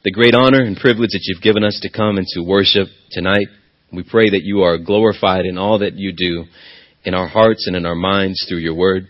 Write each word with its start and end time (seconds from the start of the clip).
the 0.03 0.11
great 0.11 0.35
honor 0.35 0.63
and 0.63 0.77
privilege 0.77 1.13
that 1.13 1.23
you've 1.23 1.43
given 1.43 1.63
us 1.63 1.79
to 1.83 1.91
come 1.97 2.19
and 2.19 2.27
to 2.35 2.43
worship 2.43 2.89
tonight. 3.13 3.47
We 3.93 4.03
pray 4.03 4.31
that 4.31 4.43
you 4.43 4.63
are 4.63 4.79
glorified 4.79 5.47
in 5.47 5.59
all 5.59 5.79
that 5.81 5.95
you 5.95 6.13
do 6.13 6.45
in 7.05 7.15
our 7.15 7.29
hearts 7.29 7.67
and 7.67 7.77
in 7.77 7.87
our 7.87 7.95
minds 7.95 8.45
through 8.49 8.59
your 8.59 8.75
word. 8.75 9.09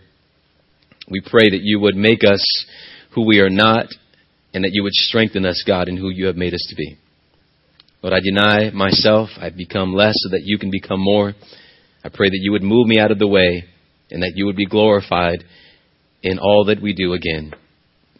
We 1.08 1.20
pray 1.20 1.50
that 1.50 1.62
you 1.62 1.80
would 1.80 1.96
make 1.96 2.20
us 2.24 2.44
who 3.14 3.26
we 3.26 3.40
are 3.40 3.50
not 3.50 3.86
and 4.52 4.64
that 4.64 4.70
you 4.72 4.82
would 4.82 4.92
strengthen 4.92 5.46
us, 5.46 5.62
God, 5.66 5.88
in 5.88 5.96
who 5.96 6.10
you 6.10 6.26
have 6.26 6.36
made 6.36 6.54
us 6.54 6.66
to 6.70 6.76
be. 6.76 6.96
Lord, 8.02 8.14
I 8.14 8.20
deny 8.20 8.70
myself. 8.70 9.30
I 9.38 9.50
become 9.50 9.94
less 9.94 10.14
so 10.16 10.30
that 10.30 10.42
you 10.44 10.58
can 10.58 10.70
become 10.70 11.00
more. 11.00 11.32
I 12.04 12.08
pray 12.08 12.28
that 12.28 12.40
you 12.40 12.52
would 12.52 12.62
move 12.62 12.86
me 12.86 12.98
out 12.98 13.10
of 13.10 13.18
the 13.18 13.26
way 13.26 13.64
and 14.10 14.22
that 14.22 14.32
you 14.34 14.46
would 14.46 14.56
be 14.56 14.66
glorified 14.66 15.44
in 16.22 16.38
all 16.38 16.66
that 16.66 16.82
we 16.82 16.92
do 16.94 17.14
again. 17.14 17.52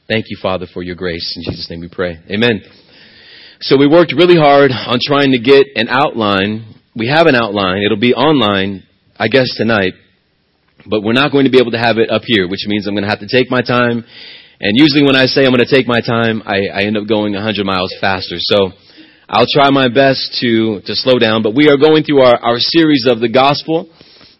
Thank 0.09 0.27
you, 0.29 0.39
Father, 0.41 0.67
for 0.73 0.83
your 0.83 0.97
grace. 0.97 1.35
In 1.37 1.53
Jesus' 1.53 1.69
name 1.71 1.81
we 1.81 1.89
pray. 1.89 2.19
Amen. 2.31 2.63
So 3.65 3.79
we 3.79 3.89
worked 3.89 4.13
really 4.13 4.37
hard 4.37 4.73
on 4.73 4.99
trying 5.01 5.33
to 5.33 5.41
get 5.41 5.65
an 5.75 5.89
outline. 5.89 6.77
We 6.95 7.09
have 7.09 7.27
an 7.27 7.35
outline. 7.35 7.81
It'll 7.81 7.97
be 7.97 8.13
online, 8.13 8.85
I 9.17 9.29
guess, 9.29 9.57
tonight. 9.57 9.95
But 10.85 11.01
we're 11.01 11.17
not 11.17 11.33
going 11.33 11.47
to 11.47 11.51
be 11.51 11.57
able 11.57 11.71
to 11.71 11.81
have 11.81 11.97
it 11.97 12.11
up 12.11 12.21
here, 12.27 12.47
which 12.47 12.69
means 12.69 12.87
I'm 12.87 12.93
going 12.93 13.05
to 13.05 13.09
have 13.09 13.25
to 13.25 13.27
take 13.27 13.49
my 13.49 13.63
time. 13.63 14.05
And 14.61 14.73
usually 14.77 15.01
when 15.01 15.17
I 15.17 15.25
say 15.25 15.49
I'm 15.49 15.57
going 15.57 15.65
to 15.65 15.75
take 15.75 15.89
my 15.89 16.05
time, 16.05 16.43
I, 16.45 16.69
I 16.77 16.85
end 16.85 16.99
up 16.99 17.09
going 17.09 17.33
100 17.33 17.65
miles 17.65 17.89
faster. 18.03 18.37
So 18.37 18.69
I'll 19.31 19.49
try 19.49 19.71
my 19.71 19.89
best 19.89 20.37
to, 20.45 20.85
to 20.85 20.93
slow 20.93 21.17
down. 21.17 21.43
But 21.43 21.57
we 21.57 21.73
are 21.73 21.81
going 21.81 22.05
through 22.05 22.21
our, 22.21 22.37
our 22.37 22.61
series 22.61 23.09
of 23.09 23.21
the 23.21 23.33
gospel 23.33 23.89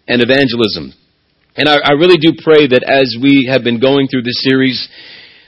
and 0.07 0.21
evangelism. 0.21 0.93
And 1.57 1.65
I, 1.67 1.81
I 1.81 1.93
really 1.97 2.21
do 2.21 2.37
pray 2.45 2.69
that 2.69 2.85
as 2.85 3.17
we 3.17 3.49
have 3.49 3.65
been 3.65 3.81
going 3.81 4.09
through 4.09 4.29
this 4.29 4.45
series, 4.45 4.85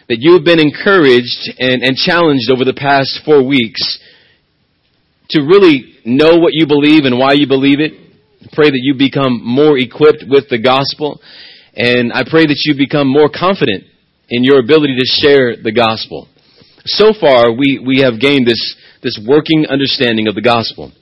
that 0.08 0.18
you 0.20 0.34
have 0.34 0.44
been 0.44 0.60
encouraged 0.60 1.50
and, 1.58 1.82
and 1.82 1.96
challenged 1.96 2.50
over 2.50 2.64
the 2.64 2.76
past 2.76 3.20
four 3.24 3.42
weeks 3.42 3.98
to 5.30 5.42
really 5.42 5.98
know 6.04 6.38
what 6.38 6.54
you 6.54 6.66
believe 6.66 7.04
and 7.04 7.18
why 7.18 7.32
you 7.32 7.46
believe 7.46 7.80
it. 7.80 7.92
Pray 8.52 8.70
that 8.70 8.80
you 8.80 8.94
become 8.94 9.42
more 9.42 9.76
equipped 9.76 10.22
with 10.28 10.48
the 10.48 10.62
gospel. 10.62 11.20
And 11.74 12.12
I 12.12 12.22
pray 12.22 12.46
that 12.46 12.62
you 12.64 12.78
become 12.78 13.08
more 13.08 13.28
confident 13.28 13.84
in 14.28 14.44
your 14.44 14.60
ability 14.60 14.94
to 14.94 15.06
share 15.06 15.58
the 15.58 15.72
gospel. 15.74 16.28
So 16.86 17.12
far, 17.18 17.50
we, 17.50 17.82
we 17.82 18.06
have 18.06 18.20
gained 18.20 18.46
this, 18.46 18.62
this 19.02 19.18
working 19.26 19.66
understanding 19.66 20.28
of 20.28 20.36
the 20.36 20.42
gospel. 20.42 20.92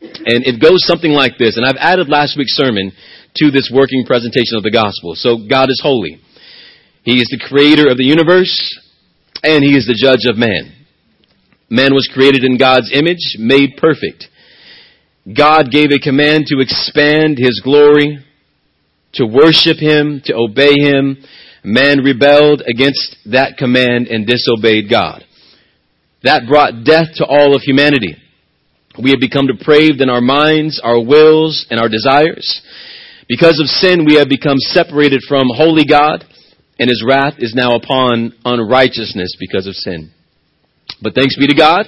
And 0.00 0.44
it 0.44 0.60
goes 0.60 0.84
something 0.84 1.12
like 1.12 1.36
this. 1.38 1.56
And 1.56 1.64
I've 1.64 1.80
added 1.80 2.08
last 2.08 2.36
week's 2.36 2.52
sermon 2.52 2.92
to 3.36 3.50
this 3.50 3.72
working 3.72 4.04
presentation 4.04 4.56
of 4.56 4.62
the 4.62 4.70
gospel. 4.70 5.14
So 5.16 5.48
God 5.48 5.68
is 5.70 5.80
holy. 5.82 6.20
He 7.02 7.20
is 7.20 7.28
the 7.30 7.44
creator 7.48 7.90
of 7.90 7.96
the 7.96 8.04
universe 8.04 8.54
and 9.42 9.64
he 9.64 9.76
is 9.76 9.86
the 9.86 9.96
judge 9.98 10.28
of 10.28 10.36
man. 10.36 10.72
Man 11.70 11.94
was 11.94 12.10
created 12.12 12.44
in 12.44 12.58
God's 12.58 12.90
image, 12.92 13.36
made 13.38 13.78
perfect. 13.78 14.26
God 15.24 15.70
gave 15.70 15.92
a 15.92 16.02
command 16.02 16.46
to 16.46 16.60
expand 16.60 17.38
his 17.38 17.60
glory, 17.62 18.18
to 19.14 19.26
worship 19.26 19.78
him, 19.78 20.20
to 20.24 20.34
obey 20.34 20.74
him. 20.76 21.16
Man 21.62 21.98
rebelled 21.98 22.62
against 22.66 23.16
that 23.26 23.56
command 23.56 24.08
and 24.08 24.26
disobeyed 24.26 24.90
God. 24.90 25.24
That 26.22 26.48
brought 26.48 26.84
death 26.84 27.16
to 27.16 27.24
all 27.24 27.54
of 27.54 27.62
humanity. 27.62 28.16
We 29.00 29.10
have 29.10 29.20
become 29.20 29.46
depraved 29.46 30.00
in 30.00 30.10
our 30.10 30.20
minds, 30.20 30.80
our 30.82 31.00
wills, 31.00 31.66
and 31.70 31.80
our 31.80 31.88
desires. 31.88 32.60
Because 33.28 33.60
of 33.60 33.68
sin, 33.68 34.04
we 34.04 34.16
have 34.16 34.28
become 34.28 34.58
separated 34.58 35.22
from 35.28 35.46
holy 35.54 35.84
God 35.84 36.24
and 36.80 36.88
his 36.88 37.04
wrath 37.06 37.34
is 37.38 37.54
now 37.54 37.76
upon 37.76 38.32
unrighteousness 38.42 39.36
because 39.38 39.66
of 39.66 39.76
sin. 39.76 40.10
But 41.02 41.14
thanks 41.14 41.36
be 41.36 41.46
to 41.46 41.54
God, 41.54 41.84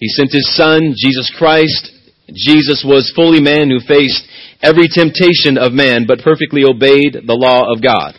he 0.00 0.08
sent 0.08 0.32
his 0.32 0.56
son, 0.56 0.94
Jesus 0.96 1.30
Christ. 1.36 1.92
Jesus 2.32 2.82
was 2.84 3.12
fully 3.14 3.40
man 3.40 3.68
who 3.68 3.78
faced 3.78 4.24
every 4.62 4.88
temptation 4.88 5.60
of 5.60 5.72
man, 5.76 6.08
but 6.08 6.24
perfectly 6.24 6.64
obeyed 6.64 7.12
the 7.12 7.36
law 7.36 7.70
of 7.70 7.84
God. 7.84 8.16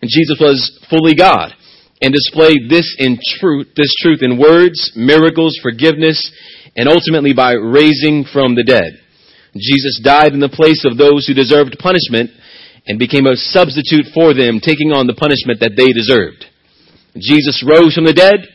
And 0.00 0.12
Jesus 0.12 0.36
was 0.38 0.78
fully 0.88 1.16
God 1.16 1.56
and 2.00 2.12
displayed 2.12 2.68
this 2.68 2.94
in 2.98 3.18
truth, 3.40 3.68
this 3.74 3.92
truth 3.98 4.20
in 4.22 4.38
words, 4.38 4.92
miracles, 4.94 5.58
forgiveness, 5.62 6.30
and 6.76 6.88
ultimately 6.88 7.32
by 7.32 7.52
raising 7.52 8.24
from 8.30 8.54
the 8.54 8.62
dead. 8.62 9.00
Jesus 9.56 10.00
died 10.04 10.34
in 10.34 10.40
the 10.40 10.52
place 10.52 10.84
of 10.84 10.96
those 10.96 11.26
who 11.26 11.34
deserved 11.34 11.80
punishment 11.80 12.30
and 12.88 12.98
became 12.98 13.26
a 13.26 13.36
substitute 13.36 14.08
for 14.16 14.32
them, 14.32 14.58
taking 14.64 14.96
on 14.96 15.06
the 15.06 15.14
punishment 15.14 15.60
that 15.60 15.76
they 15.76 15.92
deserved. 15.92 16.48
Jesus 17.20 17.60
rose 17.60 17.94
from 17.94 18.08
the 18.08 18.16
dead, 18.16 18.48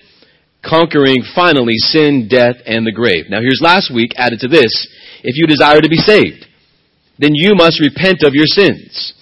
conquering 0.65 1.21
finally 1.35 1.77
sin, 1.77 2.27
death, 2.27 2.57
and 2.65 2.85
the 2.85 2.91
grave. 2.91 3.29
Now 3.29 3.45
here's 3.45 3.61
last 3.61 3.93
week 3.93 4.17
added 4.17 4.41
to 4.41 4.49
this. 4.49 4.73
If 5.21 5.37
you 5.37 5.45
desire 5.45 5.79
to 5.79 5.89
be 5.89 6.01
saved, 6.01 6.49
then 7.19 7.37
you 7.37 7.53
must 7.53 7.79
repent 7.79 8.23
of 8.25 8.33
your 8.33 8.49
sins. 8.49 9.13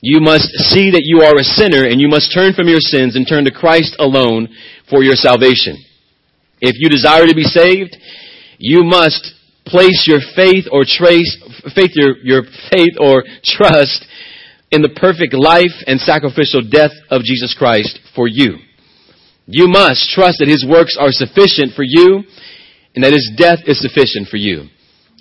You 0.00 0.20
must 0.20 0.50
see 0.70 0.90
that 0.90 1.06
you 1.06 1.22
are 1.22 1.38
a 1.38 1.46
sinner 1.46 1.86
and 1.86 2.00
you 2.00 2.08
must 2.08 2.34
turn 2.34 2.54
from 2.54 2.68
your 2.68 2.82
sins 2.82 3.14
and 3.14 3.26
turn 3.26 3.44
to 3.44 3.54
Christ 3.54 3.96
alone 3.98 4.48
for 4.90 5.02
your 5.02 5.14
salvation. 5.14 5.78
If 6.60 6.78
you 6.78 6.88
desire 6.88 7.26
to 7.26 7.34
be 7.34 7.46
saved, 7.46 7.96
you 8.58 8.84
must 8.84 9.34
place 9.66 10.06
your 10.06 10.18
faith 10.34 10.66
or 10.70 10.82
trace, 10.86 11.38
faith, 11.74 11.94
your, 11.94 12.18
your 12.22 12.42
faith 12.70 12.98
or 12.98 13.22
trust 13.42 14.06
in 14.72 14.80
the 14.80 14.96
perfect 14.96 15.36
life 15.36 15.76
and 15.86 16.00
sacrificial 16.00 16.64
death 16.64 16.96
of 17.10 17.22
Jesus 17.22 17.54
Christ 17.56 18.00
for 18.16 18.26
you. 18.26 18.56
You 19.46 19.68
must 19.68 20.08
trust 20.10 20.40
that 20.40 20.48
His 20.48 20.64
works 20.64 20.96
are 20.98 21.12
sufficient 21.12 21.76
for 21.76 21.84
you 21.84 22.24
and 22.96 23.04
that 23.04 23.12
His 23.12 23.30
death 23.36 23.60
is 23.68 23.84
sufficient 23.84 24.28
for 24.28 24.38
you. 24.38 24.72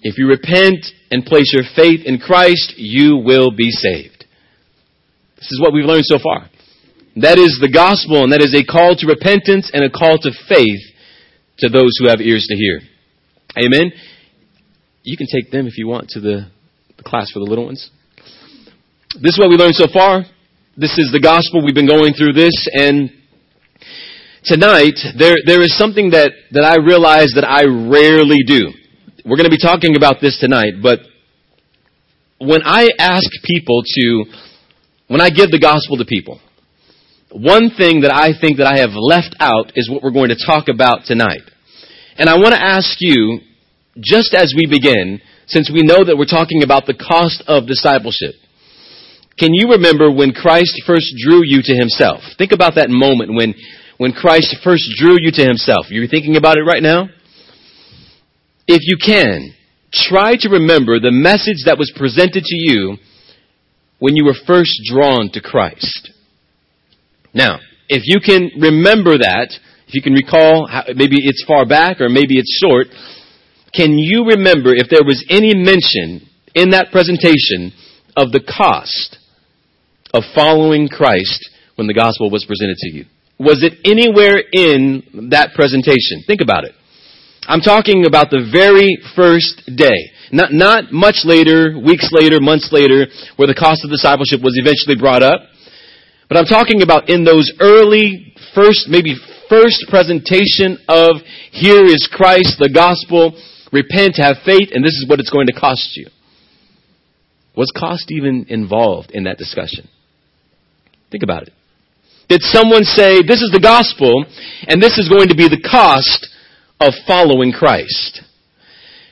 If 0.02 0.18
you 0.18 0.28
repent 0.28 0.88
and 1.12 1.28
place 1.28 1.52
your 1.54 1.68
faith 1.76 2.08
in 2.08 2.18
Christ, 2.18 2.74
you 2.78 3.18
will 3.18 3.52
be 3.52 3.70
saved. 3.70 4.26
This 5.36 5.52
is 5.52 5.62
what 5.62 5.74
we've 5.74 5.86
learned 5.86 6.06
so 6.06 6.18
far. 6.18 6.50
That 7.18 7.38
is 7.38 7.60
the 7.60 7.70
gospel 7.70 8.24
and 8.24 8.32
that 8.32 8.42
is 8.42 8.56
a 8.56 8.64
call 8.64 8.96
to 8.96 9.06
repentance 9.06 9.70
and 9.74 9.84
a 9.84 9.92
call 9.92 10.18
to 10.24 10.32
faith 10.48 10.82
to 11.60 11.68
those 11.68 12.00
who 12.00 12.08
have 12.08 12.22
ears 12.22 12.48
to 12.48 12.56
hear. 12.56 12.80
Amen. 13.60 13.92
You 15.04 15.18
can 15.18 15.28
take 15.28 15.52
them 15.52 15.68
if 15.68 15.78
you 15.78 15.88
want 15.88 16.10
to 16.10 16.22
the, 16.22 16.48
the 16.96 17.04
class 17.04 17.32
for 17.32 17.40
the 17.40 17.46
little 17.46 17.66
ones. 17.66 17.92
This 19.20 19.34
is 19.36 19.40
what 19.40 19.50
we 19.50 19.58
learned 19.58 19.76
so 19.76 19.88
far. 19.92 20.24
This 20.78 20.98
is 20.98 21.12
the 21.12 21.20
gospel. 21.20 21.66
We've 21.66 21.76
been 21.76 21.90
going 21.90 22.14
through 22.14 22.32
this 22.32 22.56
and 22.72 23.12
tonight 24.46 24.96
there, 25.20 25.36
there 25.46 25.62
is 25.62 25.76
something 25.78 26.12
that, 26.12 26.32
that 26.52 26.64
I 26.64 26.80
realize 26.80 27.36
that 27.36 27.44
I 27.44 27.68
rarely 27.68 28.40
do. 28.48 28.72
We're 29.26 29.36
going 29.36 29.52
to 29.52 29.54
be 29.54 29.60
talking 29.60 29.98
about 29.98 30.22
this 30.22 30.40
tonight, 30.40 30.80
but 30.82 31.00
when 32.40 32.62
I 32.64 32.88
ask 32.98 33.28
people 33.44 33.84
to, 33.84 34.24
when 35.10 35.20
I 35.20 35.30
give 35.30 35.52
the 35.52 35.60
gospel 35.60 35.98
to 35.98 36.06
people, 36.06 36.40
one 37.36 37.70
thing 37.76 38.08
that 38.08 38.16
I 38.16 38.32
think 38.40 38.64
that 38.64 38.68
I 38.68 38.80
have 38.80 38.96
left 38.96 39.36
out 39.42 39.76
is 39.76 39.92
what 39.92 40.04
we're 40.04 40.16
going 40.16 40.32
to 40.32 40.40
talk 40.40 40.70
about 40.72 41.04
tonight. 41.04 41.44
And 42.16 42.30
I 42.30 42.40
want 42.40 42.56
to 42.56 42.64
ask 42.64 42.96
you, 43.00 43.42
just 44.00 44.34
as 44.34 44.54
we 44.56 44.72
begin, 44.72 45.20
since 45.48 45.70
we 45.70 45.84
know 45.84 46.00
that 46.00 46.16
we're 46.16 46.32
talking 46.32 46.64
about 46.64 46.88
the 46.88 46.96
cost 46.96 47.44
of 47.46 47.68
discipleship, 47.68 48.40
can 49.38 49.54
you 49.54 49.72
remember 49.72 50.12
when 50.12 50.34
Christ 50.34 50.84
first 50.86 51.14
drew 51.24 51.42
you 51.44 51.62
to 51.64 51.76
himself? 51.76 52.22
Think 52.38 52.52
about 52.52 52.76
that 52.76 52.90
moment 52.90 53.34
when, 53.34 53.56
when 53.98 54.12
Christ 54.12 54.58
first 54.64 54.90
drew 54.98 55.16
you 55.20 55.32
to 55.32 55.44
himself. 55.44 55.88
You're 55.90 56.08
thinking 56.08 56.38
about 56.38 56.58
it 56.58 56.64
right 56.64 56.84
now? 56.84 57.10
If 58.68 58.82
you 58.84 58.98
can, 59.04 59.54
try 59.92 60.36
to 60.40 60.50
remember 60.50 61.00
the 61.00 61.12
message 61.12 61.66
that 61.66 61.78
was 61.78 61.92
presented 61.96 62.44
to 62.44 62.56
you 62.56 62.98
when 64.00 64.16
you 64.16 64.26
were 64.26 64.36
first 64.48 64.80
drawn 64.86 65.30
to 65.34 65.42
Christ. 65.42 66.12
Now, 67.34 67.60
if 67.88 68.04
you 68.06 68.20
can 68.20 68.60
remember 68.60 69.18
that, 69.18 69.50
if 69.88 69.94
you 69.94 70.02
can 70.02 70.14
recall, 70.14 70.68
how, 70.68 70.84
maybe 70.96 71.18
it's 71.20 71.44
far 71.46 71.66
back 71.66 72.00
or 72.00 72.10
maybe 72.10 72.38
it's 72.38 72.60
short, 72.64 72.88
can 73.74 73.98
you 73.98 74.26
remember 74.26 74.74
if 74.74 74.90
there 74.90 75.04
was 75.04 75.26
any 75.30 75.54
mention 75.56 76.28
in 76.56 76.72
that 76.72 76.92
presentation 76.92 77.72
of 78.16 78.32
the 78.32 78.42
cost 78.42 79.18
of 80.14 80.24
following 80.36 80.88
Christ 80.88 81.50
when 81.76 81.88
the 81.88 81.94
gospel 81.94 82.30
was 82.30 82.46
presented 82.46 82.78
to 82.78 82.90
you? 82.92 83.06
Was 83.40 83.64
it 83.64 83.80
anywhere 83.84 84.38
in 84.38 85.30
that 85.32 85.54
presentation? 85.56 86.24
Think 86.28 86.42
about 86.42 86.64
it. 86.66 86.74
I'm 87.48 87.62
talking 87.62 88.06
about 88.06 88.30
the 88.30 88.46
very 88.52 89.02
first 89.16 89.66
day. 89.66 90.14
Not, 90.32 90.54
not 90.54 90.94
much 90.94 91.26
later, 91.26 91.74
weeks 91.74 92.10
later, 92.12 92.40
months 92.40 92.70
later, 92.72 93.08
where 93.36 93.48
the 93.48 93.58
cost 93.58 93.84
of 93.84 93.90
discipleship 93.90 94.42
was 94.44 94.56
eventually 94.62 94.96
brought 94.96 95.24
up. 95.24 95.42
But 96.30 96.38
I'm 96.38 96.46
talking 96.46 96.82
about 96.82 97.10
in 97.10 97.26
those 97.26 97.52
early, 97.60 98.34
first, 98.54 98.88
maybe 98.88 99.18
first 99.50 99.84
presentation 99.90 100.78
of 100.88 101.18
here 101.52 101.84
is 101.84 102.08
Christ, 102.08 102.56
the 102.62 102.72
gospel, 102.72 103.36
repent, 103.74 104.16
have 104.16 104.38
faith, 104.46 104.70
and 104.72 104.86
this 104.86 104.96
is 104.96 105.10
what 105.10 105.20
it's 105.20 105.30
going 105.30 105.48
to 105.48 105.58
cost 105.60 105.98
you. 105.98 106.08
Was 107.58 107.74
cost 107.76 108.12
even 108.12 108.46
involved 108.48 109.12
in 109.12 109.26
that 109.26 109.38
discussion? 109.38 109.90
Think 111.12 111.24
about 111.24 111.44
it. 111.44 111.54
Did 112.30 112.42
someone 112.42 112.84
say, 112.84 113.22
this 113.22 113.44
is 113.44 113.52
the 113.52 113.60
gospel, 113.60 114.24
and 114.66 114.82
this 114.82 114.98
is 114.98 115.10
going 115.10 115.28
to 115.28 115.36
be 115.36 115.52
the 115.52 115.60
cost 115.60 116.32
of 116.80 116.94
following 117.06 117.52
Christ? 117.52 118.24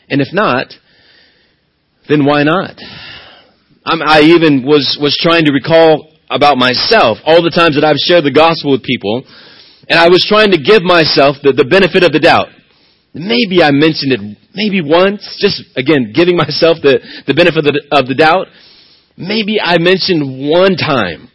And 0.07 0.21
if 0.21 0.31
not, 0.31 0.71
then 2.07 2.23
why 2.25 2.43
not? 2.43 2.79
I'm, 3.83 4.01
i 4.01 4.21
even 4.21 4.63
was, 4.63 4.97
was 5.01 5.19
trying 5.19 5.43
to 5.45 5.51
recall 5.51 6.15
about 6.29 6.57
myself 6.57 7.17
all 7.25 7.43
the 7.43 7.51
times 7.51 7.75
that 7.75 7.83
I've 7.83 7.99
shared 7.99 8.23
the 8.23 8.31
gospel 8.31 8.71
with 8.71 8.83
people, 8.83 9.23
and 9.89 9.99
I 9.99 10.07
was 10.07 10.23
trying 10.23 10.51
to 10.51 10.61
give 10.61 10.81
myself 10.81 11.35
the, 11.43 11.51
the 11.51 11.65
benefit 11.65 12.03
of 12.07 12.13
the 12.15 12.19
doubt. 12.19 12.47
Maybe 13.13 13.61
I 13.61 13.71
mentioned 13.71 14.13
it 14.15 14.21
maybe 14.55 14.79
once, 14.79 15.25
just 15.41 15.63
again, 15.75 16.13
giving 16.15 16.37
myself 16.43 16.77
the, 16.81 17.03
the 17.27 17.33
benefit 17.33 17.67
of 17.67 17.73
the, 17.75 17.83
of 17.91 18.07
the 18.07 18.15
doubt. 18.15 18.47
Maybe 19.17 19.59
I 19.59 19.75
mentioned 19.77 20.47
one 20.47 20.79
time 20.79 21.28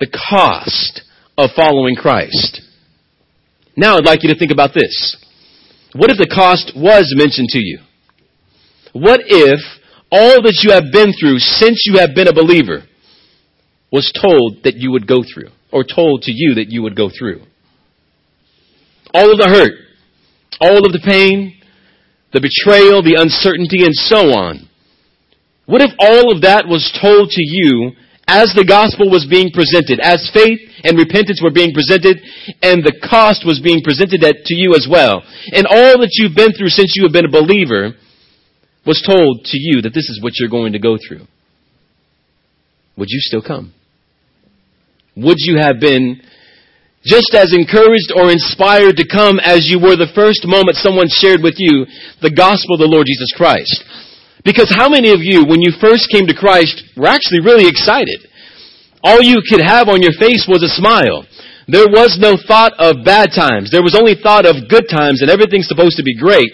the 0.00 0.10
cost 0.28 1.02
of 1.38 1.50
following 1.56 1.94
Christ. 1.94 2.62
Now 3.76 3.96
I'd 3.96 4.04
like 4.04 4.22
you 4.22 4.32
to 4.32 4.38
think 4.38 4.52
about 4.52 4.74
this. 4.74 5.16
What 5.94 6.10
if 6.10 6.18
the 6.18 6.32
cost 6.32 6.72
was 6.76 7.12
mentioned 7.16 7.48
to 7.50 7.58
you? 7.58 7.78
What 8.92 9.20
if 9.26 9.60
all 10.10 10.42
that 10.42 10.60
you 10.62 10.72
have 10.72 10.92
been 10.92 11.12
through 11.18 11.38
since 11.38 11.82
you 11.86 11.98
have 11.98 12.14
been 12.14 12.28
a 12.28 12.34
believer 12.34 12.84
was 13.90 14.12
told 14.14 14.62
that 14.64 14.74
you 14.76 14.90
would 14.92 15.06
go 15.06 15.22
through, 15.22 15.50
or 15.72 15.84
told 15.84 16.22
to 16.22 16.32
you 16.32 16.54
that 16.54 16.70
you 16.70 16.82
would 16.82 16.96
go 16.96 17.10
through? 17.10 17.42
All 19.12 19.30
of 19.30 19.38
the 19.38 19.48
hurt, 19.48 19.74
all 20.60 20.84
of 20.84 20.92
the 20.92 21.02
pain, 21.04 21.60
the 22.32 22.40
betrayal, 22.40 23.02
the 23.02 23.18
uncertainty, 23.18 23.84
and 23.84 23.94
so 23.94 24.34
on. 24.34 24.68
What 25.66 25.82
if 25.82 25.90
all 25.98 26.34
of 26.34 26.42
that 26.42 26.66
was 26.66 26.96
told 27.00 27.30
to 27.30 27.42
you 27.42 27.92
as 28.26 28.52
the 28.56 28.64
gospel 28.64 29.10
was 29.10 29.28
being 29.28 29.52
presented, 29.52 30.00
as 30.00 30.30
faith 30.32 30.60
and 30.82 30.96
repentance 30.96 31.40
were 31.44 31.52
being 31.52 31.72
presented, 31.76 32.20
and 32.64 32.80
the 32.80 32.96
cost 33.04 33.44
was 33.44 33.60
being 33.60 33.84
presented 33.84 34.24
to 34.24 34.54
you 34.54 34.72
as 34.72 34.88
well. 34.88 35.20
And 35.52 35.68
all 35.68 36.00
that 36.00 36.16
you've 36.16 36.36
been 36.36 36.52
through 36.56 36.72
since 36.72 36.96
you 36.96 37.04
have 37.04 37.12
been 37.12 37.28
a 37.28 37.32
believer 37.32 37.92
was 38.86 39.00
told 39.04 39.44
to 39.44 39.56
you 39.60 39.82
that 39.82 39.92
this 39.92 40.08
is 40.08 40.20
what 40.22 40.34
you're 40.38 40.52
going 40.52 40.72
to 40.72 40.78
go 40.78 40.96
through. 40.96 41.24
Would 42.96 43.08
you 43.10 43.20
still 43.20 43.42
come? 43.42 43.74
Would 45.16 45.38
you 45.38 45.58
have 45.58 45.80
been 45.80 46.20
just 47.04 47.34
as 47.34 47.52
encouraged 47.52 48.12
or 48.16 48.32
inspired 48.32 48.96
to 48.96 49.06
come 49.06 49.38
as 49.38 49.68
you 49.68 49.78
were 49.78 49.96
the 49.96 50.10
first 50.14 50.46
moment 50.48 50.76
someone 50.80 51.08
shared 51.08 51.40
with 51.42 51.54
you 51.58 51.84
the 52.22 52.32
gospel 52.32 52.76
of 52.76 52.80
the 52.80 52.88
Lord 52.88 53.06
Jesus 53.06 53.32
Christ? 53.36 53.84
Because 54.42 54.72
how 54.74 54.88
many 54.88 55.12
of 55.12 55.20
you, 55.20 55.44
when 55.46 55.62
you 55.62 55.72
first 55.80 56.10
came 56.10 56.26
to 56.26 56.34
Christ, 56.34 56.82
were 56.96 57.06
actually 57.06 57.40
really 57.40 57.68
excited? 57.68 58.26
All 59.02 59.22
you 59.22 59.42
could 59.46 59.60
have 59.60 59.88
on 59.88 60.02
your 60.02 60.16
face 60.18 60.48
was 60.48 60.62
a 60.64 60.72
smile. 60.72 61.28
There 61.68 61.88
was 61.88 62.18
no 62.20 62.36
thought 62.36 62.72
of 62.78 63.04
bad 63.04 63.30
times. 63.36 63.70
There 63.70 63.82
was 63.82 63.94
only 63.94 64.14
thought 64.16 64.44
of 64.44 64.68
good 64.68 64.84
times 64.90 65.22
and 65.22 65.30
everything's 65.30 65.68
supposed 65.68 65.96
to 65.96 66.02
be 66.02 66.16
great. 66.16 66.52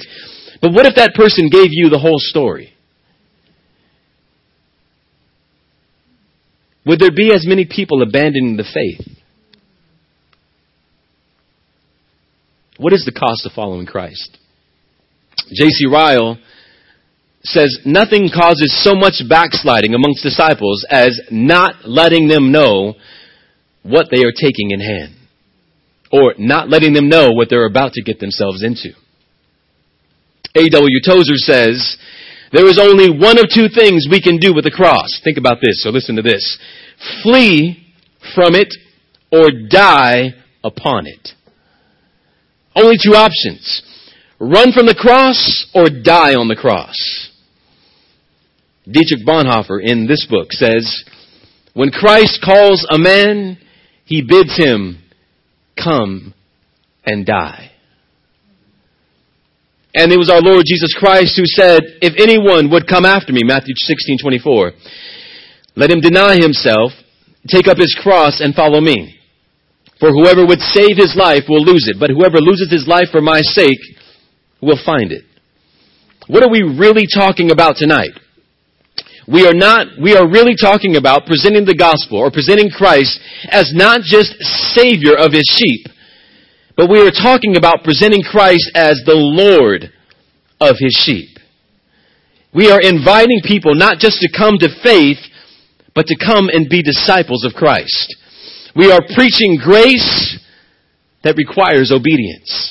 But 0.61 0.73
what 0.73 0.87
if 0.87 0.94
that 0.97 1.15
person 1.15 1.49
gave 1.49 1.71
you 1.71 1.88
the 1.88 1.99
whole 1.99 2.19
story? 2.19 2.75
Would 6.87 7.00
there 7.00 7.15
be 7.15 7.33
as 7.35 7.47
many 7.47 7.67
people 7.67 8.03
abandoning 8.03 8.56
the 8.56 8.65
faith? 8.65 9.06
What 12.79 12.93
is 12.93 13.05
the 13.05 13.12
cost 13.12 13.44
of 13.47 13.53
following 13.53 13.87
Christ? 13.87 14.38
J.C. 15.53 15.87
Ryle 15.87 16.38
says 17.42 17.78
nothing 17.84 18.28
causes 18.28 18.76
so 18.84 18.94
much 18.94 19.22
backsliding 19.28 19.94
amongst 19.94 20.22
disciples 20.22 20.84
as 20.90 21.19
not 21.31 21.88
letting 21.88 22.28
them 22.28 22.52
know 22.52 22.94
what 23.82 24.08
they 24.10 24.25
are 24.25 24.32
taking 24.32 24.70
in 24.70 24.81
hand 24.81 25.14
or 26.12 26.34
not 26.38 26.69
letting 26.69 26.92
them 26.92 27.08
know 27.08 27.31
what 27.31 27.48
they're 27.48 27.66
about 27.66 27.92
to 27.92 28.02
get 28.02 28.20
themselves 28.20 28.62
into. 28.62 28.90
A.W. 30.56 31.00
Tozer 31.06 31.37
says, 31.37 31.96
there 32.52 32.66
is 32.66 32.78
only 32.81 33.08
one 33.08 33.38
of 33.38 33.46
two 33.54 33.69
things 33.72 34.08
we 34.10 34.20
can 34.20 34.38
do 34.38 34.52
with 34.52 34.64
the 34.64 34.72
cross. 34.72 35.08
Think 35.22 35.38
about 35.38 35.58
this, 35.62 35.82
so 35.82 35.90
listen 35.90 36.16
to 36.16 36.22
this. 36.22 36.58
Flee 37.22 37.87
from 38.34 38.54
it 38.54 38.75
or 39.31 39.50
die 39.69 40.34
upon 40.64 41.06
it. 41.06 41.28
Only 42.75 42.96
two 43.02 43.14
options. 43.14 43.82
Run 44.40 44.72
from 44.72 44.87
the 44.87 44.98
cross 44.98 45.70
or 45.75 45.84
die 45.88 46.34
on 46.34 46.48
the 46.48 46.56
cross. 46.56 47.30
Dietrich 48.92 49.26
Bonhoeffer 49.26 49.82
in 49.82 50.06
this 50.06 50.26
book 50.28 50.52
says, 50.52 51.04
when 51.75 51.90
Christ 51.90 52.40
calls 52.44 52.87
a 52.90 52.98
man, 52.98 53.58
he 54.04 54.22
bids 54.22 54.56
him 54.56 55.02
come 55.82 56.34
and 57.04 57.25
die. 57.25 57.70
And 59.94 60.12
it 60.12 60.19
was 60.19 60.31
our 60.31 60.40
Lord 60.40 60.64
Jesus 60.66 60.94
Christ 60.98 61.37
who 61.37 61.46
said, 61.46 61.81
if 62.00 62.14
anyone 62.19 62.70
would 62.70 62.87
come 62.87 63.04
after 63.04 63.32
me, 63.32 63.42
Matthew 63.44 63.75
16, 63.76 64.19
24, 64.22 64.72
let 65.76 65.90
him 65.90 66.00
deny 66.00 66.37
himself, 66.37 66.92
take 67.48 67.66
up 67.66 67.78
his 67.78 67.96
cross 68.00 68.40
and 68.40 68.54
follow 68.54 68.81
me. 68.81 69.19
For 69.98 70.10
whoever 70.10 70.46
would 70.46 70.60
save 70.60 70.96
his 70.96 71.14
life 71.16 71.44
will 71.48 71.62
lose 71.62 71.87
it, 71.88 71.98
but 71.98 72.10
whoever 72.10 72.38
loses 72.38 72.70
his 72.70 72.87
life 72.87 73.08
for 73.10 73.20
my 73.20 73.40
sake 73.42 73.81
will 74.62 74.78
find 74.84 75.12
it. 75.12 75.25
What 76.28 76.42
are 76.42 76.50
we 76.50 76.62
really 76.62 77.06
talking 77.12 77.50
about 77.50 77.76
tonight? 77.76 78.14
We 79.31 79.47
are 79.47 79.55
not, 79.55 79.87
we 80.03 80.17
are 80.17 80.27
really 80.27 80.56
talking 80.61 80.97
about 80.97 81.27
presenting 81.27 81.65
the 81.65 81.77
gospel 81.79 82.19
or 82.19 82.32
presenting 82.32 82.69
Christ 82.69 83.21
as 83.49 83.71
not 83.73 84.03
just 84.03 84.35
savior 84.75 85.15
of 85.15 85.31
his 85.31 85.47
sheep, 85.47 85.87
but 86.77 86.91
we 86.91 86.99
are 87.06 87.15
talking 87.15 87.56
about 87.56 87.85
presenting 87.85 88.23
Christ 88.23 88.73
as 88.75 89.00
the 89.06 89.15
Lord 89.15 89.93
of 90.61 90.77
his 90.81 90.99
sheep. 90.99 91.38
We 92.53 92.71
are 92.71 92.81
inviting 92.81 93.41
people 93.44 93.77
not 93.77 93.99
just 93.99 94.19
to 94.19 94.29
come 94.37 94.59
to 94.59 94.69
faith, 94.82 95.23
but 95.94 96.06
to 96.06 96.17
come 96.19 96.49
and 96.49 96.69
be 96.69 96.83
disciples 96.83 97.45
of 97.45 97.54
Christ. 97.54 98.16
We 98.75 98.90
are 98.90 99.00
preaching 99.14 99.59
grace 99.62 100.38
that 101.23 101.37
requires 101.37 101.93
obedience. 101.93 102.70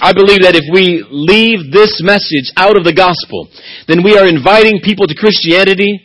I 0.00 0.12
believe 0.12 0.42
that 0.42 0.56
if 0.56 0.64
we 0.72 1.04
leave 1.10 1.72
this 1.72 2.00
message 2.02 2.52
out 2.56 2.76
of 2.76 2.84
the 2.84 2.96
gospel, 2.96 3.48
then 3.86 4.02
we 4.02 4.16
are 4.16 4.26
inviting 4.26 4.80
people 4.82 5.06
to 5.06 5.14
Christianity 5.14 6.00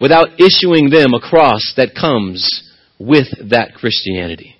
without 0.00 0.40
issuing 0.40 0.88
them 0.88 1.12
a 1.12 1.20
cross 1.20 1.74
that 1.76 1.94
comes 1.94 2.40
with 2.98 3.28
that 3.50 3.74
Christianity. 3.74 4.56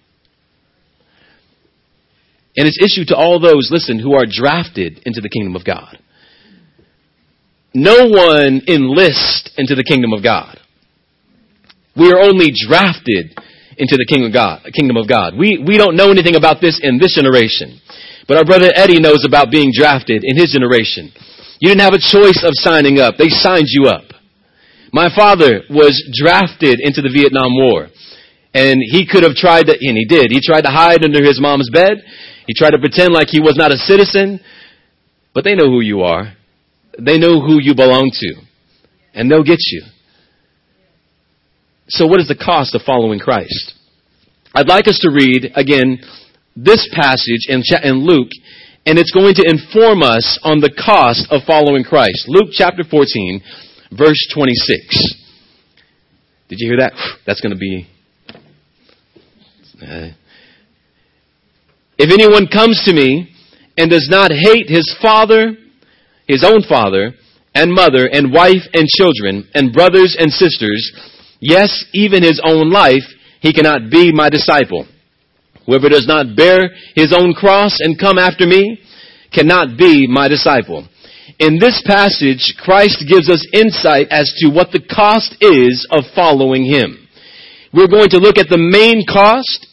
And 2.56 2.66
it's 2.66 2.80
issued 2.80 3.08
to 3.08 3.16
all 3.16 3.40
those, 3.40 3.68
listen, 3.70 3.98
who 3.98 4.14
are 4.14 4.24
drafted 4.28 5.00
into 5.04 5.20
the 5.20 5.28
kingdom 5.28 5.56
of 5.56 5.64
God. 5.64 5.98
No 7.74 8.08
one 8.08 8.62
enlists 8.66 9.50
into 9.58 9.74
the 9.74 9.84
kingdom 9.84 10.12
of 10.12 10.22
God. 10.22 10.58
We 11.96 12.10
are 12.12 12.20
only 12.20 12.52
drafted 12.52 13.36
into 13.78 13.97
the 13.97 14.06
kingdom 14.09 14.28
of 14.28 14.35
God. 14.35 14.64
Kingdom 14.73 14.97
of 14.97 15.09
God. 15.09 15.35
We, 15.37 15.62
we 15.64 15.76
don't 15.76 15.97
know 15.97 16.11
anything 16.11 16.37
about 16.37 16.61
this 16.61 16.80
in 16.83 16.99
this 16.99 17.14
generation. 17.14 17.80
But 18.26 18.38
our 18.38 18.45
brother 18.45 18.71
Eddie 18.75 19.00
knows 19.00 19.25
about 19.26 19.50
being 19.50 19.71
drafted 19.73 20.23
in 20.25 20.37
his 20.37 20.52
generation. 20.52 21.12
You 21.61 21.68
didn't 21.68 21.87
have 21.87 21.95
a 21.95 22.02
choice 22.02 22.42
of 22.42 22.52
signing 22.54 22.99
up. 22.99 23.16
They 23.16 23.28
signed 23.28 23.68
you 23.68 23.87
up. 23.87 24.04
My 24.92 25.09
father 25.14 25.62
was 25.71 25.95
drafted 26.12 26.80
into 26.80 27.02
the 27.02 27.12
Vietnam 27.12 27.54
War. 27.54 27.88
And 28.54 28.80
he 28.80 29.06
could 29.06 29.23
have 29.23 29.35
tried 29.35 29.66
to, 29.66 29.73
and 29.73 29.97
he 29.97 30.06
did. 30.09 30.30
He 30.30 30.40
tried 30.40 30.62
to 30.62 30.71
hide 30.71 31.04
under 31.04 31.23
his 31.23 31.40
mom's 31.40 31.68
bed. 31.71 32.02
He 32.47 32.54
tried 32.54 32.71
to 32.71 32.78
pretend 32.78 33.12
like 33.12 33.28
he 33.28 33.40
was 33.40 33.56
not 33.56 33.73
a 33.73 33.76
citizen. 33.76 34.40
But 35.35 35.45
they 35.45 35.54
know 35.54 35.68
who 35.68 35.80
you 35.80 36.00
are. 36.00 36.33
They 36.99 37.18
know 37.18 37.40
who 37.40 37.61
you 37.61 37.75
belong 37.75 38.11
to. 38.12 38.35
And 39.12 39.30
they'll 39.30 39.45
get 39.45 39.59
you. 39.61 39.83
So 41.88 42.06
what 42.06 42.20
is 42.20 42.28
the 42.28 42.34
cost 42.34 42.74
of 42.74 42.82
following 42.82 43.20
Christ? 43.20 43.74
I'd 44.54 44.68
like 44.68 44.88
us 44.88 44.98
to 45.00 45.10
read, 45.10 45.52
again, 45.54 45.98
this 46.56 46.88
passage 46.92 47.46
in, 47.48 47.62
in 47.84 48.04
Luke, 48.04 48.30
and 48.86 48.98
it's 48.98 49.12
going 49.12 49.34
to 49.34 49.44
inform 49.46 50.02
us 50.02 50.38
on 50.42 50.60
the 50.60 50.72
cost 50.72 51.28
of 51.30 51.42
following 51.46 51.84
Christ. 51.84 52.24
Luke 52.26 52.50
chapter 52.52 52.82
14, 52.82 53.40
verse 53.92 54.18
26. 54.34 55.14
Did 56.48 56.58
you 56.58 56.70
hear 56.70 56.78
that? 56.80 56.92
That's 57.26 57.40
going 57.40 57.52
to 57.52 57.58
be. 57.58 57.86
Uh, 59.80 60.10
if 61.98 62.10
anyone 62.10 62.48
comes 62.48 62.82
to 62.86 62.92
me 62.92 63.32
and 63.76 63.90
does 63.90 64.08
not 64.10 64.32
hate 64.32 64.68
his 64.68 64.96
father, 65.00 65.56
his 66.26 66.42
own 66.42 66.62
father 66.68 67.12
and 67.54 67.72
mother 67.72 68.08
and 68.10 68.32
wife 68.32 68.64
and 68.72 68.88
children 68.88 69.48
and 69.54 69.72
brothers 69.72 70.16
and 70.18 70.32
sisters, 70.32 70.92
yes, 71.40 71.84
even 71.92 72.22
his 72.22 72.40
own 72.44 72.70
life, 72.70 73.04
he 73.40 73.52
cannot 73.52 73.90
be 73.90 74.12
my 74.12 74.28
disciple. 74.28 74.86
Whoever 75.66 75.88
does 75.88 76.06
not 76.06 76.36
bear 76.36 76.70
his 76.94 77.12
own 77.12 77.34
cross 77.34 77.80
and 77.80 77.98
come 77.98 78.18
after 78.18 78.46
me 78.46 78.80
cannot 79.32 79.76
be 79.76 80.06
my 80.06 80.28
disciple. 80.28 80.88
In 81.38 81.58
this 81.58 81.82
passage, 81.84 82.54
Christ 82.58 83.04
gives 83.08 83.28
us 83.28 83.46
insight 83.52 84.08
as 84.10 84.32
to 84.38 84.48
what 84.48 84.70
the 84.72 84.80
cost 84.80 85.36
is 85.40 85.86
of 85.90 86.04
following 86.14 86.64
him. 86.64 87.08
We're 87.72 87.88
going 87.88 88.08
to 88.10 88.18
look 88.18 88.38
at 88.38 88.48
the 88.48 88.56
main 88.56 89.04
cost 89.06 89.66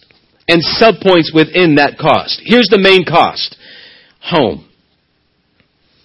and 0.47 0.61
subpoints 0.61 1.33
within 1.33 1.75
that 1.75 1.97
cost. 1.97 2.41
Here's 2.43 2.67
the 2.67 2.81
main 2.81 3.05
cost. 3.05 3.55
Home. 4.21 4.67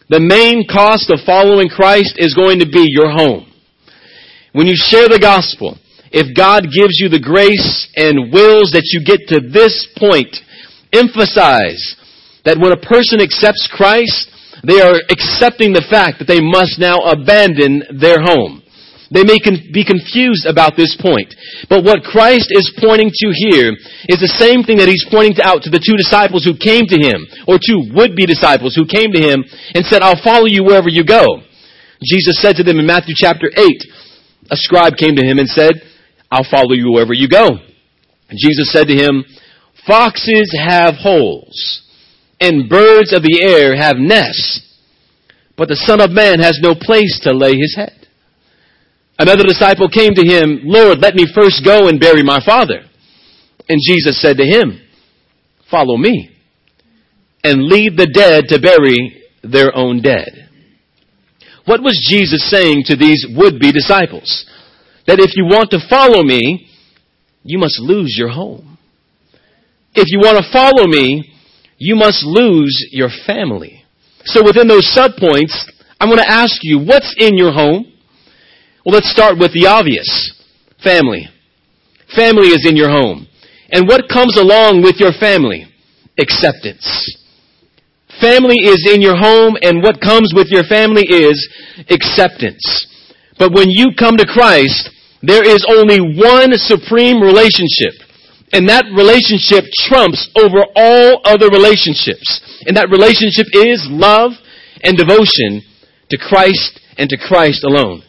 The 0.09 0.21
main 0.21 0.65
cost 0.71 1.11
of 1.11 1.21
following 1.27 1.69
Christ 1.69 2.15
is 2.19 2.35
going 2.35 2.61
to 2.61 2.69
be 2.69 2.87
your 2.87 3.11
home. 3.11 3.48
When 4.53 4.67
you 4.67 4.77
share 4.77 5.09
the 5.09 5.21
gospel, 5.21 5.77
if 6.11 6.33
God 6.33 6.65
gives 6.73 6.97
you 6.97 7.13
the 7.13 7.21
grace 7.21 7.89
and 7.97 8.33
wills 8.33 8.73
that 8.73 8.89
you 8.97 9.05
get 9.05 9.29
to 9.29 9.45
this 9.45 9.85
point, 10.01 10.33
emphasize 10.93 11.97
that 12.49 12.57
when 12.57 12.73
a 12.73 12.81
person 12.81 13.21
accepts 13.21 13.69
Christ, 13.69 14.33
they 14.65 14.81
are 14.81 14.97
accepting 15.13 15.77
the 15.77 15.85
fact 15.85 16.19
that 16.19 16.31
they 16.31 16.41
must 16.41 16.81
now 16.81 17.05
abandon 17.13 18.01
their 18.01 18.25
home. 18.25 18.65
They 19.13 19.25
may 19.25 19.41
con- 19.41 19.73
be 19.73 19.85
confused 19.85 20.45
about 20.45 20.77
this 20.77 20.93
point. 20.97 21.33
But 21.69 21.85
what 21.85 22.05
Christ 22.05 22.53
is 22.53 22.77
pointing 22.77 23.09
to 23.09 23.29
here 23.49 23.73
is 24.09 24.21
the 24.21 24.37
same 24.37 24.65
thing 24.65 24.81
that 24.81 24.89
he's 24.89 25.05
pointing 25.09 25.41
out 25.41 25.65
to 25.65 25.73
the 25.73 25.81
two 25.81 25.97
disciples 25.97 26.45
who 26.45 26.57
came 26.57 26.85
to 26.89 26.99
him, 27.01 27.25
or 27.49 27.57
two 27.57 27.89
would-be 27.93 28.29
disciples 28.29 28.77
who 28.77 28.85
came 28.85 29.13
to 29.13 29.21
him 29.21 29.45
and 29.73 29.85
said, 29.89 30.05
I'll 30.05 30.21
follow 30.21 30.45
you 30.45 30.65
wherever 30.65 30.93
you 30.93 31.05
go. 31.05 31.41
Jesus 32.05 32.41
said 32.41 32.57
to 32.61 32.65
them 32.65 32.79
in 32.79 32.87
Matthew 32.87 33.17
chapter 33.17 33.49
8, 33.49 33.65
a 34.51 34.57
scribe 34.57 34.97
came 34.97 35.17
to 35.17 35.25
him 35.25 35.39
and 35.39 35.49
said, 35.49 35.73
I'll 36.31 36.47
follow 36.51 36.73
you 36.73 36.93
wherever 36.93 37.15
you 37.15 37.29
go. 37.29 37.49
And 38.29 38.39
Jesus 38.39 38.73
said 38.73 38.89
to 38.89 38.95
him, 38.95 39.25
Foxes 39.87 40.55
have 40.59 40.95
holes, 40.97 41.83
and 42.41 42.69
birds 42.69 43.13
of 43.13 43.23
the 43.23 43.41
air 43.43 43.77
have 43.77 43.97
nests, 43.97 44.61
but 45.57 45.69
the 45.69 45.77
Son 45.77 46.01
of 46.01 46.11
Man 46.11 46.41
has 46.41 46.59
no 46.63 46.75
place 46.75 47.21
to 47.23 47.33
lay 47.33 47.57
his 47.57 47.75
head. 47.75 48.07
Another 49.19 49.45
disciple 49.45 49.89
came 49.89 50.15
to 50.15 50.25
him, 50.25 50.61
Lord, 50.65 51.01
let 51.01 51.15
me 51.15 51.27
first 51.35 51.65
go 51.65 51.89
and 51.89 51.99
bury 51.99 52.23
my 52.23 52.39
father. 52.45 52.83
And 53.69 53.81
Jesus 53.85 54.21
said 54.21 54.37
to 54.37 54.45
him, 54.45 54.81
Follow 55.71 55.97
me, 55.97 56.37
and 57.43 57.65
leave 57.65 57.97
the 57.97 58.07
dead 58.07 58.45
to 58.49 58.61
bury 58.61 59.23
their 59.43 59.77
own 59.77 60.03
dead. 60.03 60.48
What 61.69 61.83
was 61.83 62.01
Jesus 62.01 62.49
saying 62.49 62.85
to 62.87 62.97
these 62.97 63.27
would-be 63.29 63.73
disciples? 63.73 64.47
That 65.07 65.21
if 65.21 65.37
you 65.37 65.45
want 65.45 65.71
to 65.73 65.85
follow 65.91 66.23
me, 66.23 66.67
you 67.45 67.59
must 67.59 67.79
lose 67.79 68.17
your 68.17 68.31
home. 68.31 68.79
If 69.95 70.09
you 70.09 70.19
want 70.19 70.39
to 70.39 70.51
follow 70.51 70.89
me, 70.89 71.31
you 71.77 71.95
must 71.95 72.25
lose 72.25 72.89
your 72.91 73.11
family. 73.27 73.85
So 74.25 74.43
within 74.43 74.67
those 74.67 74.89
subpoints, 74.97 75.69
I'm 76.01 76.09
going 76.09 76.25
to 76.25 76.31
ask 76.31 76.57
you, 76.63 76.79
what's 76.79 77.15
in 77.19 77.37
your 77.37 77.53
home? 77.53 77.93
Well, 78.87 78.95
let's 78.95 79.11
start 79.11 79.39
with 79.39 79.53
the 79.53 79.67
obvious. 79.67 80.09
Family. 80.83 81.29
Family 82.17 82.49
is 82.49 82.65
in 82.67 82.77
your 82.77 82.89
home. 82.89 83.29
And 83.71 83.87
what 83.87 84.09
comes 84.09 84.39
along 84.39 84.81
with 84.83 84.97
your 84.97 85.13
family? 85.21 85.67
Acceptance. 86.19 87.28
Family 88.21 88.67
is 88.67 88.83
in 88.91 89.01
your 89.01 89.17
home 89.17 89.57
and 89.63 89.83
what 89.83 90.01
comes 90.01 90.33
with 90.35 90.49
your 90.51 90.65
family 90.65 91.07
is 91.07 91.39
acceptance. 91.91 92.63
But 93.39 93.53
when 93.53 93.71
you 93.71 93.95
come 93.97 94.17
to 94.17 94.27
Christ, 94.27 94.91
there 95.23 95.47
is 95.47 95.65
only 95.69 96.01
one 96.19 96.51
supreme 96.55 97.23
relationship. 97.23 97.95
And 98.53 98.69
that 98.69 98.89
relationship 98.91 99.65
trumps 99.87 100.27
over 100.35 100.65
all 100.75 101.21
other 101.25 101.49
relationships. 101.49 102.41
And 102.67 102.77
that 102.77 102.91
relationship 102.91 103.47
is 103.53 103.87
love 103.91 104.33
and 104.83 104.97
devotion 104.97 105.63
to 106.11 106.17
Christ 106.17 106.81
and 106.97 107.09
to 107.11 107.19
Christ 107.19 107.63
alone. 107.65 108.03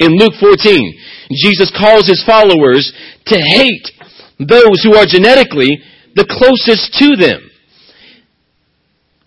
In 0.00 0.14
Luke 0.16 0.34
14, 0.40 1.28
Jesus 1.30 1.70
calls 1.76 2.06
his 2.06 2.22
followers 2.24 2.92
to 3.26 3.36
hate 3.36 3.92
those 4.38 4.82
who 4.82 4.94
are 4.94 5.06
genetically 5.06 5.82
the 6.14 6.26
closest 6.26 6.94
to 6.98 7.16
them. 7.18 7.47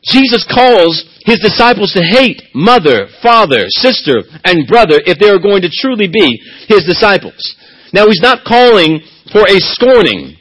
Jesus 0.04 0.46
calls 0.52 1.06
his 1.26 1.40
disciples 1.40 1.94
to 1.94 2.02
hate 2.02 2.42
mother, 2.56 3.08
father, 3.22 3.66
sister, 3.70 4.24
and 4.44 4.68
brother 4.68 5.00
if 5.06 5.20
they 5.20 5.30
are 5.30 5.40
going 5.40 5.62
to 5.62 5.70
truly 5.70 6.08
be 6.08 6.42
his 6.68 6.84
disciples. 6.86 7.56
Now 7.94 8.08
he's 8.08 8.22
not 8.22 8.44
calling 8.46 9.02
for 9.32 9.42
a 9.42 9.60
scorning 9.60 10.38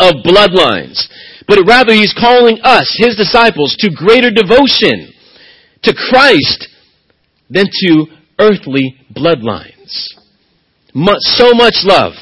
of 0.00 0.24
bloodlines, 0.24 1.06
but 1.46 1.64
rather 1.66 1.92
he's 1.92 2.14
calling 2.14 2.58
us, 2.62 2.96
his 2.98 3.14
disciples, 3.14 3.76
to 3.80 3.90
greater 3.94 4.30
devotion 4.30 5.12
to 5.82 5.94
Christ 5.94 6.68
than 7.48 7.66
to 7.66 8.06
earthly 8.40 8.96
bloodlines. 9.14 10.06
So 10.94 11.54
much 11.54 11.84
love 11.84 12.14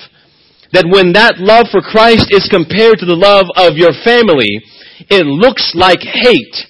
that 0.73 0.89
when 0.89 1.13
that 1.13 1.39
love 1.39 1.67
for 1.71 1.81
Christ 1.81 2.29
is 2.31 2.49
compared 2.51 2.99
to 2.99 3.07
the 3.07 3.17
love 3.17 3.47
of 3.57 3.77
your 3.77 3.93
family, 4.05 4.63
it 5.11 5.27
looks 5.27 5.73
like 5.75 6.01
hate 6.01 6.67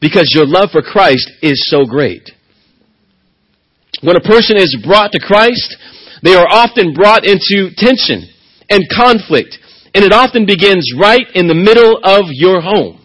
because 0.00 0.30
your 0.34 0.46
love 0.46 0.70
for 0.70 0.82
Christ 0.82 1.30
is 1.42 1.64
so 1.70 1.84
great. 1.84 2.30
When 4.02 4.16
a 4.16 4.20
person 4.20 4.56
is 4.56 4.76
brought 4.84 5.12
to 5.12 5.20
Christ, 5.20 5.76
they 6.22 6.34
are 6.34 6.46
often 6.48 6.92
brought 6.92 7.24
into 7.24 7.72
tension 7.76 8.28
and 8.68 8.84
conflict, 8.94 9.58
and 9.94 10.04
it 10.04 10.12
often 10.12 10.46
begins 10.46 10.92
right 10.98 11.26
in 11.34 11.46
the 11.46 11.54
middle 11.54 11.98
of 12.02 12.24
your 12.30 12.60
home. 12.60 13.00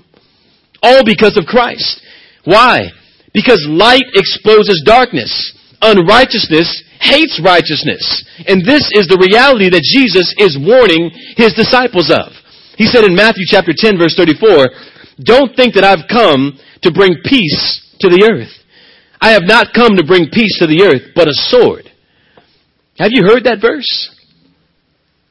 All 0.84 1.04
because 1.04 1.38
of 1.38 1.46
Christ. 1.46 2.02
Why? 2.46 2.92
Because 3.34 3.66
light 3.70 4.08
exposes 4.14 4.84
darkness. 4.86 5.54
Unrighteousness 5.82 6.84
hates 7.00 7.40
righteousness. 7.44 8.04
And 8.48 8.66
this 8.66 8.92
is 8.92 9.08
the 9.08 9.20
reality 9.20 9.72
that 9.72 9.86
Jesus 9.86 10.36
is 10.38 10.60
warning 10.60 11.12
his 11.40 11.56
disciples 11.56 12.12
of. 12.12 12.36
He 12.76 12.88
said 12.88 13.04
in 13.04 13.16
Matthew 13.16 13.44
chapter 13.48 13.72
10 13.76 13.98
verse 13.98 14.16
34, 14.16 14.68
don't 15.24 15.56
think 15.56 15.76
that 15.76 15.84
I've 15.84 16.08
come 16.08 16.60
to 16.84 16.92
bring 16.92 17.20
peace 17.24 17.84
to 18.00 18.08
the 18.08 18.24
earth. 18.24 18.52
I 19.20 19.32
have 19.32 19.44
not 19.44 19.76
come 19.76 20.00
to 20.00 20.08
bring 20.08 20.32
peace 20.32 20.60
to 20.60 20.68
the 20.68 20.84
earth, 20.88 21.12
but 21.16 21.28
a 21.28 21.36
sword. 21.52 21.92
Have 22.98 23.12
you 23.12 23.28
heard 23.28 23.44
that 23.44 23.60
verse? 23.60 24.16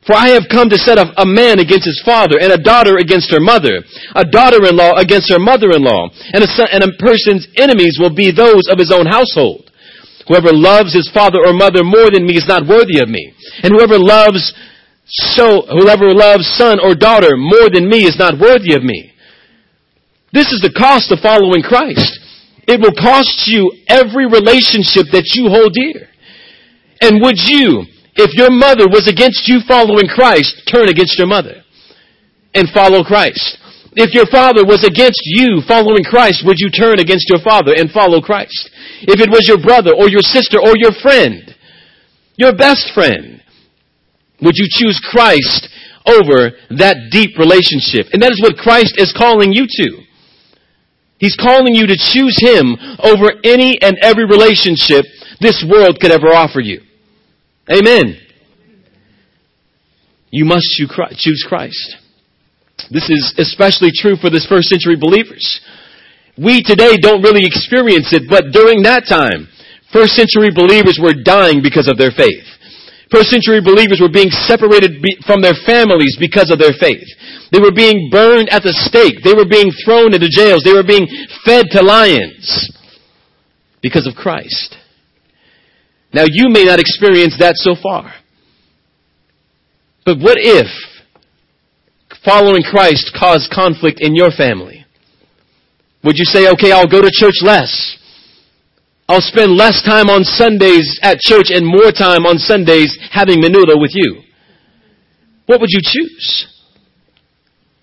For 0.04 0.16
I 0.16 0.36
have 0.36 0.48
come 0.48 0.68
to 0.68 0.80
set 0.80 0.96
a, 0.96 1.12
a 1.20 1.28
man 1.28 1.60
against 1.60 1.84
his 1.84 2.00
father, 2.04 2.40
and 2.40 2.52
a 2.52 2.60
daughter 2.60 2.96
against 2.96 3.32
her 3.32 3.40
mother, 3.40 3.84
a 4.16 4.24
daughter-in-law 4.24 4.96
against 4.96 5.28
her 5.32 5.40
mother-in-law, 5.40 6.08
and 6.32 6.44
a, 6.44 6.48
son, 6.48 6.68
and 6.72 6.84
a 6.84 6.96
person's 6.96 7.48
enemies 7.56 7.96
will 8.00 8.12
be 8.12 8.32
those 8.32 8.68
of 8.68 8.78
his 8.80 8.92
own 8.92 9.04
household. 9.04 9.67
Whoever 10.28 10.52
loves 10.52 10.92
his 10.92 11.10
father 11.12 11.38
or 11.44 11.52
mother 11.52 11.82
more 11.82 12.10
than 12.12 12.26
me 12.26 12.36
is 12.36 12.46
not 12.46 12.68
worthy 12.68 13.00
of 13.00 13.08
me. 13.08 13.32
And 13.62 13.72
whoever 13.72 13.98
loves 13.98 14.52
so, 15.08 15.64
whoever 15.64 16.12
loves 16.12 16.46
son 16.46 16.78
or 16.80 16.94
daughter 16.94 17.36
more 17.36 17.70
than 17.72 17.88
me 17.88 18.04
is 18.04 18.18
not 18.18 18.38
worthy 18.38 18.74
of 18.74 18.84
me. 18.84 19.12
This 20.32 20.52
is 20.52 20.60
the 20.60 20.72
cost 20.76 21.10
of 21.10 21.20
following 21.20 21.62
Christ. 21.62 22.20
It 22.68 22.78
will 22.80 22.92
cost 22.92 23.48
you 23.48 23.72
every 23.88 24.28
relationship 24.28 25.08
that 25.16 25.32
you 25.32 25.48
hold 25.48 25.72
dear. 25.72 26.12
And 27.00 27.22
would 27.24 27.40
you, 27.40 27.88
if 28.14 28.36
your 28.36 28.50
mother 28.50 28.84
was 28.84 29.08
against 29.08 29.48
you 29.48 29.60
following 29.66 30.04
Christ, 30.12 30.68
turn 30.70 30.88
against 30.88 31.16
your 31.16 31.26
mother 31.28 31.64
and 32.52 32.68
follow 32.68 33.02
Christ? 33.02 33.56
If 33.96 34.14
your 34.14 34.26
father 34.26 34.64
was 34.64 34.84
against 34.84 35.22
you 35.24 35.62
following 35.66 36.04
Christ, 36.04 36.44
would 36.44 36.60
you 36.60 36.70
turn 36.70 37.00
against 37.00 37.28
your 37.28 37.40
father 37.40 37.72
and 37.76 37.90
follow 37.90 38.20
Christ? 38.20 38.70
If 39.02 39.20
it 39.20 39.30
was 39.30 39.48
your 39.48 39.58
brother 39.58 39.92
or 39.96 40.08
your 40.08 40.22
sister 40.22 40.58
or 40.60 40.76
your 40.76 40.92
friend, 41.00 41.54
your 42.36 42.54
best 42.54 42.92
friend, 42.94 43.42
would 44.42 44.56
you 44.56 44.68
choose 44.70 45.00
Christ 45.00 45.68
over 46.06 46.52
that 46.78 47.08
deep 47.10 47.38
relationship? 47.38 48.12
And 48.12 48.22
that 48.22 48.32
is 48.32 48.42
what 48.42 48.56
Christ 48.56 48.94
is 48.98 49.12
calling 49.16 49.52
you 49.52 49.66
to. 49.66 50.04
He's 51.18 51.36
calling 51.36 51.74
you 51.74 51.86
to 51.88 51.96
choose 51.96 52.38
Him 52.38 52.76
over 53.02 53.32
any 53.42 53.80
and 53.82 53.98
every 54.02 54.24
relationship 54.24 55.04
this 55.40 55.64
world 55.68 55.98
could 56.00 56.12
ever 56.12 56.28
offer 56.28 56.60
you. 56.60 56.82
Amen. 57.70 58.16
You 60.30 60.44
must 60.44 60.66
choose 60.76 61.44
Christ. 61.48 61.96
This 62.90 63.10
is 63.10 63.34
especially 63.38 63.90
true 63.92 64.16
for 64.16 64.30
this 64.30 64.46
first 64.46 64.68
century 64.68 64.96
believers. 64.96 65.60
We 66.38 66.62
today 66.62 66.96
don't 66.96 67.22
really 67.22 67.44
experience 67.44 68.12
it, 68.14 68.30
but 68.30 68.54
during 68.54 68.82
that 68.86 69.04
time, 69.10 69.48
first 69.92 70.14
century 70.14 70.54
believers 70.54 70.98
were 71.02 71.14
dying 71.14 71.60
because 71.62 71.88
of 71.88 71.98
their 71.98 72.14
faith. 72.14 72.46
First 73.10 73.32
century 73.32 73.60
believers 73.60 73.98
were 74.00 74.12
being 74.12 74.30
separated 74.30 75.00
from 75.26 75.40
their 75.40 75.56
families 75.66 76.16
because 76.20 76.52
of 76.52 76.60
their 76.60 76.76
faith. 76.78 77.08
They 77.50 77.58
were 77.58 77.72
being 77.72 78.10
burned 78.12 78.50
at 78.50 78.62
the 78.62 78.72
stake. 78.72 79.24
They 79.24 79.32
were 79.32 79.48
being 79.48 79.72
thrown 79.84 80.12
into 80.12 80.28
jails. 80.28 80.62
They 80.62 80.76
were 80.76 80.86
being 80.86 81.08
fed 81.44 81.66
to 81.72 81.82
lions. 81.82 82.70
because 83.80 84.06
of 84.06 84.14
Christ. 84.14 84.76
Now 86.12 86.24
you 86.26 86.48
may 86.48 86.64
not 86.64 86.80
experience 86.80 87.36
that 87.38 87.56
so 87.56 87.74
far. 87.80 88.12
But 90.04 90.18
what 90.18 90.36
if 90.40 90.66
following 92.28 92.60
Christ 92.62 93.16
cause 93.18 93.48
conflict 93.50 94.00
in 94.00 94.14
your 94.14 94.30
family? 94.30 94.84
Would 96.04 96.18
you 96.18 96.26
say, 96.26 96.50
okay, 96.52 96.72
I'll 96.72 96.86
go 96.86 97.00
to 97.00 97.10
church 97.10 97.40
less. 97.42 97.96
I'll 99.08 99.24
spend 99.24 99.56
less 99.56 99.82
time 99.82 100.10
on 100.10 100.22
Sundays 100.22 101.00
at 101.02 101.18
church 101.20 101.48
and 101.48 101.64
more 101.64 101.90
time 101.90 102.28
on 102.28 102.36
Sundays 102.36 102.92
having 103.10 103.40
menudo 103.40 103.80
with 103.80 103.92
you. 103.94 104.22
What 105.46 105.60
would 105.60 105.70
you 105.72 105.80
choose? 105.82 106.46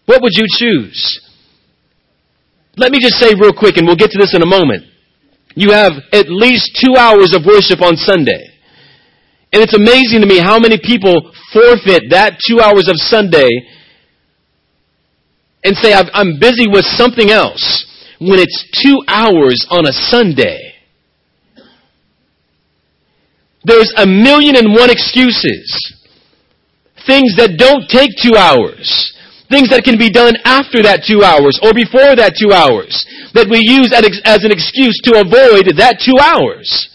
What 0.06 0.22
would 0.22 0.34
you 0.36 0.46
choose? 0.46 1.20
Let 2.78 2.92
me 2.92 3.00
just 3.02 3.16
say 3.16 3.34
real 3.34 3.54
quick, 3.54 3.78
and 3.78 3.88
we'll 3.88 3.96
get 3.96 4.12
to 4.12 4.20
this 4.20 4.36
in 4.36 4.44
a 4.44 4.46
moment. 4.46 4.84
You 5.56 5.72
have 5.72 5.94
at 6.14 6.30
least 6.30 6.78
two 6.78 6.96
hours 6.96 7.34
of 7.34 7.46
worship 7.46 7.82
on 7.82 7.96
Sunday. 7.96 8.54
And 9.52 9.64
it's 9.64 9.74
amazing 9.74 10.22
to 10.22 10.28
me 10.28 10.38
how 10.38 10.60
many 10.60 10.78
people 10.78 11.32
forfeit 11.52 12.12
that 12.12 12.38
two 12.46 12.60
hours 12.60 12.88
of 12.88 12.98
Sunday 12.98 13.50
and 15.66 15.76
say, 15.76 15.94
I'm 15.94 16.40
busy 16.40 16.70
with 16.70 16.86
something 16.86 17.32
else 17.32 17.86
when 18.22 18.40
it's 18.40 18.70
two 18.86 19.02
hours 19.08 19.66
on 19.70 19.88
a 19.88 19.92
Sunday. 19.92 20.76
There's 23.64 23.92
a 23.98 24.06
million 24.06 24.56
and 24.56 24.74
one 24.74 24.92
excuses. 24.92 25.66
Things 27.08 27.36
that 27.38 27.58
don't 27.58 27.90
take 27.90 28.12
two 28.22 28.38
hours. 28.38 29.12
Things 29.50 29.70
that 29.70 29.84
can 29.84 29.98
be 29.98 30.12
done 30.12 30.36
after 30.46 30.84
that 30.84 31.02
two 31.08 31.24
hours 31.24 31.60
or 31.62 31.74
before 31.74 32.16
that 32.16 32.38
two 32.38 32.54
hours 32.54 33.06
that 33.34 33.50
we 33.50 33.62
use 33.62 33.94
as 33.94 34.44
an 34.44 34.52
excuse 34.52 35.02
to 35.04 35.18
avoid 35.20 35.66
that 35.78 35.98
two 36.02 36.18
hours. 36.22 36.90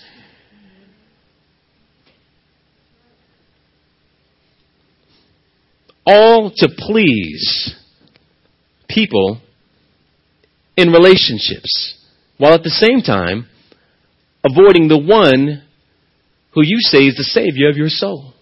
All 6.07 6.51
to 6.57 6.69
please 6.77 7.80
people 8.93 9.41
in 10.77 10.91
relationships 10.91 11.97
while 12.39 12.55
at 12.55 12.63
the 12.63 12.71
same 12.71 13.01
time 13.01 13.47
avoiding 14.45 14.89
the 14.89 14.99
one 14.99 15.63
who 16.55 16.63
you 16.63 16.79
say 16.81 17.07
is 17.07 17.17
the 17.17 17.25
Savior 17.25 17.69
of 17.69 17.77
your 17.77 17.89
soul. 17.89 18.33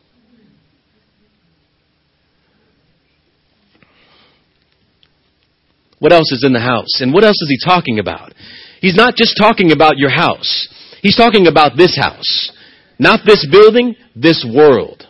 What 5.98 6.12
else 6.12 6.30
is 6.30 6.44
in 6.44 6.52
the 6.52 6.60
house? 6.60 7.00
And 7.00 7.12
what 7.12 7.24
else 7.24 7.42
is 7.42 7.48
he 7.48 7.58
talking 7.68 7.98
about? 7.98 8.32
He's 8.80 8.94
not 8.94 9.16
just 9.16 9.36
talking 9.36 9.72
about 9.72 9.98
your 9.98 10.10
house. 10.10 10.68
He's 11.02 11.16
talking 11.16 11.48
about 11.48 11.76
this 11.76 11.96
house. 11.96 12.52
Not 13.00 13.20
this 13.26 13.46
building, 13.50 13.96
this 14.14 14.46
world. 14.48 15.07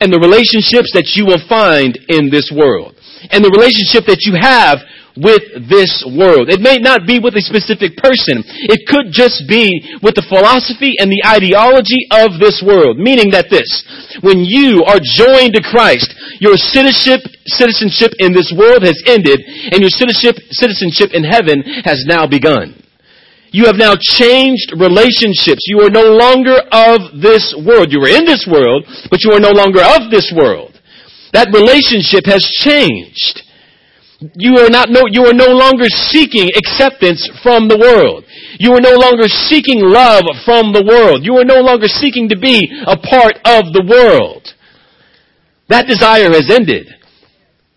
And 0.00 0.12
the 0.12 0.20
relationships 0.20 0.92
that 0.92 1.16
you 1.16 1.24
will 1.24 1.40
find 1.48 1.96
in 2.08 2.28
this 2.28 2.52
world. 2.52 2.94
And 3.32 3.42
the 3.42 3.52
relationship 3.52 4.04
that 4.06 4.28
you 4.28 4.36
have 4.36 4.84
with 5.16 5.64
this 5.66 6.04
world. 6.04 6.52
It 6.52 6.60
may 6.60 6.76
not 6.76 7.08
be 7.08 7.16
with 7.18 7.34
a 7.34 7.40
specific 7.40 7.96
person. 7.96 8.44
It 8.68 8.84
could 8.84 9.08
just 9.08 9.48
be 9.48 9.72
with 10.04 10.14
the 10.14 10.26
philosophy 10.28 11.00
and 11.00 11.08
the 11.08 11.24
ideology 11.24 12.04
of 12.12 12.36
this 12.36 12.60
world. 12.60 13.00
Meaning 13.00 13.32
that 13.32 13.48
this, 13.48 13.66
when 14.20 14.44
you 14.44 14.84
are 14.84 15.00
joined 15.00 15.56
to 15.56 15.64
Christ, 15.64 16.12
your 16.38 16.60
citizenship, 16.60 17.24
citizenship 17.48 18.12
in 18.20 18.36
this 18.36 18.52
world 18.52 18.84
has 18.84 19.00
ended 19.08 19.40
and 19.72 19.80
your 19.80 19.92
citizenship, 19.92 20.36
citizenship 20.52 21.16
in 21.16 21.24
heaven 21.24 21.64
has 21.88 22.04
now 22.04 22.28
begun. 22.28 22.76
You 23.56 23.64
have 23.64 23.80
now 23.80 23.96
changed 23.96 24.76
relationships. 24.76 25.64
You 25.64 25.80
are 25.80 25.88
no 25.88 26.12
longer 26.12 26.60
of 26.68 27.16
this 27.24 27.56
world. 27.56 27.88
You 27.88 28.04
were 28.04 28.12
in 28.12 28.28
this 28.28 28.44
world, 28.44 28.84
but 29.08 29.24
you 29.24 29.32
are 29.32 29.40
no 29.40 29.48
longer 29.48 29.80
of 29.80 30.12
this 30.12 30.28
world. 30.28 30.76
That 31.32 31.48
relationship 31.56 32.28
has 32.28 32.44
changed. 32.60 33.40
You 34.36 34.60
are 34.60 34.68
not 34.68 34.92
no, 34.92 35.08
you 35.08 35.24
are 35.24 35.32
no 35.32 35.56
longer 35.56 35.88
seeking 35.88 36.52
acceptance 36.52 37.24
from 37.42 37.68
the 37.72 37.80
world. 37.80 38.28
You 38.60 38.76
are 38.76 38.84
no 38.84 38.92
longer 38.92 39.24
seeking 39.24 39.80
love 39.80 40.28
from 40.44 40.76
the 40.76 40.84
world. 40.84 41.24
You 41.24 41.40
are 41.40 41.48
no 41.48 41.64
longer 41.64 41.88
seeking 41.88 42.28
to 42.28 42.36
be 42.36 42.60
a 42.84 43.00
part 43.00 43.40
of 43.48 43.72
the 43.72 43.88
world. 43.88 44.52
That 45.72 45.88
desire 45.88 46.28
has 46.28 46.52
ended. 46.52 46.92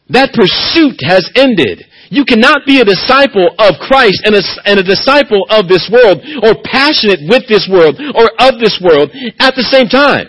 That 0.10 0.36
pursuit 0.36 1.00
has 1.08 1.24
ended. 1.36 1.88
You 2.10 2.26
cannot 2.26 2.66
be 2.66 2.82
a 2.82 2.86
disciple 2.86 3.54
of 3.62 3.78
Christ 3.86 4.26
and 4.26 4.34
a, 4.34 4.44
and 4.66 4.82
a 4.82 4.84
disciple 4.84 5.46
of 5.50 5.70
this 5.70 5.86
world 5.94 6.26
or 6.42 6.58
passionate 6.66 7.22
with 7.30 7.46
this 7.48 7.70
world 7.70 8.02
or 8.02 8.26
of 8.42 8.58
this 8.58 8.82
world 8.82 9.14
at 9.38 9.54
the 9.54 9.66
same 9.70 9.88
time. 9.88 10.26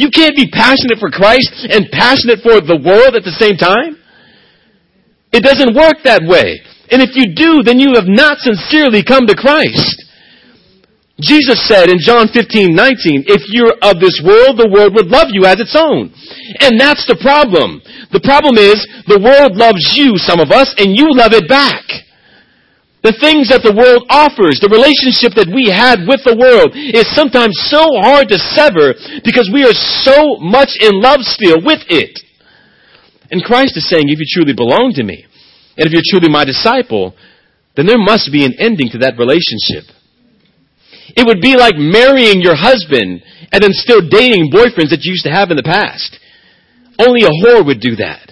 You 0.00 0.08
can't 0.08 0.34
be 0.34 0.48
passionate 0.48 0.96
for 0.96 1.12
Christ 1.12 1.52
and 1.68 1.92
passionate 1.92 2.40
for 2.40 2.64
the 2.64 2.80
world 2.80 3.12
at 3.12 3.24
the 3.24 3.36
same 3.36 3.60
time. 3.60 4.00
It 5.32 5.44
doesn't 5.44 5.76
work 5.76 6.00
that 6.04 6.24
way. 6.24 6.64
And 6.90 7.02
if 7.04 7.14
you 7.14 7.36
do, 7.36 7.62
then 7.62 7.78
you 7.78 7.94
have 7.94 8.08
not 8.08 8.38
sincerely 8.40 9.04
come 9.04 9.28
to 9.28 9.36
Christ. 9.36 10.09
Jesus 11.20 11.60
said 11.68 11.88
in 11.88 12.00
John 12.00 12.28
15, 12.28 12.74
19, 12.74 13.24
if 13.28 13.44
you're 13.52 13.76
of 13.80 14.00
this 14.00 14.20
world, 14.24 14.56
the 14.58 14.68
world 14.68 14.96
would 14.96 15.08
love 15.08 15.28
you 15.30 15.44
as 15.44 15.60
its 15.60 15.76
own. 15.76 16.12
And 16.60 16.80
that's 16.80 17.06
the 17.06 17.20
problem. 17.20 17.80
The 18.12 18.24
problem 18.24 18.58
is, 18.58 18.82
the 19.06 19.22
world 19.22 19.56
loves 19.56 19.94
you, 19.96 20.18
some 20.18 20.40
of 20.40 20.50
us, 20.50 20.74
and 20.78 20.96
you 20.96 21.12
love 21.12 21.32
it 21.32 21.48
back. 21.48 21.84
The 23.00 23.16
things 23.16 23.48
that 23.48 23.64
the 23.64 23.72
world 23.72 24.04
offers, 24.12 24.60
the 24.60 24.68
relationship 24.68 25.32
that 25.40 25.48
we 25.48 25.72
had 25.72 26.04
with 26.04 26.20
the 26.20 26.36
world 26.36 26.76
is 26.76 27.08
sometimes 27.16 27.56
so 27.72 27.80
hard 28.04 28.28
to 28.28 28.36
sever 28.36 28.92
because 29.24 29.48
we 29.48 29.64
are 29.64 29.76
so 30.04 30.36
much 30.36 30.76
in 30.76 31.00
love 31.00 31.24
still 31.24 31.64
with 31.64 31.80
it. 31.88 32.20
And 33.32 33.40
Christ 33.40 33.80
is 33.80 33.88
saying, 33.88 34.12
if 34.12 34.20
you 34.20 34.28
truly 34.28 34.52
belong 34.52 34.92
to 35.00 35.04
me, 35.06 35.24
and 35.80 35.88
if 35.88 35.96
you're 35.96 36.04
truly 36.12 36.28
my 36.28 36.44
disciple, 36.44 37.16
then 37.72 37.86
there 37.86 37.96
must 37.96 38.28
be 38.28 38.44
an 38.44 38.52
ending 38.60 38.92
to 38.92 39.00
that 39.00 39.16
relationship. 39.16 39.88
It 41.16 41.26
would 41.26 41.40
be 41.40 41.56
like 41.56 41.74
marrying 41.76 42.40
your 42.40 42.54
husband 42.54 43.22
and 43.52 43.62
then 43.62 43.72
still 43.72 44.00
dating 44.00 44.50
boyfriends 44.50 44.90
that 44.90 45.00
you 45.02 45.12
used 45.12 45.24
to 45.24 45.32
have 45.32 45.50
in 45.50 45.56
the 45.56 45.62
past. 45.62 46.18
Only 46.98 47.22
a 47.22 47.30
whore 47.30 47.64
would 47.66 47.80
do 47.80 47.96
that. 47.96 48.30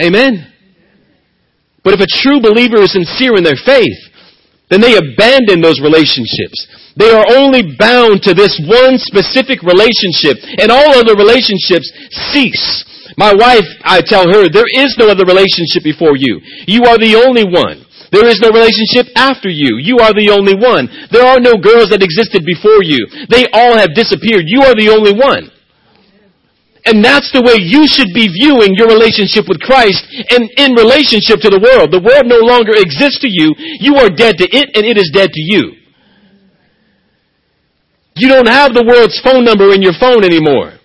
Amen. 0.00 0.52
But 1.84 1.94
if 1.94 2.00
a 2.00 2.06
true 2.08 2.40
believer 2.40 2.80
is 2.82 2.92
sincere 2.92 3.36
in 3.36 3.44
their 3.44 3.56
faith, 3.56 4.10
then 4.70 4.80
they 4.80 4.96
abandon 4.96 5.60
those 5.60 5.80
relationships. 5.80 6.66
They 6.96 7.10
are 7.10 7.26
only 7.36 7.74
bound 7.76 8.22
to 8.22 8.34
this 8.34 8.60
one 8.64 8.98
specific 8.98 9.62
relationship, 9.62 10.38
and 10.58 10.70
all 10.70 10.94
other 10.94 11.14
relationships 11.14 11.90
cease. 12.32 12.84
My 13.20 13.36
wife, 13.36 13.68
I 13.84 14.00
tell 14.00 14.24
her, 14.24 14.48
there 14.48 14.64
is 14.80 14.96
no 14.96 15.12
other 15.12 15.28
relationship 15.28 15.84
before 15.84 16.16
you. 16.16 16.40
You 16.64 16.88
are 16.88 16.96
the 16.96 17.20
only 17.20 17.44
one. 17.44 17.84
There 18.08 18.24
is 18.24 18.40
no 18.40 18.48
relationship 18.48 19.12
after 19.12 19.52
you. 19.52 19.76
You 19.76 20.00
are 20.00 20.16
the 20.16 20.32
only 20.32 20.56
one. 20.56 20.88
There 21.12 21.28
are 21.28 21.36
no 21.36 21.60
girls 21.60 21.92
that 21.92 22.00
existed 22.00 22.48
before 22.48 22.80
you. 22.80 23.04
They 23.28 23.44
all 23.52 23.76
have 23.76 23.92
disappeared. 23.92 24.48
You 24.48 24.64
are 24.64 24.72
the 24.72 24.88
only 24.88 25.12
one. 25.12 25.52
And 26.88 27.04
that's 27.04 27.28
the 27.36 27.44
way 27.44 27.60
you 27.60 27.84
should 27.84 28.08
be 28.16 28.24
viewing 28.24 28.72
your 28.72 28.88
relationship 28.88 29.44
with 29.52 29.60
Christ 29.60 30.00
and 30.32 30.48
in 30.56 30.72
relationship 30.72 31.44
to 31.44 31.52
the 31.52 31.60
world. 31.60 31.92
The 31.92 32.00
world 32.00 32.24
no 32.24 32.40
longer 32.40 32.72
exists 32.72 33.20
to 33.20 33.28
you. 33.28 33.52
You 33.84 34.00
are 34.00 34.08
dead 34.08 34.40
to 34.40 34.48
it 34.48 34.72
and 34.72 34.88
it 34.88 34.96
is 34.96 35.12
dead 35.12 35.28
to 35.28 35.42
you. 35.44 35.76
You 38.16 38.32
don't 38.32 38.48
have 38.48 38.72
the 38.72 38.88
world's 38.88 39.20
phone 39.20 39.44
number 39.44 39.76
in 39.76 39.84
your 39.84 39.94
phone 40.00 40.24
anymore. 40.24 40.79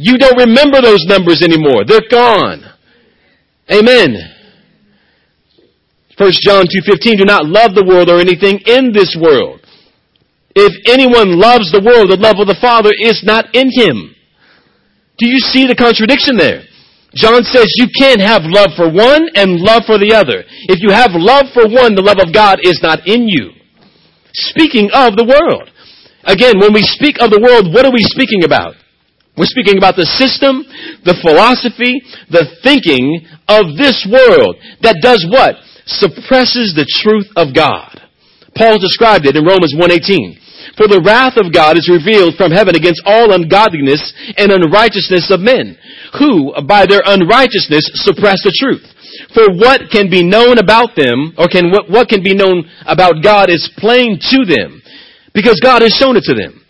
You 0.00 0.16
don't 0.16 0.38
remember 0.38 0.80
those 0.80 1.02
numbers 1.10 1.42
anymore. 1.42 1.82
They're 1.84 2.06
gone. 2.08 2.62
Amen. 3.66 4.14
1 6.16 6.30
John 6.40 6.66
2.15, 6.70 7.18
do 7.18 7.24
not 7.24 7.46
love 7.46 7.74
the 7.74 7.84
world 7.84 8.08
or 8.08 8.20
anything 8.20 8.62
in 8.62 8.92
this 8.94 9.18
world. 9.18 9.58
If 10.54 10.70
anyone 10.86 11.34
loves 11.34 11.72
the 11.74 11.82
world, 11.82 12.10
the 12.10 12.16
love 12.16 12.38
of 12.38 12.46
the 12.46 12.58
Father 12.62 12.90
is 12.94 13.26
not 13.26 13.50
in 13.54 13.74
him. 13.74 14.14
Do 15.18 15.26
you 15.26 15.38
see 15.38 15.66
the 15.66 15.74
contradiction 15.74 16.36
there? 16.36 16.62
John 17.14 17.42
says 17.42 17.66
you 17.74 17.90
can't 17.98 18.20
have 18.20 18.42
love 18.46 18.70
for 18.78 18.86
one 18.86 19.26
and 19.34 19.58
love 19.58 19.82
for 19.82 19.98
the 19.98 20.14
other. 20.14 20.46
If 20.70 20.78
you 20.78 20.94
have 20.94 21.10
love 21.18 21.50
for 21.50 21.66
one, 21.66 21.98
the 21.98 22.06
love 22.06 22.22
of 22.22 22.32
God 22.32 22.60
is 22.62 22.78
not 22.82 23.02
in 23.06 23.26
you. 23.26 23.50
Speaking 24.32 24.90
of 24.94 25.18
the 25.18 25.26
world. 25.26 25.70
Again, 26.22 26.60
when 26.60 26.72
we 26.72 26.82
speak 26.86 27.18
of 27.18 27.30
the 27.30 27.42
world, 27.42 27.74
what 27.74 27.84
are 27.84 27.90
we 27.90 28.06
speaking 28.06 28.44
about? 28.44 28.78
We're 29.38 29.46
speaking 29.46 29.78
about 29.78 29.94
the 29.94 30.10
system, 30.18 30.66
the 31.06 31.14
philosophy, 31.22 32.02
the 32.26 32.58
thinking 32.66 33.22
of 33.46 33.78
this 33.78 34.02
world 34.10 34.58
that 34.82 34.98
does 34.98 35.22
what? 35.30 35.56
Suppresses 35.86 36.74
the 36.74 36.84
truth 37.00 37.30
of 37.38 37.54
God. 37.54 38.02
Paul 38.58 38.82
described 38.82 39.24
it 39.24 39.38
in 39.38 39.46
Romans 39.46 39.72
1:18. 39.78 40.36
For 40.76 40.90
the 40.90 41.00
wrath 41.00 41.38
of 41.38 41.54
God 41.54 41.78
is 41.78 41.88
revealed 41.88 42.34
from 42.36 42.50
heaven 42.50 42.74
against 42.74 43.02
all 43.06 43.32
ungodliness 43.32 44.02
and 44.36 44.50
unrighteousness 44.50 45.30
of 45.30 45.40
men, 45.40 45.78
who 46.18 46.52
by 46.66 46.84
their 46.84 47.02
unrighteousness 47.06 47.88
suppress 48.02 48.42
the 48.42 48.54
truth. 48.58 48.84
For 49.34 49.46
what 49.54 49.90
can 49.90 50.10
be 50.10 50.22
known 50.22 50.58
about 50.58 50.94
them, 50.94 51.34
or 51.38 51.46
can 51.48 51.70
what, 51.70 51.90
what 51.90 52.08
can 52.08 52.22
be 52.22 52.34
known 52.34 52.68
about 52.86 53.22
God 53.22 53.50
is 53.50 53.70
plain 53.78 54.18
to 54.18 54.44
them, 54.44 54.82
because 55.32 55.58
God 55.62 55.82
has 55.82 55.94
shown 55.94 56.16
it 56.16 56.24
to 56.24 56.34
them. 56.34 56.60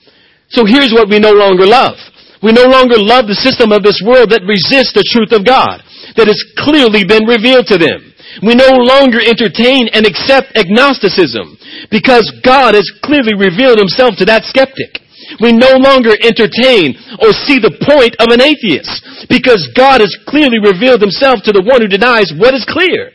So 0.49 0.65
here's 0.65 0.93
what 0.93 1.09
we 1.09 1.19
no 1.19 1.33
longer 1.33 1.67
love. 1.67 1.97
We 2.43 2.55
no 2.55 2.71
longer 2.71 2.97
love 2.99 3.27
the 3.27 3.39
system 3.39 3.73
of 3.75 3.83
this 3.83 3.99
world 4.05 4.31
that 4.31 4.47
resists 4.47 4.95
the 4.95 5.07
truth 5.07 5.35
of 5.35 5.43
God, 5.43 5.83
that 6.15 6.31
has 6.31 6.39
clearly 6.55 7.03
been 7.03 7.27
revealed 7.27 7.67
to 7.71 7.79
them. 7.79 8.15
We 8.45 8.55
no 8.55 8.79
longer 8.79 9.19
entertain 9.19 9.91
and 9.91 10.07
accept 10.07 10.55
agnosticism, 10.55 11.59
because 11.91 12.31
God 12.47 12.79
has 12.79 12.87
clearly 13.03 13.35
revealed 13.35 13.83
himself 13.83 14.15
to 14.23 14.29
that 14.31 14.47
skeptic. 14.47 15.03
We 15.43 15.53
no 15.53 15.77
longer 15.77 16.17
entertain 16.17 16.97
or 17.21 17.37
see 17.37 17.61
the 17.61 17.77
point 17.85 18.17
of 18.17 18.33
an 18.33 18.41
atheist 18.41 19.29
because 19.29 19.61
God 19.77 20.01
has 20.01 20.17
clearly 20.25 20.57
revealed 20.57 21.05
himself 21.05 21.45
to 21.45 21.53
the 21.53 21.61
one 21.61 21.85
who 21.85 21.91
denies 21.91 22.33
what 22.33 22.57
is 22.57 22.65
clear. 22.65 23.13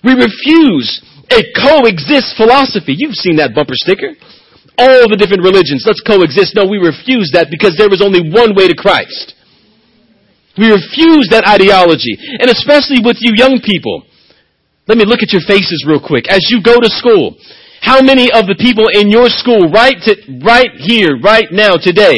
We 0.00 0.16
refuse 0.16 1.04
a 1.28 1.44
coexist 1.52 2.32
philosophy. 2.40 2.96
You've 2.96 3.18
seen 3.18 3.36
that 3.36 3.52
bumper 3.52 3.76
sticker. 3.76 4.16
All 4.78 5.10
the 5.10 5.18
different 5.18 5.42
religions, 5.42 5.82
let's 5.82 6.00
coexist. 6.00 6.54
No, 6.54 6.64
we 6.70 6.78
refuse 6.78 7.34
that 7.34 7.50
because 7.50 7.74
there 7.74 7.90
is 7.90 7.98
only 7.98 8.22
one 8.22 8.54
way 8.54 8.70
to 8.70 8.78
Christ. 8.78 9.34
We 10.54 10.70
refuse 10.70 11.26
that 11.34 11.46
ideology. 11.46 12.14
And 12.14 12.46
especially 12.46 13.02
with 13.02 13.18
you 13.18 13.34
young 13.34 13.58
people. 13.58 14.06
Let 14.86 14.96
me 14.96 15.04
look 15.04 15.20
at 15.20 15.34
your 15.34 15.42
faces 15.42 15.82
real 15.82 16.00
quick. 16.00 16.30
As 16.30 16.46
you 16.48 16.62
go 16.62 16.78
to 16.78 16.88
school, 16.88 17.36
how 17.82 18.02
many 18.02 18.30
of 18.30 18.46
the 18.46 18.58
people 18.58 18.86
in 18.88 19.10
your 19.10 19.28
school 19.28 19.70
right 19.70 19.98
to, 20.06 20.14
right 20.42 20.70
here, 20.78 21.18
right 21.18 21.50
now, 21.50 21.74
today, 21.74 22.16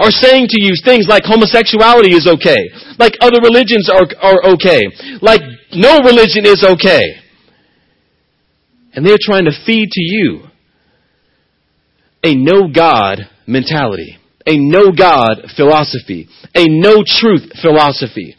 are 0.00 0.10
saying 0.10 0.48
to 0.48 0.58
you 0.60 0.72
things 0.84 1.06
like 1.08 1.24
homosexuality 1.24 2.14
is 2.14 2.26
okay, 2.26 2.70
like 2.98 3.18
other 3.20 3.40
religions 3.42 3.90
are, 3.90 4.06
are 4.22 4.54
okay, 4.54 4.86
like 5.20 5.42
no 5.74 5.98
religion 6.00 6.46
is 6.46 6.62
okay. 6.62 7.02
And 8.94 9.04
they're 9.04 9.20
trying 9.20 9.44
to 9.44 9.54
feed 9.66 9.90
to 9.90 10.02
you 10.02 10.48
a 12.22 12.34
no 12.34 12.68
God 12.74 13.20
mentality, 13.46 14.18
a 14.46 14.58
no 14.58 14.92
God 14.92 15.50
philosophy, 15.56 16.28
a 16.54 16.66
no 16.68 17.02
truth 17.06 17.52
philosophy. 17.60 18.36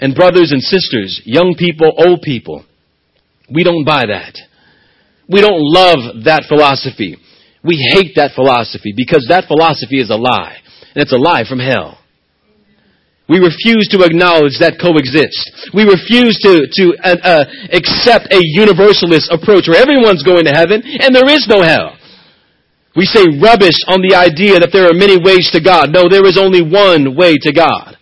And 0.00 0.14
brothers 0.14 0.52
and 0.52 0.62
sisters, 0.62 1.20
young 1.24 1.54
people, 1.58 1.92
old 1.96 2.22
people, 2.22 2.64
we 3.52 3.64
don't 3.64 3.84
buy 3.84 4.04
that. 4.08 4.38
We 5.28 5.40
don't 5.40 5.60
love 5.60 6.24
that 6.24 6.44
philosophy. 6.48 7.16
We 7.62 7.76
hate 7.92 8.16
that 8.16 8.32
philosophy 8.34 8.94
because 8.96 9.26
that 9.28 9.46
philosophy 9.46 10.00
is 10.00 10.10
a 10.10 10.16
lie. 10.16 10.56
And 10.94 11.02
it's 11.02 11.12
a 11.12 11.20
lie 11.20 11.44
from 11.46 11.60
hell. 11.60 11.98
We 13.28 13.38
refuse 13.38 13.86
to 13.94 14.02
acknowledge 14.02 14.58
that 14.58 14.82
coexist. 14.82 15.70
We 15.70 15.86
refuse 15.86 16.34
to, 16.42 16.66
to 16.66 16.84
uh, 16.98 17.20
uh, 17.22 17.44
accept 17.70 18.34
a 18.34 18.42
universalist 18.42 19.30
approach 19.30 19.70
where 19.70 19.78
everyone's 19.78 20.26
going 20.26 20.50
to 20.50 20.54
heaven 20.56 20.82
and 20.82 21.14
there 21.14 21.30
is 21.30 21.46
no 21.46 21.62
hell. 21.62 21.99
We 22.96 23.06
say 23.06 23.22
rubbish 23.38 23.78
on 23.86 24.02
the 24.02 24.18
idea 24.18 24.58
that 24.58 24.74
there 24.74 24.90
are 24.90 24.96
many 24.96 25.14
ways 25.14 25.50
to 25.54 25.62
God. 25.62 25.94
No, 25.94 26.10
there 26.10 26.26
is 26.26 26.38
only 26.38 26.62
one 26.62 27.14
way 27.14 27.38
to 27.38 27.52
God. 27.52 27.96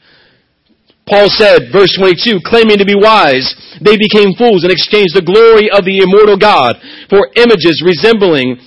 Paul 1.09 1.29
said, 1.29 1.73
verse 1.73 1.93
22, 1.97 2.45
claiming 2.45 2.77
to 2.79 2.85
be 2.85 2.97
wise, 2.97 3.49
they 3.81 3.97
became 3.97 4.37
fools 4.37 4.65
and 4.65 4.73
exchanged 4.73 5.17
the 5.17 5.25
glory 5.25 5.73
of 5.73 5.85
the 5.89 6.05
immortal 6.05 6.37
God 6.37 6.77
for 7.09 7.33
images 7.37 7.81
resembling 7.81 8.61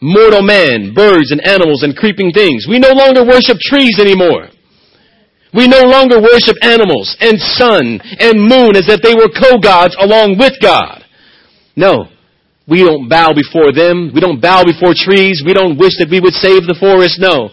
mortal 0.00 0.42
man, 0.42 0.94
birds 0.94 1.34
and 1.34 1.42
animals 1.42 1.82
and 1.82 1.96
creeping 1.98 2.30
things. 2.30 2.66
We 2.70 2.78
no 2.78 2.94
longer 2.94 3.26
worship 3.26 3.58
trees 3.58 3.98
anymore. 3.98 4.50
We 5.54 5.66
no 5.66 5.82
longer 5.90 6.22
worship 6.22 6.54
animals 6.62 7.16
and 7.18 7.38
sun 7.38 7.98
and 8.20 8.46
moon 8.46 8.78
as 8.78 8.86
if 8.86 9.02
they 9.02 9.14
were 9.14 9.32
co-gods 9.32 9.96
along 9.98 10.38
with 10.38 10.54
God. 10.62 11.02
No. 11.74 12.06
We 12.68 12.84
don't 12.84 13.08
bow 13.08 13.32
before 13.32 13.72
them. 13.72 14.12
We 14.12 14.20
don't 14.20 14.40
bow 14.40 14.62
before 14.62 14.92
trees. 14.92 15.42
We 15.44 15.56
don't 15.56 15.80
wish 15.80 15.96
that 15.98 16.12
we 16.12 16.20
would 16.20 16.36
save 16.36 16.68
the 16.68 16.76
forest. 16.76 17.16
No. 17.16 17.48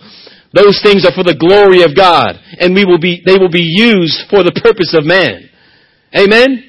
Those 0.51 0.79
things 0.83 1.07
are 1.07 1.15
for 1.15 1.23
the 1.23 1.35
glory 1.35 1.83
of 1.83 1.95
God, 1.95 2.39
and 2.59 2.75
we 2.75 2.87
will 2.87 2.99
be, 2.99 3.19
they 3.25 3.35
will 3.35 3.51
be 3.51 3.63
used 3.63 4.27
for 4.31 4.43
the 4.43 4.55
purpose 4.55 4.95
of 4.95 5.03
man. 5.03 5.51
Amen? 6.15 6.63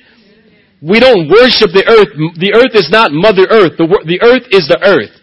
We 0.82 0.98
don't 0.98 1.30
worship 1.30 1.70
the 1.70 1.87
earth. 1.87 2.11
The 2.38 2.54
earth 2.54 2.74
is 2.74 2.90
not 2.90 3.14
Mother 3.14 3.46
Earth. 3.46 3.78
The, 3.78 3.87
the 4.06 4.22
earth 4.26 4.46
is 4.50 4.66
the 4.66 4.82
earth. 4.82 5.14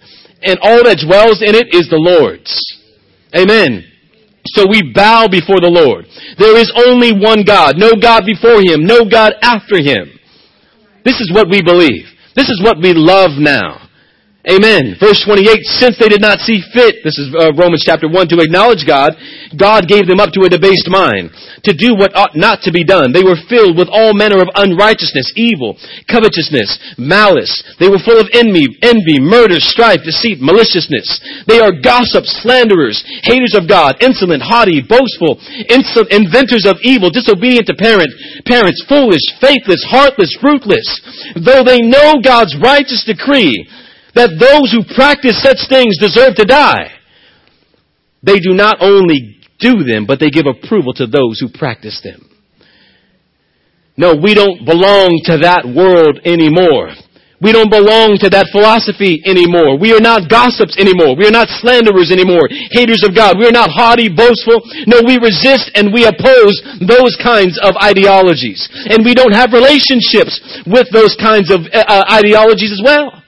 And 0.44 0.60
all 0.64 0.84
that 0.84 1.04
dwells 1.04 1.44
in 1.44 1.56
it 1.56 1.76
is 1.76 1.92
the 1.92 2.00
Lord's. 2.00 2.52
Amen. 3.36 3.84
So 4.56 4.68
we 4.68 4.92
bow 4.96 5.28
before 5.28 5.60
the 5.60 5.72
Lord. 5.72 6.08
There 6.40 6.56
is 6.60 6.72
only 6.76 7.16
one 7.16 7.44
God. 7.48 7.76
No 7.76 7.96
God 7.96 8.24
before 8.28 8.60
Him. 8.60 8.84
No 8.84 9.08
God 9.08 9.34
after 9.44 9.80
Him. 9.80 10.08
This 11.04 11.20
is 11.20 11.32
what 11.32 11.48
we 11.48 11.64
believe. 11.64 12.13
This 12.36 12.50
is 12.50 12.62
what 12.64 12.78
we 12.82 12.94
love 12.94 13.32
now. 13.38 13.83
Amen. 14.44 15.00
Verse 15.00 15.24
28, 15.24 15.64
since 15.80 15.96
they 15.96 16.12
did 16.12 16.20
not 16.20 16.44
see 16.44 16.60
fit, 16.76 17.00
this 17.00 17.16
is 17.16 17.32
uh, 17.32 17.56
Romans 17.56 17.80
chapter 17.80 18.12
1, 18.12 18.28
to 18.28 18.44
acknowledge 18.44 18.84
God, 18.84 19.16
God 19.56 19.88
gave 19.88 20.04
them 20.04 20.20
up 20.20 20.36
to 20.36 20.44
a 20.44 20.52
debased 20.52 20.92
mind, 20.92 21.32
to 21.64 21.72
do 21.72 21.96
what 21.96 22.12
ought 22.12 22.36
not 22.36 22.60
to 22.68 22.76
be 22.76 22.84
done. 22.84 23.16
They 23.16 23.24
were 23.24 23.40
filled 23.48 23.80
with 23.80 23.88
all 23.88 24.12
manner 24.12 24.44
of 24.44 24.52
unrighteousness, 24.52 25.32
evil, 25.40 25.80
covetousness, 26.12 27.00
malice. 27.00 27.56
They 27.80 27.88
were 27.88 28.04
full 28.04 28.20
of 28.20 28.28
envy, 28.36 28.68
envy, 28.84 29.24
murder, 29.24 29.64
strife, 29.64 30.04
deceit, 30.04 30.44
maliciousness. 30.44 31.48
They 31.48 31.64
are 31.64 31.72
gossips, 31.72 32.44
slanderers, 32.44 33.00
haters 33.24 33.56
of 33.56 33.72
God, 33.72 34.04
insolent, 34.04 34.44
haughty, 34.44 34.84
boastful, 34.84 35.40
inventors 36.12 36.68
of 36.68 36.84
evil, 36.84 37.08
disobedient 37.08 37.72
to 37.72 37.80
parent, 37.80 38.12
parents, 38.44 38.84
foolish, 38.92 39.24
faithless, 39.40 39.88
heartless, 39.88 40.36
fruitless. 40.36 40.84
Though 41.40 41.64
they 41.64 41.80
know 41.80 42.20
God's 42.20 42.60
righteous 42.60 43.08
decree, 43.08 43.64
that 44.16 44.38
those 44.40 44.72
who 44.72 44.84
practice 44.96 45.42
such 45.42 45.68
things 45.70 45.98
deserve 45.98 46.36
to 46.36 46.46
die. 46.46 46.92
They 48.22 48.40
do 48.40 48.54
not 48.54 48.78
only 48.80 49.42
do 49.60 49.84
them, 49.84 50.06
but 50.06 50.20
they 50.20 50.30
give 50.30 50.46
approval 50.46 50.94
to 50.96 51.08
those 51.08 51.40
who 51.40 51.50
practice 51.50 52.02
them. 52.04 52.30
No, 53.96 54.16
we 54.16 54.34
don't 54.34 54.66
belong 54.66 55.22
to 55.26 55.38
that 55.40 55.70
world 55.70 56.20
anymore. 56.26 56.96
We 57.44 57.52
don't 57.52 57.70
belong 57.70 58.16
to 58.24 58.32
that 58.32 58.48
philosophy 58.56 59.20
anymore. 59.28 59.76
We 59.76 59.92
are 59.92 60.00
not 60.00 60.32
gossips 60.32 60.80
anymore. 60.80 61.20
We 61.20 61.28
are 61.28 61.36
not 61.36 61.52
slanderers 61.60 62.08
anymore. 62.08 62.48
Haters 62.72 63.04
of 63.04 63.12
God. 63.12 63.36
We 63.36 63.44
are 63.44 63.54
not 63.54 63.68
haughty, 63.68 64.08
boastful. 64.08 64.64
No, 64.88 65.04
we 65.04 65.20
resist 65.20 65.68
and 65.76 65.92
we 65.92 66.08
oppose 66.08 66.56
those 66.80 67.20
kinds 67.20 67.60
of 67.60 67.76
ideologies. 67.84 68.64
And 68.88 69.04
we 69.04 69.12
don't 69.12 69.36
have 69.36 69.52
relationships 69.52 70.40
with 70.64 70.88
those 70.96 71.20
kinds 71.20 71.52
of 71.52 71.68
uh, 71.68 72.08
ideologies 72.08 72.72
as 72.72 72.80
well. 72.80 73.23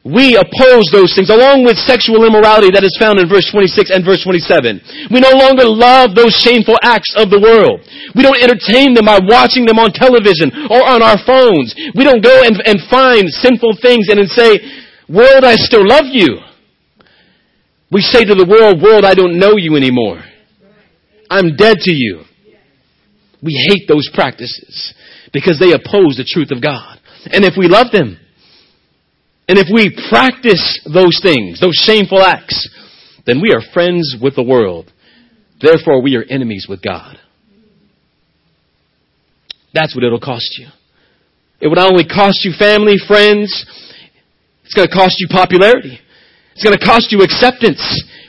We 0.00 0.32
oppose 0.32 0.88
those 0.96 1.12
things 1.12 1.28
along 1.28 1.68
with 1.68 1.76
sexual 1.76 2.24
immorality 2.24 2.72
that 2.72 2.88
is 2.88 2.96
found 2.96 3.20
in 3.20 3.28
verse 3.28 3.44
26 3.52 3.92
and 3.92 4.00
verse 4.00 4.24
27. 4.24 5.12
We 5.12 5.20
no 5.20 5.36
longer 5.36 5.68
love 5.68 6.16
those 6.16 6.32
shameful 6.40 6.80
acts 6.80 7.12
of 7.20 7.28
the 7.28 7.36
world. 7.36 7.84
We 8.16 8.24
don't 8.24 8.40
entertain 8.40 8.96
them 8.96 9.04
by 9.04 9.20
watching 9.20 9.68
them 9.68 9.76
on 9.76 9.92
television 9.92 10.72
or 10.72 10.80
on 10.80 11.04
our 11.04 11.20
phones. 11.20 11.76
We 11.92 12.08
don't 12.08 12.24
go 12.24 12.32
and, 12.32 12.56
and 12.64 12.80
find 12.88 13.28
sinful 13.28 13.76
things 13.84 14.08
and 14.08 14.16
then 14.16 14.32
say, 14.32 14.64
world, 15.04 15.44
I 15.44 15.60
still 15.60 15.84
love 15.84 16.08
you. 16.08 16.40
We 17.92 18.00
say 18.00 18.24
to 18.24 18.34
the 18.34 18.48
world, 18.48 18.80
world, 18.80 19.04
I 19.04 19.12
don't 19.12 19.36
know 19.36 19.60
you 19.60 19.76
anymore. 19.76 20.24
I'm 21.28 21.56
dead 21.56 21.76
to 21.84 21.92
you. 21.92 22.24
We 23.42 23.52
hate 23.68 23.88
those 23.88 24.08
practices 24.12 24.94
because 25.32 25.60
they 25.60 25.72
oppose 25.72 26.16
the 26.16 26.24
truth 26.24 26.52
of 26.52 26.62
God. 26.62 27.00
And 27.32 27.44
if 27.44 27.54
we 27.56 27.68
love 27.68 27.92
them, 27.92 28.19
and 29.50 29.58
if 29.58 29.66
we 29.66 29.90
practice 30.08 30.78
those 30.86 31.18
things, 31.20 31.58
those 31.58 31.74
shameful 31.74 32.22
acts, 32.22 32.70
then 33.26 33.42
we 33.42 33.50
are 33.50 33.60
friends 33.74 34.14
with 34.22 34.36
the 34.36 34.44
world. 34.44 34.92
Therefore, 35.60 36.00
we 36.00 36.14
are 36.14 36.22
enemies 36.22 36.66
with 36.68 36.80
God. 36.80 37.18
That's 39.74 39.92
what 39.92 40.04
it'll 40.04 40.20
cost 40.20 40.56
you. 40.56 40.68
It 41.58 41.66
will 41.66 41.74
not 41.74 41.90
only 41.90 42.06
cost 42.06 42.44
you 42.44 42.52
family, 42.56 42.94
friends, 43.08 43.50
it's 44.62 44.72
going 44.72 44.86
to 44.86 44.94
cost 44.94 45.16
you 45.18 45.26
popularity. 45.28 45.98
It's 46.54 46.62
going 46.62 46.78
to 46.78 46.86
cost 46.86 47.10
you 47.10 47.22
acceptance. 47.22 47.82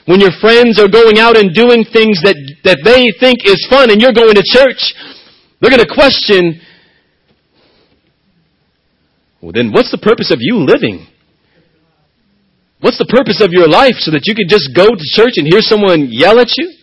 When 0.06 0.18
your 0.18 0.34
friends 0.40 0.80
are 0.80 0.88
going 0.88 1.20
out 1.20 1.36
and 1.36 1.54
doing 1.54 1.84
things 1.84 2.18
that, 2.26 2.34
that 2.64 2.82
they 2.82 3.14
think 3.20 3.46
is 3.46 3.64
fun 3.70 3.92
and 3.92 4.02
you're 4.02 4.10
going 4.10 4.34
to 4.34 4.42
church, 4.42 4.92
they're 5.60 5.70
going 5.70 5.86
to 5.86 5.94
question, 5.94 6.60
well 9.40 9.52
then 9.52 9.70
what's 9.70 9.92
the 9.92 10.02
purpose 10.02 10.32
of 10.32 10.38
you 10.40 10.56
living? 10.66 11.06
What's 12.82 12.98
the 12.98 13.06
purpose 13.06 13.40
of 13.40 13.52
your 13.52 13.68
life 13.68 13.94
so 13.98 14.10
that 14.10 14.26
you 14.26 14.34
can 14.34 14.48
just 14.48 14.74
go 14.74 14.88
to 14.88 15.04
church 15.14 15.34
and 15.36 15.46
hear 15.46 15.62
someone 15.62 16.08
yell 16.10 16.40
at 16.40 16.50
you? 16.58 16.74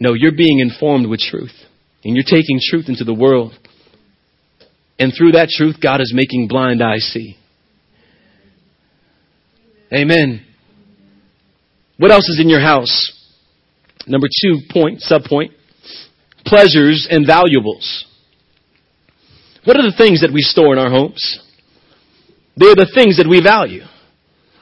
No, 0.00 0.14
you're 0.14 0.36
being 0.36 0.58
informed 0.58 1.06
with 1.06 1.20
truth. 1.20 1.54
And 2.04 2.16
you're 2.16 2.26
taking 2.26 2.58
truth 2.60 2.88
into 2.88 3.04
the 3.04 3.14
world. 3.14 3.56
And 4.98 5.12
through 5.16 5.32
that 5.32 5.50
truth, 5.50 5.76
God 5.80 6.00
is 6.00 6.12
making 6.12 6.48
blind 6.48 6.82
eyes 6.82 7.04
see. 7.12 7.36
Amen. 9.94 10.44
What 11.96 12.10
else 12.10 12.28
is 12.28 12.40
in 12.40 12.48
your 12.48 12.60
house? 12.60 13.12
Number 14.08 14.26
two 14.42 14.62
point, 14.72 15.00
sub 15.00 15.22
point. 15.22 15.52
Pleasures 16.44 17.06
and 17.08 17.24
valuables. 17.24 18.04
What 19.64 19.76
are 19.76 19.88
the 19.88 19.96
things 19.96 20.22
that 20.22 20.32
we 20.32 20.40
store 20.40 20.72
in 20.72 20.80
our 20.80 20.90
homes? 20.90 21.38
They 22.56 22.66
are 22.66 22.74
the 22.74 22.90
things 22.92 23.18
that 23.18 23.28
we 23.28 23.40
value. 23.40 23.82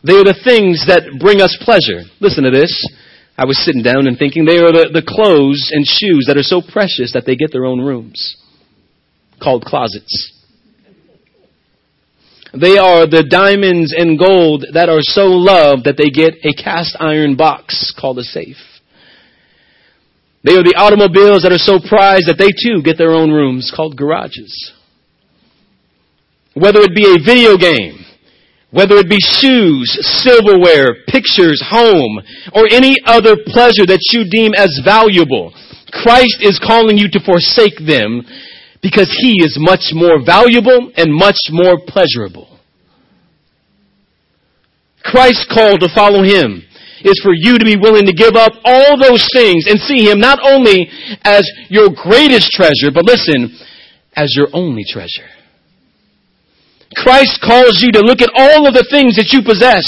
They 0.03 0.15
are 0.15 0.25
the 0.25 0.41
things 0.45 0.87
that 0.89 1.21
bring 1.21 1.41
us 1.41 1.57
pleasure. 1.61 2.09
Listen 2.21 2.45
to 2.45 2.51
this. 2.51 2.73
I 3.37 3.45
was 3.45 3.63
sitting 3.65 3.83
down 3.83 4.07
and 4.07 4.19
thinking 4.19 4.45
they 4.45 4.59
are 4.59 4.73
the, 4.73 4.91
the 4.93 5.05
clothes 5.07 5.71
and 5.73 5.85
shoes 5.87 6.25
that 6.29 6.37
are 6.37 6.43
so 6.43 6.61
precious 6.61 7.13
that 7.13 7.25
they 7.25 7.37
get 7.37 7.53
their 7.53 7.65
own 7.65 7.81
rooms 7.81 8.37
called 9.43 9.65
closets. 9.65 10.37
They 12.53 12.79
are 12.79 13.07
the 13.07 13.25
diamonds 13.25 13.95
and 13.97 14.19
gold 14.19 14.67
that 14.73 14.89
are 14.89 15.01
so 15.01 15.27
loved 15.27 15.85
that 15.85 15.97
they 15.97 16.11
get 16.11 16.35
a 16.43 16.53
cast 16.53 16.97
iron 16.99 17.37
box 17.37 17.95
called 17.99 18.19
a 18.19 18.25
safe. 18.25 18.59
They 20.43 20.57
are 20.57 20.65
the 20.65 20.77
automobiles 20.77 21.43
that 21.43 21.53
are 21.53 21.61
so 21.61 21.79
prized 21.79 22.27
that 22.27 22.41
they 22.41 22.51
too 22.51 22.83
get 22.83 22.99
their 22.99 23.13
own 23.13 23.31
rooms 23.31 23.73
called 23.75 23.97
garages. 23.97 24.73
Whether 26.55 26.81
it 26.81 26.97
be 26.97 27.07
a 27.07 27.23
video 27.23 27.57
game, 27.57 28.00
whether 28.71 28.97
it 28.97 29.09
be 29.11 29.19
shoes, 29.19 29.91
silverware, 30.23 31.03
pictures, 31.07 31.63
home, 31.67 32.21
or 32.55 32.69
any 32.71 32.95
other 33.05 33.35
pleasure 33.47 33.87
that 33.87 34.01
you 34.13 34.25
deem 34.31 34.55
as 34.55 34.81
valuable, 34.85 35.53
Christ 35.91 36.39
is 36.41 36.63
calling 36.63 36.97
you 36.97 37.11
to 37.11 37.21
forsake 37.21 37.79
them 37.83 38.23
because 38.83 39.11
He 39.21 39.43
is 39.43 39.59
much 39.59 39.91
more 39.93 40.25
valuable 40.25 40.93
and 40.97 41.13
much 41.13 41.51
more 41.51 41.83
pleasurable. 41.87 42.47
Christ's 45.03 45.47
call 45.53 45.79
to 45.79 45.89
follow 45.95 46.23
Him 46.23 46.63
is 47.03 47.21
for 47.25 47.33
you 47.35 47.59
to 47.59 47.65
be 47.65 47.77
willing 47.77 48.07
to 48.07 48.13
give 48.13 48.37
up 48.37 48.53
all 48.65 49.01
those 49.01 49.27
things 49.33 49.67
and 49.67 49.81
see 49.81 50.09
Him 50.09 50.21
not 50.21 50.39
only 50.43 50.89
as 51.25 51.43
your 51.69 51.89
greatest 51.91 52.53
treasure, 52.53 52.95
but 52.95 53.05
listen, 53.05 53.51
as 54.15 54.35
your 54.37 54.49
only 54.53 54.85
treasure. 54.87 55.29
Christ 56.97 57.41
calls 57.41 57.81
you 57.81 57.93
to 57.93 58.01
look 58.01 58.21
at 58.21 58.31
all 58.35 58.67
of 58.67 58.75
the 58.75 58.87
things 58.91 59.17
that 59.17 59.31
you 59.33 59.43
possess 59.43 59.87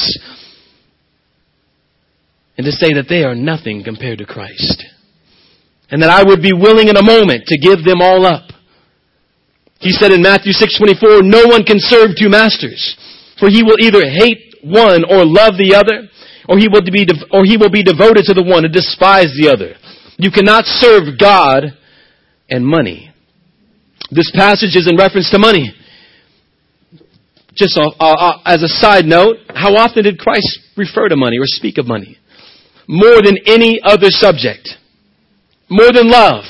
and 2.57 2.65
to 2.65 2.73
say 2.73 2.95
that 2.95 3.09
they 3.09 3.25
are 3.25 3.35
nothing 3.35 3.83
compared 3.83 4.19
to 4.19 4.27
Christ. 4.27 4.85
And 5.91 6.01
that 6.03 6.11
I 6.11 6.23
would 6.23 6.41
be 6.41 6.53
willing 6.55 6.89
in 6.89 6.97
a 6.97 7.03
moment 7.03 7.47
to 7.47 7.59
give 7.59 7.85
them 7.85 8.01
all 8.01 8.25
up. 8.25 8.49
He 9.81 9.91
said 9.91 10.13
in 10.13 10.23
Matthew 10.23 10.53
6:24, 10.53 11.23
"No 11.23 11.47
one 11.47 11.65
can 11.65 11.81
serve 11.81 12.17
two 12.17 12.29
masters, 12.29 12.97
for 13.39 13.51
he 13.51 13.63
will 13.63 13.77
either 13.81 14.09
hate 14.09 14.55
one 14.63 15.05
or 15.05 15.27
love 15.27 15.59
the 15.59 15.75
other, 15.75 16.09
or 16.49 16.57
he 16.57 16.69
will 16.69 16.83
be 16.83 17.05
or 17.31 17.45
he 17.45 17.57
will 17.57 17.69
be 17.69 17.83
devoted 17.83 18.25
to 18.27 18.35
the 18.35 18.45
one 18.45 18.65
and 18.65 18.73
despise 18.73 19.35
the 19.35 19.51
other. 19.51 19.77
You 20.19 20.31
cannot 20.31 20.67
serve 20.67 21.19
God 21.19 21.75
and 22.49 22.65
money." 22.65 23.11
This 24.11 24.31
passage 24.31 24.77
is 24.77 24.87
in 24.87 24.97
reference 24.97 25.29
to 25.31 25.39
money. 25.39 25.75
Just 27.55 27.79
uh, 27.79 27.91
uh, 28.01 28.39
as 28.45 28.63
a 28.63 28.69
side 28.69 29.05
note, 29.05 29.37
how 29.55 29.75
often 29.75 30.05
did 30.05 30.19
Christ 30.19 30.61
refer 30.77 31.09
to 31.09 31.17
money 31.17 31.39
or 31.39 31.45
speak 31.45 31.79
of 31.79 31.87
money? 31.87 32.19
More 32.89 33.23
than 33.23 33.37
any 33.47 33.81
other 33.83 34.09
subject. 34.09 34.69
More 35.69 35.93
than 35.93 36.11
love. 36.11 36.45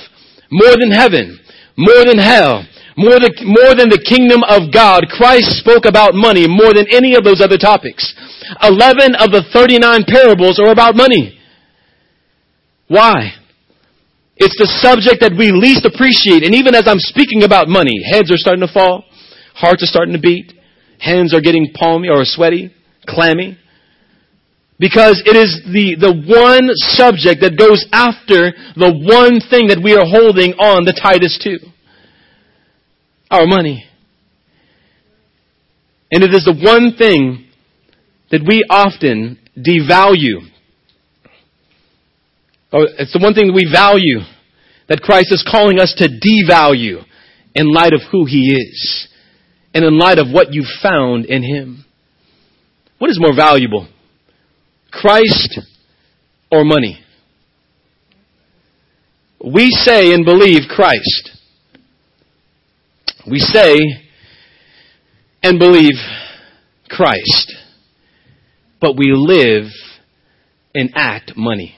More 0.51 0.77
than 0.79 0.91
heaven. 0.91 1.41
More 1.77 2.05
than 2.05 2.19
hell. 2.19 2.67
More 2.97 3.19
than, 3.19 3.33
more 3.43 3.73
than 3.73 3.89
the 3.89 4.05
kingdom 4.05 4.45
of 4.45 4.69
God, 4.69 5.09
Christ 5.09 5.57
spoke 5.57 5.89
about 5.89 6.13
money 6.13 6.45
more 6.47 6.77
than 6.77 6.85
any 6.93 7.17
of 7.17 7.25
those 7.25 7.41
other 7.41 7.57
topics. 7.57 8.13
Eleven 8.61 9.17
of 9.17 9.33
the 9.33 9.49
39 9.49 10.05
parables 10.05 10.61
are 10.61 10.71
about 10.71 10.95
money. 10.95 11.41
Why? 12.89 13.33
It's 14.37 14.59
the 14.61 14.69
subject 14.85 15.25
that 15.25 15.33
we 15.33 15.57
least 15.57 15.89
appreciate. 15.89 16.45
And 16.45 16.53
even 16.53 16.75
as 16.75 16.85
I'm 16.85 17.01
speaking 17.01 17.45
about 17.45 17.69
money, 17.69 17.97
heads 18.05 18.29
are 18.29 18.37
starting 18.37 18.67
to 18.67 18.73
fall, 18.73 19.09
hearts 19.57 19.83
are 19.83 19.89
starting 19.89 20.13
to 20.13 20.21
beat, 20.21 20.53
hands 21.03 21.35
are 21.35 21.41
getting 21.41 21.73
palmy 21.75 22.09
or 22.09 22.25
sweaty, 22.25 22.73
clammy. 23.07 23.59
Because 24.79 25.23
it 25.27 25.37
is 25.37 25.61
the, 25.67 25.97
the 25.99 26.15
one 26.15 26.71
subject 26.75 27.43
that 27.43 27.59
goes 27.59 27.85
after 27.93 28.51
the 28.75 28.91
one 28.91 29.39
thing 29.51 29.69
that 29.69 29.83
we 29.83 29.95
are 29.95 30.07
holding 30.07 30.55
on 30.55 30.85
the 30.85 30.95
tightest 30.95 31.43
to 31.43 31.59
our 33.31 33.47
money. 33.47 33.85
And 36.11 36.23
it 36.23 36.35
is 36.35 36.45
the 36.45 36.55
one 36.55 36.97
thing 36.97 37.47
that 38.31 38.43
we 38.47 38.65
often 38.69 39.39
devalue. 39.57 40.51
Or 42.73 42.89
it's 42.99 43.13
the 43.13 43.21
one 43.21 43.35
thing 43.35 43.49
that 43.49 43.55
we 43.55 43.69
value 43.71 44.21
that 44.89 45.01
Christ 45.01 45.33
is 45.33 45.47
calling 45.49 45.79
us 45.79 45.95
to 45.99 46.09
devalue 46.09 47.05
in 47.55 47.67
light 47.73 47.93
of 47.93 48.01
who 48.11 48.25
He 48.25 48.51
is 48.51 49.09
and 49.75 49.85
in 49.85 49.99
light 49.99 50.19
of 50.19 50.29
what 50.31 50.53
you 50.53 50.65
found 50.83 51.27
in 51.27 51.43
Him. 51.43 51.85
What 52.99 53.11
is 53.11 53.19
more 53.21 53.35
valuable? 53.35 53.89
Christ 54.91 55.61
or 56.51 56.65
money? 56.65 56.99
We 59.45 59.71
say 59.71 60.13
and 60.13 60.25
believe 60.25 60.63
Christ. 60.69 61.31
We 63.29 63.39
say 63.39 63.77
and 65.43 65.59
believe 65.59 65.95
Christ, 66.89 67.53
but 68.81 68.97
we 68.97 69.13
live 69.13 69.65
and 70.75 70.91
act 70.95 71.33
money. 71.37 71.75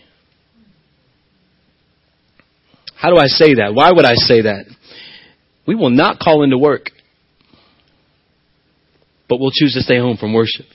How 2.96 3.10
do 3.10 3.16
I 3.16 3.26
say 3.26 3.54
that? 3.54 3.74
Why 3.74 3.92
would 3.92 4.04
I 4.04 4.14
say 4.14 4.42
that? 4.42 4.64
We 5.66 5.74
will 5.74 5.90
not 5.90 6.18
call 6.18 6.42
into 6.42 6.58
work, 6.58 6.90
but 9.28 9.40
we'll 9.40 9.52
choose 9.52 9.74
to 9.74 9.80
stay 9.80 9.98
home 9.98 10.16
from 10.16 10.32
worship. 10.32 10.66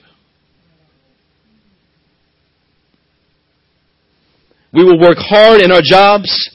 We 4.72 4.84
will 4.84 5.00
work 5.00 5.18
hard 5.18 5.60
in 5.60 5.72
our 5.72 5.82
jobs, 5.82 6.50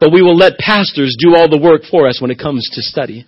but 0.00 0.12
we 0.12 0.22
will 0.22 0.36
let 0.36 0.58
pastors 0.58 1.14
do 1.18 1.34
all 1.36 1.48
the 1.48 1.60
work 1.60 1.82
for 1.90 2.08
us 2.08 2.20
when 2.20 2.30
it 2.30 2.38
comes 2.38 2.66
to 2.72 2.82
study. 2.82 3.26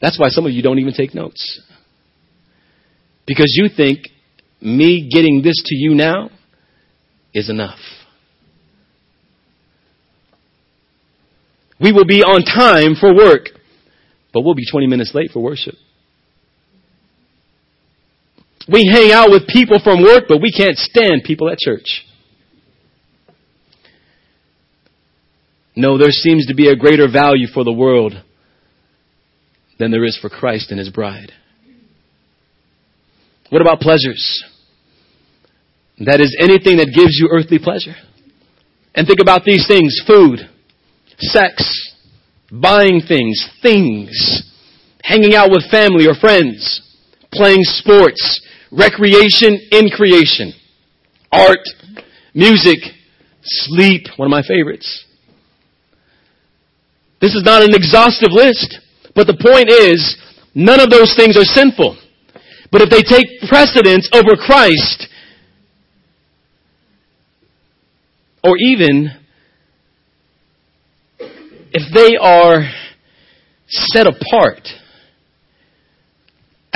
That's 0.00 0.18
why 0.18 0.28
some 0.28 0.46
of 0.46 0.52
you 0.52 0.62
don't 0.62 0.78
even 0.78 0.92
take 0.92 1.14
notes. 1.14 1.60
Because 3.26 3.52
you 3.56 3.68
think 3.74 4.06
me 4.60 5.08
getting 5.12 5.42
this 5.42 5.62
to 5.66 5.74
you 5.74 5.94
now 5.94 6.30
is 7.34 7.50
enough. 7.50 7.78
We 11.80 11.92
will 11.92 12.06
be 12.06 12.22
on 12.22 12.42
time 12.42 12.94
for 12.98 13.14
work, 13.14 13.48
but 14.32 14.42
we'll 14.42 14.54
be 14.54 14.64
20 14.70 14.86
minutes 14.86 15.12
late 15.14 15.30
for 15.30 15.40
worship. 15.40 15.74
We 18.70 18.88
hang 18.90 19.12
out 19.12 19.30
with 19.30 19.46
people 19.46 19.78
from 19.82 20.02
work, 20.02 20.24
but 20.28 20.42
we 20.42 20.50
can't 20.50 20.76
stand 20.76 21.22
people 21.24 21.48
at 21.48 21.58
church. 21.58 22.04
No, 25.76 25.98
there 25.98 26.10
seems 26.10 26.46
to 26.46 26.54
be 26.54 26.68
a 26.68 26.76
greater 26.76 27.06
value 27.10 27.46
for 27.52 27.62
the 27.62 27.72
world 27.72 28.14
than 29.78 29.90
there 29.90 30.04
is 30.04 30.18
for 30.20 30.30
Christ 30.30 30.70
and 30.70 30.78
His 30.78 30.88
bride. 30.88 31.32
What 33.50 33.62
about 33.62 33.80
pleasures? 33.80 34.44
That 35.98 36.20
is 36.20 36.36
anything 36.40 36.78
that 36.78 36.92
gives 36.94 37.16
you 37.20 37.28
earthly 37.30 37.58
pleasure. 37.58 37.94
And 38.94 39.06
think 39.06 39.20
about 39.20 39.44
these 39.44 39.68
things 39.68 40.02
food, 40.06 40.40
sex, 41.18 41.94
buying 42.50 43.02
things, 43.06 43.48
things, 43.62 44.42
hanging 45.02 45.34
out 45.34 45.50
with 45.50 45.70
family 45.70 46.06
or 46.08 46.14
friends, 46.14 46.80
playing 47.32 47.62
sports, 47.62 48.40
recreation 48.76 49.58
in 49.70 49.88
creation, 49.88 50.52
art, 51.32 51.64
music, 52.34 52.78
sleep, 53.42 54.06
one 54.16 54.26
of 54.26 54.30
my 54.30 54.42
favorites. 54.42 55.04
This 57.20 57.34
is 57.34 57.42
not 57.44 57.62
an 57.62 57.74
exhaustive 57.74 58.30
list. 58.30 58.78
But 59.14 59.26
the 59.26 59.36
point 59.40 59.70
is, 59.70 60.16
none 60.54 60.78
of 60.78 60.90
those 60.90 61.14
things 61.16 61.36
are 61.38 61.44
sinful. 61.44 61.96
But 62.70 62.82
if 62.82 62.90
they 62.90 63.02
take 63.02 63.48
precedence 63.48 64.08
over 64.12 64.36
Christ, 64.36 65.08
or 68.44 68.58
even 68.58 69.10
if 71.72 71.94
they 71.94 72.16
are 72.20 72.70
set 73.68 74.06
apart 74.06 74.68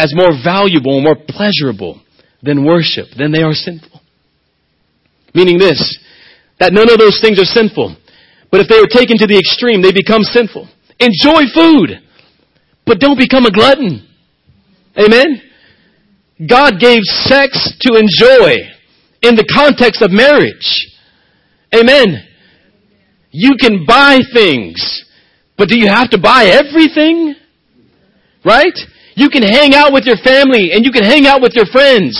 as 0.00 0.14
more 0.16 0.32
valuable 0.42 0.96
and 0.96 1.04
more 1.04 1.20
pleasurable 1.28 2.00
than 2.42 2.64
worship, 2.64 3.06
then 3.18 3.32
they 3.32 3.42
are 3.42 3.52
sinful. 3.52 4.00
Meaning 5.34 5.58
this, 5.58 5.98
that 6.58 6.72
none 6.72 6.88
of 6.90 6.98
those 6.98 7.20
things 7.20 7.38
are 7.38 7.44
sinful. 7.44 7.96
But 8.50 8.60
if 8.60 8.68
they 8.68 8.78
are 8.80 8.88
taken 8.88 9.18
to 9.18 9.26
the 9.26 9.38
extreme, 9.38 9.82
they 9.82 9.92
become 9.92 10.22
sinful. 10.22 10.68
Enjoy 10.98 11.44
food. 11.52 12.00
But 12.86 12.98
don't 12.98 13.18
become 13.18 13.44
a 13.44 13.52
glutton. 13.52 14.08
Amen? 14.96 15.42
God 16.48 16.80
gave 16.80 17.02
sex 17.04 17.76
to 17.82 17.94
enjoy 17.94 18.56
in 19.22 19.36
the 19.36 19.44
context 19.54 20.00
of 20.00 20.10
marriage. 20.10 20.88
Amen. 21.74 22.26
You 23.30 23.54
can 23.60 23.84
buy 23.86 24.18
things, 24.32 25.04
But 25.56 25.68
do 25.68 25.78
you 25.78 25.88
have 25.88 26.08
to 26.10 26.18
buy 26.18 26.46
everything? 26.46 27.34
Right? 28.42 28.76
You 29.20 29.28
can 29.28 29.44
hang 29.44 29.74
out 29.76 29.92
with 29.92 30.08
your 30.08 30.16
family 30.16 30.72
and 30.72 30.80
you 30.80 30.90
can 30.90 31.04
hang 31.04 31.26
out 31.26 31.42
with 31.44 31.52
your 31.52 31.68
friends. 31.68 32.16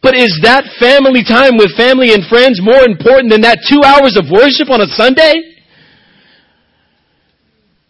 But 0.00 0.16
is 0.16 0.40
that 0.40 0.64
family 0.80 1.20
time 1.20 1.60
with 1.60 1.76
family 1.76 2.16
and 2.16 2.24
friends 2.24 2.64
more 2.64 2.88
important 2.88 3.28
than 3.28 3.44
that 3.44 3.60
two 3.68 3.84
hours 3.84 4.16
of 4.16 4.32
worship 4.32 4.72
on 4.72 4.80
a 4.80 4.88
Sunday? 4.88 5.36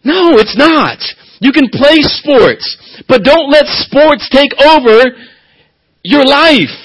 No, 0.03 0.35
it's 0.35 0.59
not. 0.59 0.99
You 1.38 1.55
can 1.55 1.71
play 1.71 2.03
sports, 2.03 2.67
but 3.07 3.23
don't 3.23 3.47
let 3.47 3.71
sports 3.71 4.27
take 4.35 4.51
over 4.59 5.15
your 6.03 6.27
life 6.27 6.82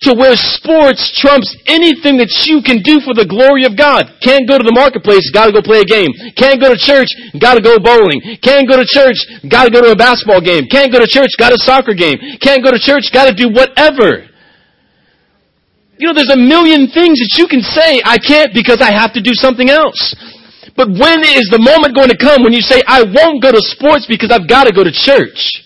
to 0.00 0.16
where 0.16 0.32
sports 0.32 1.12
trumps 1.12 1.52
anything 1.68 2.16
that 2.16 2.32
you 2.48 2.64
can 2.64 2.80
do 2.80 3.04
for 3.04 3.12
the 3.12 3.28
glory 3.28 3.68
of 3.68 3.76
God. 3.76 4.08
Can't 4.24 4.48
go 4.48 4.56
to 4.56 4.64
the 4.64 4.72
marketplace, 4.72 5.28
gotta 5.28 5.52
go 5.52 5.60
play 5.60 5.84
a 5.84 5.88
game. 5.88 6.08
Can't 6.40 6.56
go 6.56 6.72
to 6.72 6.78
church, 6.80 7.12
gotta 7.36 7.60
go 7.60 7.76
bowling. 7.76 8.40
Can't 8.40 8.64
go 8.64 8.80
to 8.80 8.88
church, 8.88 9.20
gotta 9.44 9.68
go 9.68 9.84
to 9.84 9.92
a 9.92 9.98
basketball 9.98 10.40
game. 10.40 10.64
Can't 10.72 10.88
go 10.88 11.04
to 11.04 11.08
church, 11.08 11.36
got 11.36 11.52
a 11.52 11.60
soccer 11.60 11.92
game. 11.92 12.16
Can't 12.40 12.64
go 12.64 12.72
to 12.72 12.80
church, 12.80 13.12
gotta 13.12 13.36
do 13.36 13.52
whatever. 13.52 14.24
You 16.00 16.08
know, 16.08 16.16
there's 16.16 16.32
a 16.32 16.40
million 16.40 16.88
things 16.88 17.20
that 17.20 17.36
you 17.36 17.44
can 17.44 17.60
say, 17.60 18.00
I 18.00 18.16
can't 18.16 18.56
because 18.56 18.80
I 18.80 18.88
have 18.88 19.12
to 19.12 19.20
do 19.20 19.36
something 19.36 19.68
else. 19.68 20.16
But 20.72 20.88
when 20.88 21.20
is 21.20 21.52
the 21.52 21.60
moment 21.60 21.92
going 21.92 22.08
to 22.08 22.16
come 22.16 22.40
when 22.40 22.56
you 22.56 22.64
say, 22.64 22.80
I 22.88 23.04
won't 23.04 23.44
go 23.44 23.52
to 23.52 23.60
sports 23.60 24.08
because 24.08 24.32
I've 24.32 24.48
got 24.48 24.64
to 24.64 24.72
go 24.72 24.80
to 24.80 24.88
church? 24.88 25.60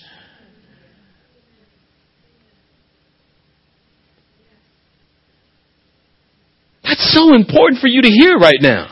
That's 6.94 7.10
so 7.10 7.34
important 7.34 7.80
for 7.80 7.90
you 7.90 8.02
to 8.02 8.08
hear 8.08 8.38
right 8.38 8.62
now. 8.62 8.86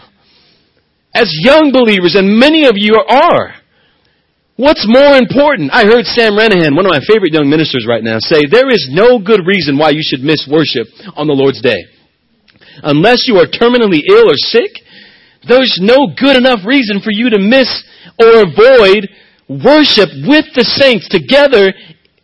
As 1.15 1.31
young 1.39 1.71
believers, 1.71 2.19
and 2.19 2.35
many 2.35 2.67
of 2.67 2.75
you 2.75 2.99
are, 2.99 3.55
what's 4.57 4.83
more 4.91 5.15
important? 5.15 5.71
I 5.71 5.87
heard 5.87 6.03
Sam 6.11 6.35
Ranahan, 6.35 6.75
one 6.75 6.83
of 6.83 6.91
my 6.91 6.99
favorite 7.07 7.31
young 7.31 7.47
ministers 7.47 7.87
right 7.87 8.03
now, 8.03 8.19
say, 8.19 8.43
there 8.51 8.67
is 8.75 8.91
no 8.91 9.23
good 9.23 9.47
reason 9.47 9.79
why 9.79 9.91
you 9.95 10.03
should 10.03 10.19
miss 10.19 10.51
worship 10.51 10.91
on 11.15 11.31
the 11.31 11.39
Lord's 11.39 11.63
day. 11.63 11.79
Unless 12.83 13.31
you 13.31 13.39
are 13.39 13.47
terminally 13.47 14.03
ill 14.03 14.27
or 14.27 14.35
sick, 14.51 14.83
there's 15.47 15.79
no 15.79 16.11
good 16.19 16.35
enough 16.35 16.67
reason 16.67 16.99
for 17.07 17.15
you 17.15 17.31
to 17.31 17.39
miss 17.39 17.71
or 18.19 18.51
avoid 18.51 19.07
worship 19.47 20.11
with 20.27 20.51
the 20.59 20.67
saints 20.67 21.07
together, 21.07 21.71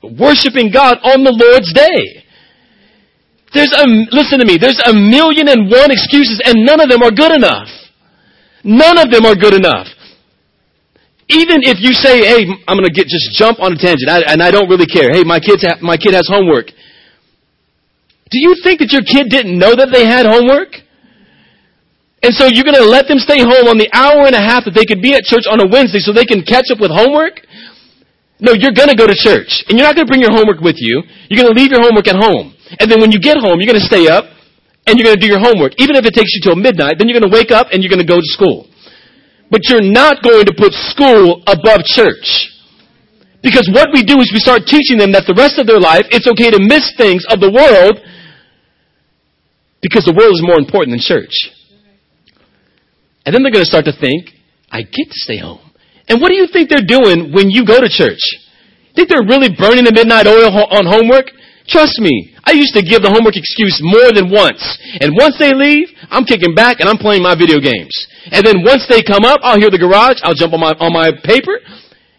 worshiping 0.03 0.75
God 0.75 0.99
on 1.07 1.23
the 1.23 1.39
Lord's 1.39 1.71
day. 1.71 2.27
There's 3.53 3.73
a, 3.73 3.85
listen 4.13 4.41
to 4.41 4.47
me, 4.47 4.59
there's 4.61 4.81
a 4.85 4.93
million 4.93 5.49
and 5.49 5.71
one 5.71 5.91
excuses 5.91 6.41
and 6.45 6.65
none 6.65 6.81
of 6.81 6.89
them 6.89 7.03
are 7.03 7.11
good 7.11 7.33
enough. 7.33 7.69
None 8.65 8.99
of 8.99 9.11
them 9.11 9.25
are 9.25 9.35
good 9.35 9.55
enough. 9.55 9.89
Even 11.29 11.61
if 11.65 11.81
you 11.81 11.93
say, 11.93 12.25
hey, 12.25 12.49
I'm 12.67 12.77
gonna 12.77 12.93
get, 12.93 13.07
just 13.07 13.37
jump 13.37 13.61
on 13.61 13.73
a 13.73 13.79
tangent, 13.79 14.09
I, 14.09 14.21
and 14.33 14.43
I 14.43 14.51
don't 14.51 14.69
really 14.69 14.87
care. 14.89 15.13
Hey, 15.13 15.25
my 15.25 15.41
kids, 15.41 15.63
ha- 15.65 15.81
my 15.81 15.97
kid 15.97 16.15
has 16.15 16.29
homework. 16.29 16.69
Do 18.31 18.37
you 18.41 18.57
think 18.63 18.81
that 18.81 18.93
your 18.93 19.05
kid 19.05 19.29
didn't 19.29 19.59
know 19.59 19.75
that 19.77 19.89
they 19.93 20.05
had 20.05 20.27
homework? 20.27 20.77
And 22.23 22.35
so 22.35 22.49
you're 22.49 22.65
gonna 22.65 22.85
let 22.85 23.09
them 23.09 23.19
stay 23.19 23.41
home 23.41 23.69
on 23.69 23.79
the 23.79 23.89
hour 23.93 24.27
and 24.27 24.35
a 24.35 24.41
half 24.41 24.65
that 24.65 24.75
they 24.75 24.85
could 24.85 25.01
be 25.01 25.15
at 25.15 25.25
church 25.25 25.45
on 25.49 25.61
a 25.61 25.69
Wednesday 25.69 26.01
so 26.01 26.13
they 26.13 26.27
can 26.27 26.43
catch 26.43 26.69
up 26.73 26.81
with 26.81 26.91
homework? 26.91 27.41
No, 28.41 28.53
you're 28.53 28.75
gonna 28.75 28.95
go 28.95 29.07
to 29.07 29.15
church. 29.15 29.65
And 29.69 29.79
you're 29.79 29.87
not 29.87 29.97
gonna 29.97 30.07
bring 30.07 30.21
your 30.23 30.33
homework 30.33 30.61
with 30.61 30.77
you. 30.79 31.03
You're 31.29 31.43
gonna 31.43 31.55
leave 31.55 31.71
your 31.71 31.83
homework 31.83 32.07
at 32.07 32.17
home. 32.17 32.55
And 32.77 32.91
then 32.91 33.01
when 33.01 33.13
you 33.13 33.21
get 33.21 33.41
home, 33.41 33.57
you're 33.61 33.71
going 33.71 33.81
to 33.81 33.89
stay 33.89 34.09
up 34.13 34.29
and 34.85 34.99
you're 34.99 35.09
going 35.09 35.17
to 35.17 35.25
do 35.25 35.31
your 35.31 35.41
homework. 35.41 35.73
Even 35.81 35.97
if 35.97 36.05
it 36.05 36.13
takes 36.13 36.29
you 36.37 36.45
till 36.45 36.57
midnight, 36.57 37.01
then 37.01 37.09
you're 37.09 37.17
going 37.17 37.31
to 37.31 37.33
wake 37.33 37.49
up 37.49 37.69
and 37.73 37.81
you're 37.81 37.89
going 37.89 38.05
to 38.05 38.09
go 38.09 38.21
to 38.21 38.29
school. 38.29 38.69
But 39.49 39.65
you're 39.73 39.85
not 39.85 40.21
going 40.21 40.45
to 40.45 40.53
put 40.53 40.77
school 40.93 41.41
above 41.49 41.89
church. 41.89 42.53
Because 43.41 43.71
what 43.73 43.89
we 43.95 44.05
do 44.05 44.21
is 44.21 44.29
we 44.35 44.41
start 44.43 44.69
teaching 44.69 44.99
them 44.99 45.13
that 45.13 45.25
the 45.25 45.33
rest 45.33 45.57
of 45.57 45.65
their 45.65 45.81
life, 45.81 46.05
it's 46.13 46.29
okay 46.29 46.51
to 46.51 46.61
miss 46.61 46.93
things 46.99 47.25
of 47.31 47.41
the 47.41 47.49
world 47.49 47.97
because 49.81 50.05
the 50.05 50.13
world 50.13 50.35
is 50.35 50.43
more 50.45 50.59
important 50.59 50.93
than 50.93 51.01
church. 51.01 51.33
And 53.25 53.33
then 53.33 53.43
they're 53.43 53.53
going 53.55 53.65
to 53.65 53.71
start 53.71 53.87
to 53.87 53.97
think, 53.97 54.35
I 54.69 54.83
get 54.83 55.09
to 55.09 55.19
stay 55.25 55.39
home. 55.39 55.68
And 56.09 56.21
what 56.21 56.29
do 56.29 56.37
you 56.37 56.49
think 56.51 56.69
they're 56.69 56.85
doing 56.85 57.33
when 57.33 57.51
you 57.51 57.65
go 57.65 57.81
to 57.81 57.89
church? 57.89 58.21
Think 58.97 59.09
they're 59.09 59.29
really 59.29 59.53
burning 59.53 59.85
the 59.85 59.93
midnight 59.93 60.27
oil 60.27 60.51
on 60.51 60.89
homework? 60.89 61.31
Trust 61.69 62.01
me, 62.01 62.33
I 62.45 62.53
used 62.57 62.73
to 62.75 62.83
give 62.83 63.05
the 63.05 63.13
homework 63.13 63.37
excuse 63.37 63.77
more 63.85 64.09
than 64.11 64.33
once. 64.33 64.65
And 65.05 65.13
once 65.13 65.37
they 65.37 65.53
leave, 65.53 65.93
I'm 66.09 66.25
kicking 66.25 66.57
back 66.57 66.81
and 66.81 66.89
I'm 66.89 66.97
playing 66.97 67.23
my 67.23 67.37
video 67.37 67.61
games. 67.61 67.93
And 68.33 68.41
then 68.41 68.65
once 68.65 68.89
they 68.89 69.05
come 69.05 69.29
up, 69.29 69.41
I'll 69.45 69.61
hear 69.61 69.69
the 69.69 69.79
garage, 69.79 70.17
I'll 70.25 70.35
jump 70.35 70.57
on 70.57 70.61
my, 70.61 70.73
on 70.81 70.93
my 70.93 71.13
paper 71.13 71.61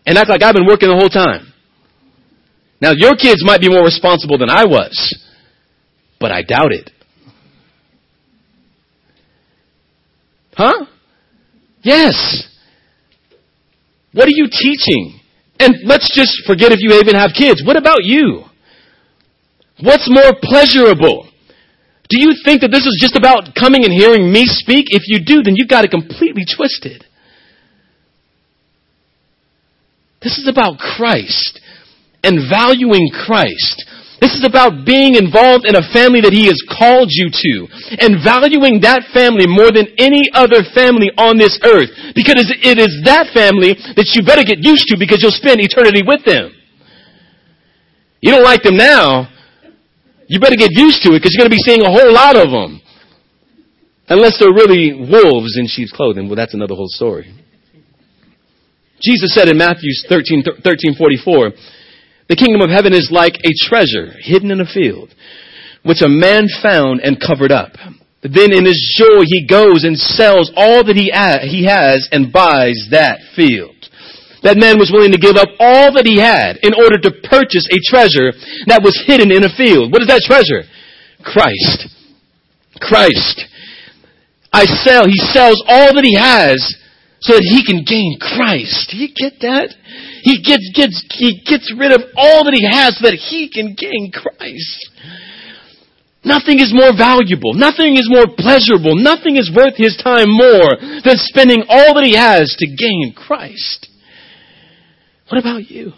and 0.06 0.18
act 0.18 0.30
like 0.30 0.44
I've 0.44 0.54
been 0.54 0.70
working 0.70 0.90
the 0.90 0.96
whole 0.96 1.10
time. 1.10 1.52
Now 2.80 2.94
your 2.96 3.18
kids 3.18 3.44
might 3.44 3.60
be 3.60 3.70
more 3.70 3.84
responsible 3.84 4.38
than 4.38 4.50
I 4.50 4.66
was, 4.66 4.94
but 6.20 6.32
I 6.32 6.44
doubt 6.44 6.72
it. 6.72 6.92
Huh? 10.56 10.86
Yes. 11.82 12.49
What 14.20 14.28
are 14.28 14.36
you 14.36 14.52
teaching? 14.52 15.18
And 15.62 15.76
let's 15.86 16.14
just 16.14 16.44
forget 16.46 16.74
if 16.74 16.80
you 16.82 16.92
even 17.00 17.16
have 17.16 17.32
kids. 17.32 17.64
What 17.64 17.78
about 17.78 18.04
you? 18.04 18.44
What's 19.80 20.12
more 20.12 20.36
pleasurable? 20.44 21.32
Do 22.10 22.20
you 22.20 22.36
think 22.44 22.60
that 22.60 22.68
this 22.68 22.86
is 22.86 23.00
just 23.00 23.16
about 23.16 23.56
coming 23.56 23.86
and 23.86 23.94
hearing 23.94 24.30
me 24.30 24.44
speak? 24.44 24.88
If 24.90 25.04
you 25.08 25.24
do, 25.24 25.42
then 25.42 25.56
you've 25.56 25.70
got 25.70 25.86
it 25.86 25.92
completely 25.92 26.44
twisted. 26.44 27.06
This 30.22 30.38
is 30.38 30.50
about 30.50 30.80
Christ 30.80 31.62
and 32.22 32.44
valuing 32.52 33.08
Christ. 33.24 33.88
This 34.20 34.36
is 34.36 34.44
about 34.44 34.84
being 34.84 35.16
involved 35.16 35.64
in 35.64 35.80
a 35.80 35.86
family 35.96 36.20
that 36.22 36.36
He 36.36 36.52
has 36.52 36.60
called 36.68 37.08
you 37.08 37.32
to 37.32 37.54
and 38.04 38.20
valuing 38.20 38.84
that 38.84 39.08
family 39.16 39.48
more 39.48 39.72
than 39.72 39.88
any 39.96 40.28
other 40.36 40.68
family 40.76 41.08
on 41.16 41.40
this 41.40 41.56
earth. 41.64 41.88
Because 42.12 42.52
it 42.52 42.76
is 42.76 42.92
that 43.08 43.32
family 43.32 43.80
that 43.96 44.12
you 44.12 44.28
better 44.28 44.44
get 44.44 44.60
used 44.60 44.92
to 44.92 45.00
because 45.00 45.24
you'll 45.24 45.36
spend 45.36 45.64
eternity 45.64 46.04
with 46.04 46.28
them. 46.28 46.52
You 48.20 48.36
don't 48.36 48.44
like 48.44 48.64
them 48.64 48.76
now, 48.76 49.32
you 50.28 50.40
better 50.40 50.60
get 50.60 50.76
used 50.76 51.02
to 51.08 51.16
it 51.16 51.24
because 51.24 51.32
you're 51.34 51.48
going 51.48 51.52
to 51.52 51.58
be 51.58 51.64
seeing 51.64 51.82
a 51.82 51.92
whole 51.92 52.12
lot 52.12 52.36
of 52.36 52.52
them. 52.52 52.84
Unless 54.10 54.40
they're 54.40 54.54
really 54.54 54.94
wolves 54.94 55.56
in 55.58 55.68
sheep's 55.68 55.92
clothing. 55.92 56.28
Well, 56.28 56.36
that's 56.36 56.54
another 56.54 56.76
whole 56.76 56.92
story. 56.92 57.32
Jesus 59.02 59.34
said 59.34 59.48
in 59.48 59.58
Matthew 59.58 59.90
13, 60.10 60.44
13 60.62 60.96
44, 60.98 61.52
the 62.30 62.38
kingdom 62.38 62.62
of 62.62 62.70
heaven 62.70 62.94
is 62.94 63.10
like 63.12 63.42
a 63.42 63.58
treasure 63.66 64.14
hidden 64.22 64.54
in 64.54 64.62
a 64.62 64.70
field, 64.70 65.10
which 65.82 66.06
a 66.06 66.08
man 66.08 66.46
found 66.62 67.02
and 67.02 67.18
covered 67.20 67.52
up. 67.52 67.74
Then 68.22 68.54
in 68.54 68.70
his 68.70 68.78
joy 68.94 69.26
he 69.26 69.50
goes 69.50 69.84
and 69.84 69.98
sells 69.98 70.54
all 70.56 70.86
that 70.86 70.96
he, 70.96 71.10
he 71.50 71.66
has 71.66 72.08
and 72.14 72.32
buys 72.32 72.88
that 72.94 73.20
field. 73.36 73.76
That 74.44 74.62
man 74.62 74.78
was 74.78 74.94
willing 74.94 75.12
to 75.12 75.20
give 75.20 75.36
up 75.36 75.50
all 75.60 75.92
that 75.98 76.08
he 76.08 76.22
had 76.22 76.62
in 76.64 76.72
order 76.72 77.02
to 77.02 77.18
purchase 77.28 77.68
a 77.68 77.82
treasure 77.90 78.32
that 78.72 78.86
was 78.86 78.96
hidden 79.04 79.34
in 79.34 79.44
a 79.44 79.52
field. 79.52 79.92
What 79.92 80.06
is 80.06 80.08
that 80.08 80.24
treasure? 80.24 80.64
Christ. 81.26 81.92
Christ. 82.80 83.50
I 84.54 84.64
sell, 84.86 85.10
he 85.10 85.20
sells 85.34 85.60
all 85.68 85.92
that 85.98 86.06
he 86.06 86.16
has 86.16 86.62
so 87.22 87.34
that 87.36 87.44
he 87.44 87.64
can 87.66 87.84
gain 87.84 88.18
Christ. 88.20 88.92
Do 88.92 88.98
you 88.98 89.12
get 89.12 89.40
that? 89.42 89.76
He 90.24 90.42
gets, 90.42 90.72
gets, 90.74 91.04
he 91.12 91.44
gets 91.44 91.72
rid 91.76 91.92
of 91.92 92.02
all 92.16 92.46
that 92.46 92.56
he 92.56 92.64
has 92.64 92.98
so 92.98 93.12
that 93.12 93.20
he 93.20 93.52
can 93.52 93.76
gain 93.76 94.12
Christ. 94.12 94.90
Nothing 96.24 96.60
is 96.60 96.72
more 96.76 96.92
valuable. 96.96 97.56
Nothing 97.56 97.96
is 97.96 98.08
more 98.12 98.28
pleasurable. 98.28 98.96
Nothing 98.96 99.36
is 99.36 99.52
worth 99.52 99.76
his 99.76 99.96
time 100.00 100.28
more 100.28 100.76
than 100.80 101.16
spending 101.16 101.64
all 101.68 101.96
that 101.96 102.04
he 102.04 102.16
has 102.16 102.56
to 102.60 102.68
gain 102.68 103.14
Christ. 103.16 103.88
What 105.30 105.40
about 105.40 105.70
you? 105.70 105.94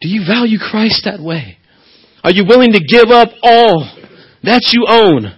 Do 0.00 0.08
you 0.08 0.24
value 0.26 0.58
Christ 0.58 1.02
that 1.04 1.20
way? 1.20 1.58
Are 2.22 2.30
you 2.30 2.44
willing 2.44 2.72
to 2.72 2.80
give 2.80 3.10
up 3.10 3.30
all 3.42 3.90
that 4.42 4.70
you 4.72 4.84
own 4.86 5.34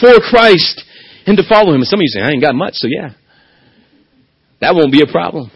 for 0.00 0.18
Christ 0.20 0.84
and 1.26 1.36
to 1.36 1.42
follow 1.48 1.74
Him? 1.74 1.82
And 1.82 1.86
some 1.86 1.98
of 1.98 2.02
you 2.02 2.08
say, 2.08 2.20
I 2.20 2.30
ain't 2.30 2.42
got 2.42 2.54
much, 2.54 2.74
so 2.74 2.88
yeah. 2.88 3.10
That 4.60 4.74
won't 4.74 4.92
be 4.92 5.02
a 5.02 5.10
problem. 5.10 5.50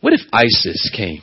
What 0.00 0.12
if 0.12 0.20
ISIS 0.32 0.90
came? 0.96 1.22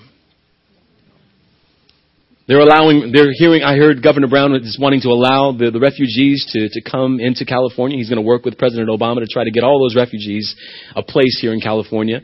They're 2.48 2.60
allowing, 2.60 3.12
they're 3.14 3.32
hearing, 3.32 3.62
I 3.62 3.76
heard 3.76 4.02
Governor 4.02 4.28
Brown 4.28 4.56
is 4.56 4.80
wanting 4.82 5.02
to 5.02 5.10
allow 5.10 5.52
the, 5.52 5.70
the 5.70 5.80
refugees 5.80 6.48
to, 6.52 6.68
to 6.68 6.82
come 6.82 7.20
into 7.20 7.46
California. 7.46 7.98
He's 7.98 8.10
going 8.10 8.18
to 8.18 8.26
work 8.26 8.44
with 8.44 8.58
President 8.58 8.90
Obama 8.90 9.20
to 9.20 9.28
try 9.32 9.44
to 9.44 9.52
get 9.52 9.64
all 9.64 9.80
those 9.80 9.96
refugees 9.96 10.56
a 10.96 11.04
place 11.04 11.38
here 11.40 11.54
in 11.54 11.62
California. 11.62 12.22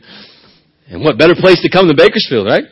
And 0.88 1.04
what 1.04 1.16
better 1.16 1.36
place 1.36 1.62
to 1.62 1.70
come 1.70 1.86
than 1.86 1.96
Bakersfield, 1.96 2.46
right? 2.46 2.64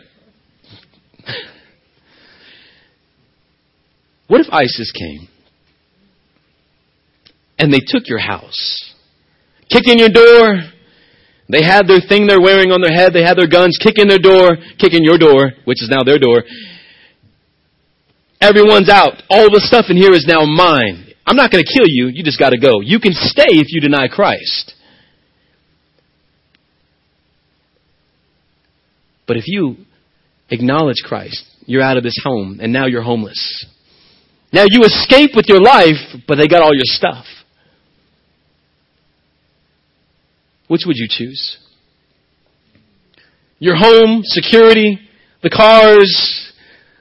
what 4.26 4.40
if 4.40 4.48
ISIS 4.50 4.90
came 4.90 5.28
and 7.56 7.72
they 7.72 7.80
took 7.86 8.08
your 8.08 8.18
house, 8.18 8.93
kicking 9.74 9.98
your 9.98 10.14
door. 10.14 10.70
They 11.50 11.62
had 11.66 11.86
their 11.90 12.00
thing 12.00 12.26
they're 12.26 12.40
wearing 12.40 12.70
on 12.70 12.80
their 12.80 12.94
head. 12.94 13.12
They 13.12 13.26
had 13.26 13.36
their 13.36 13.50
guns 13.50 13.76
kicking 13.82 14.06
their 14.06 14.22
door, 14.22 14.56
kicking 14.78 15.02
your 15.02 15.18
door, 15.18 15.50
which 15.64 15.82
is 15.82 15.90
now 15.90 16.02
their 16.06 16.18
door. 16.18 16.44
Everyone's 18.40 18.88
out. 18.88 19.22
All 19.28 19.50
the 19.50 19.60
stuff 19.60 19.86
in 19.88 19.96
here 19.96 20.12
is 20.12 20.24
now 20.26 20.46
mine. 20.46 21.12
I'm 21.26 21.36
not 21.36 21.50
going 21.50 21.64
to 21.64 21.70
kill 21.72 21.86
you. 21.88 22.06
You 22.06 22.22
just 22.22 22.38
got 22.38 22.50
to 22.50 22.58
go. 22.58 22.80
You 22.80 23.00
can 23.00 23.12
stay 23.12 23.58
if 23.58 23.72
you 23.72 23.80
deny 23.80 24.08
Christ. 24.08 24.74
But 29.26 29.36
if 29.36 29.44
you 29.46 29.76
acknowledge 30.50 31.02
Christ, 31.04 31.44
you're 31.66 31.82
out 31.82 31.96
of 31.96 32.02
this 32.02 32.18
home 32.22 32.58
and 32.60 32.72
now 32.72 32.86
you're 32.86 33.02
homeless. 33.02 33.66
Now 34.52 34.64
you 34.68 34.84
escape 34.84 35.30
with 35.34 35.46
your 35.48 35.60
life, 35.60 36.22
but 36.28 36.36
they 36.36 36.46
got 36.46 36.62
all 36.62 36.74
your 36.74 36.84
stuff. 36.84 37.24
Which 40.68 40.82
would 40.86 40.96
you 40.96 41.06
choose? 41.08 41.58
Your 43.58 43.76
home, 43.76 44.20
security, 44.24 44.98
the 45.42 45.50
cars, 45.50 46.52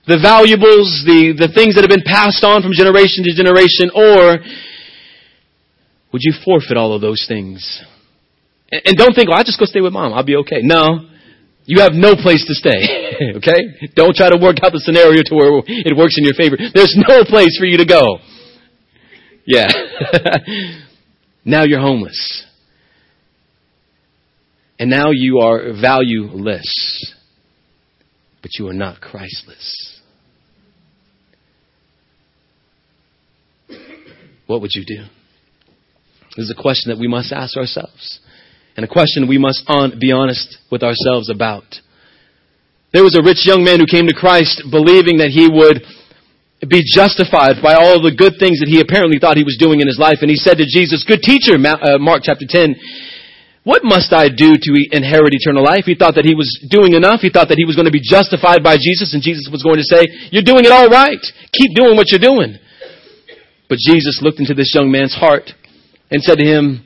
the 0.08 0.20
valuables, 0.20 1.04
the, 1.08 1.32
the 1.32 1.52
things 1.56 1.76
that 1.76 1.82
have 1.82 1.90
been 1.90 2.06
passed 2.06 2.44
on 2.44 2.62
from 2.62 2.76
generation 2.76 3.24
to 3.24 3.32
generation, 3.32 3.88
or 3.96 4.44
would 6.12 6.22
you 6.22 6.34
forfeit 6.44 6.78
all 6.78 6.94
of 6.94 7.02
those 7.02 7.26
things? 7.28 7.64
And, 8.72 8.82
and 8.86 8.98
don't 8.98 9.16
think, 9.16 9.30
well, 9.30 9.40
I'll 9.40 9.48
just 9.48 9.60
go 9.60 9.66
stay 9.66 9.82
with 9.82 9.94
mom. 9.94 10.14
I'll 10.14 10.28
be 10.28 10.36
okay. 10.44 10.60
No. 10.62 11.10
You 11.66 11.80
have 11.80 11.94
no 11.94 12.16
place 12.20 12.44
to 12.46 12.54
stay. 12.54 13.32
okay? 13.40 13.90
Don't 13.96 14.16
try 14.16 14.30
to 14.30 14.38
work 14.38 14.58
out 14.62 14.76
the 14.76 14.84
scenario 14.84 15.24
to 15.24 15.34
where 15.36 15.64
it 15.64 15.96
works 15.96 16.20
in 16.20 16.28
your 16.28 16.36
favor. 16.36 16.58
There's 16.60 16.96
no 17.00 17.24
place 17.24 17.56
for 17.58 17.66
you 17.66 17.78
to 17.78 17.86
go. 17.88 18.20
Yeah. 19.46 19.72
now 21.46 21.64
you're 21.64 21.80
homeless. 21.80 22.46
And 24.84 24.92
now 24.92 25.12
you 25.14 25.40
are 25.40 25.72
valueless. 25.80 27.16
But 28.42 28.52
you 28.60 28.68
are 28.68 28.74
not 28.74 29.00
Christless. 29.00 30.02
What 34.46 34.60
would 34.60 34.72
you 34.74 34.84
do? 34.86 35.06
This 36.36 36.48
is 36.48 36.52
a 36.52 36.62
question 36.62 36.92
that 36.92 37.00
we 37.00 37.08
must 37.08 37.32
ask 37.32 37.56
ourselves. 37.56 38.20
And 38.76 38.84
a 38.84 38.90
question 38.90 39.30
we 39.30 39.38
must 39.38 39.64
on, 39.68 40.00
be 40.02 40.12
honest 40.12 40.58
with 40.70 40.84
ourselves 40.84 41.30
about. 41.30 41.64
There 42.92 43.04
was 43.04 43.16
a 43.16 43.24
rich 43.24 43.48
young 43.48 43.64
man 43.64 43.80
who 43.80 43.86
came 43.86 44.08
to 44.08 44.14
Christ 44.14 44.64
believing 44.70 45.20
that 45.20 45.32
he 45.32 45.48
would 45.48 45.80
be 46.70 46.84
justified 46.84 47.64
by 47.64 47.76
all 47.76 48.04
the 48.04 48.12
good 48.12 48.36
things 48.38 48.60
that 48.60 48.68
he 48.68 48.82
apparently 48.82 49.16
thought 49.18 49.38
he 49.38 49.48
was 49.48 49.56
doing 49.58 49.80
in 49.80 49.88
his 49.88 49.98
life. 49.98 50.20
And 50.20 50.30
he 50.30 50.36
said 50.36 50.58
to 50.58 50.68
Jesus, 50.68 51.08
Good 51.08 51.24
teacher, 51.24 51.56
uh, 51.56 52.00
Mark 52.04 52.24
chapter 52.28 52.44
10, 52.44 52.76
what 53.64 53.84
must 53.84 54.12
I 54.12 54.28
do 54.28 54.60
to 54.60 54.72
inherit 54.92 55.32
eternal 55.32 55.64
life? 55.64 55.86
He 55.86 55.96
thought 55.96 56.16
that 56.16 56.28
he 56.28 56.36
was 56.36 56.52
doing 56.68 56.94
enough. 56.94 57.22
He 57.22 57.32
thought 57.32 57.48
that 57.48 57.58
he 57.58 57.64
was 57.64 57.76
going 57.76 57.88
to 57.88 57.96
be 57.96 58.04
justified 58.04 58.60
by 58.60 58.76
Jesus, 58.76 59.14
and 59.14 59.24
Jesus 59.24 59.48
was 59.52 59.64
going 59.64 59.80
to 59.80 59.88
say, 59.88 60.04
You're 60.32 60.44
doing 60.44 60.66
it 60.68 60.72
all 60.72 60.90
right. 60.90 61.22
Keep 61.56 61.76
doing 61.76 61.96
what 61.96 62.12
you're 62.12 62.20
doing. 62.20 62.60
But 63.70 63.80
Jesus 63.80 64.20
looked 64.22 64.40
into 64.40 64.54
this 64.54 64.76
young 64.76 64.92
man's 64.92 65.16
heart 65.16 65.50
and 66.12 66.22
said 66.22 66.38
to 66.40 66.46
him, 66.46 66.84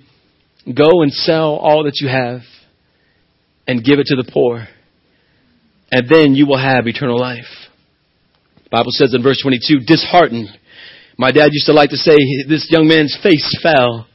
Go 0.69 1.01
and 1.01 1.11
sell 1.11 1.57
all 1.57 1.83
that 1.85 1.97
you 1.99 2.07
have 2.09 2.41
and 3.67 3.83
give 3.83 3.99
it 3.99 4.07
to 4.07 4.15
the 4.15 4.29
poor, 4.31 4.67
and 5.91 6.07
then 6.07 6.35
you 6.35 6.45
will 6.45 6.59
have 6.59 6.87
eternal 6.87 7.19
life. 7.19 7.49
The 8.63 8.69
Bible 8.71 8.91
says 8.91 9.13
in 9.13 9.23
verse 9.23 9.41
22, 9.41 9.85
disheartened. 9.85 10.49
My 11.17 11.31
dad 11.31 11.49
used 11.51 11.65
to 11.65 11.73
like 11.73 11.89
to 11.89 11.97
say, 11.97 12.15
this 12.47 12.67
young 12.69 12.87
man's 12.87 13.17
face 13.23 13.49
fell. 13.63 14.06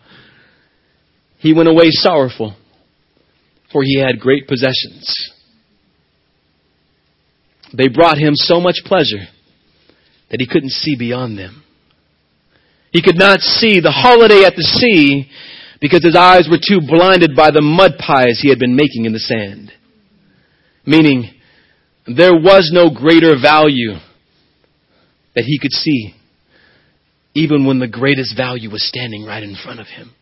He 1.42 1.52
went 1.52 1.68
away 1.68 1.90
sorrowful, 1.90 2.54
for 3.72 3.82
he 3.82 3.98
had 3.98 4.20
great 4.20 4.46
possessions. 4.46 5.32
They 7.76 7.88
brought 7.88 8.16
him 8.16 8.34
so 8.36 8.60
much 8.60 8.76
pleasure 8.84 9.26
that 10.30 10.40
he 10.40 10.46
couldn't 10.46 10.70
see 10.70 10.94
beyond 10.96 11.36
them. 11.36 11.64
He 12.92 13.02
could 13.02 13.18
not 13.18 13.40
see 13.40 13.80
the 13.80 13.90
holiday 13.90 14.44
at 14.44 14.54
the 14.54 14.62
sea 14.62 15.28
because 15.80 16.04
his 16.04 16.14
eyes 16.14 16.46
were 16.48 16.58
too 16.58 16.80
blinded 16.86 17.34
by 17.34 17.50
the 17.50 17.60
mud 17.60 17.92
pies 17.98 18.38
he 18.40 18.50
had 18.50 18.60
been 18.60 18.76
making 18.76 19.04
in 19.04 19.12
the 19.12 19.18
sand. 19.18 19.72
Meaning, 20.86 21.28
there 22.06 22.34
was 22.34 22.70
no 22.72 22.88
greater 22.88 23.34
value 23.40 23.94
that 25.34 25.44
he 25.44 25.58
could 25.58 25.72
see, 25.72 26.14
even 27.34 27.66
when 27.66 27.80
the 27.80 27.88
greatest 27.88 28.36
value 28.36 28.70
was 28.70 28.86
standing 28.86 29.24
right 29.24 29.42
in 29.42 29.56
front 29.56 29.80
of 29.80 29.88
him. 29.88 30.12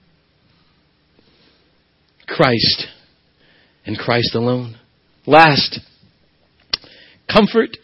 Christ 2.37 2.87
and 3.85 3.99
Christ 3.99 4.35
alone. 4.35 4.79
Last, 5.27 5.81
comfort 7.33 7.77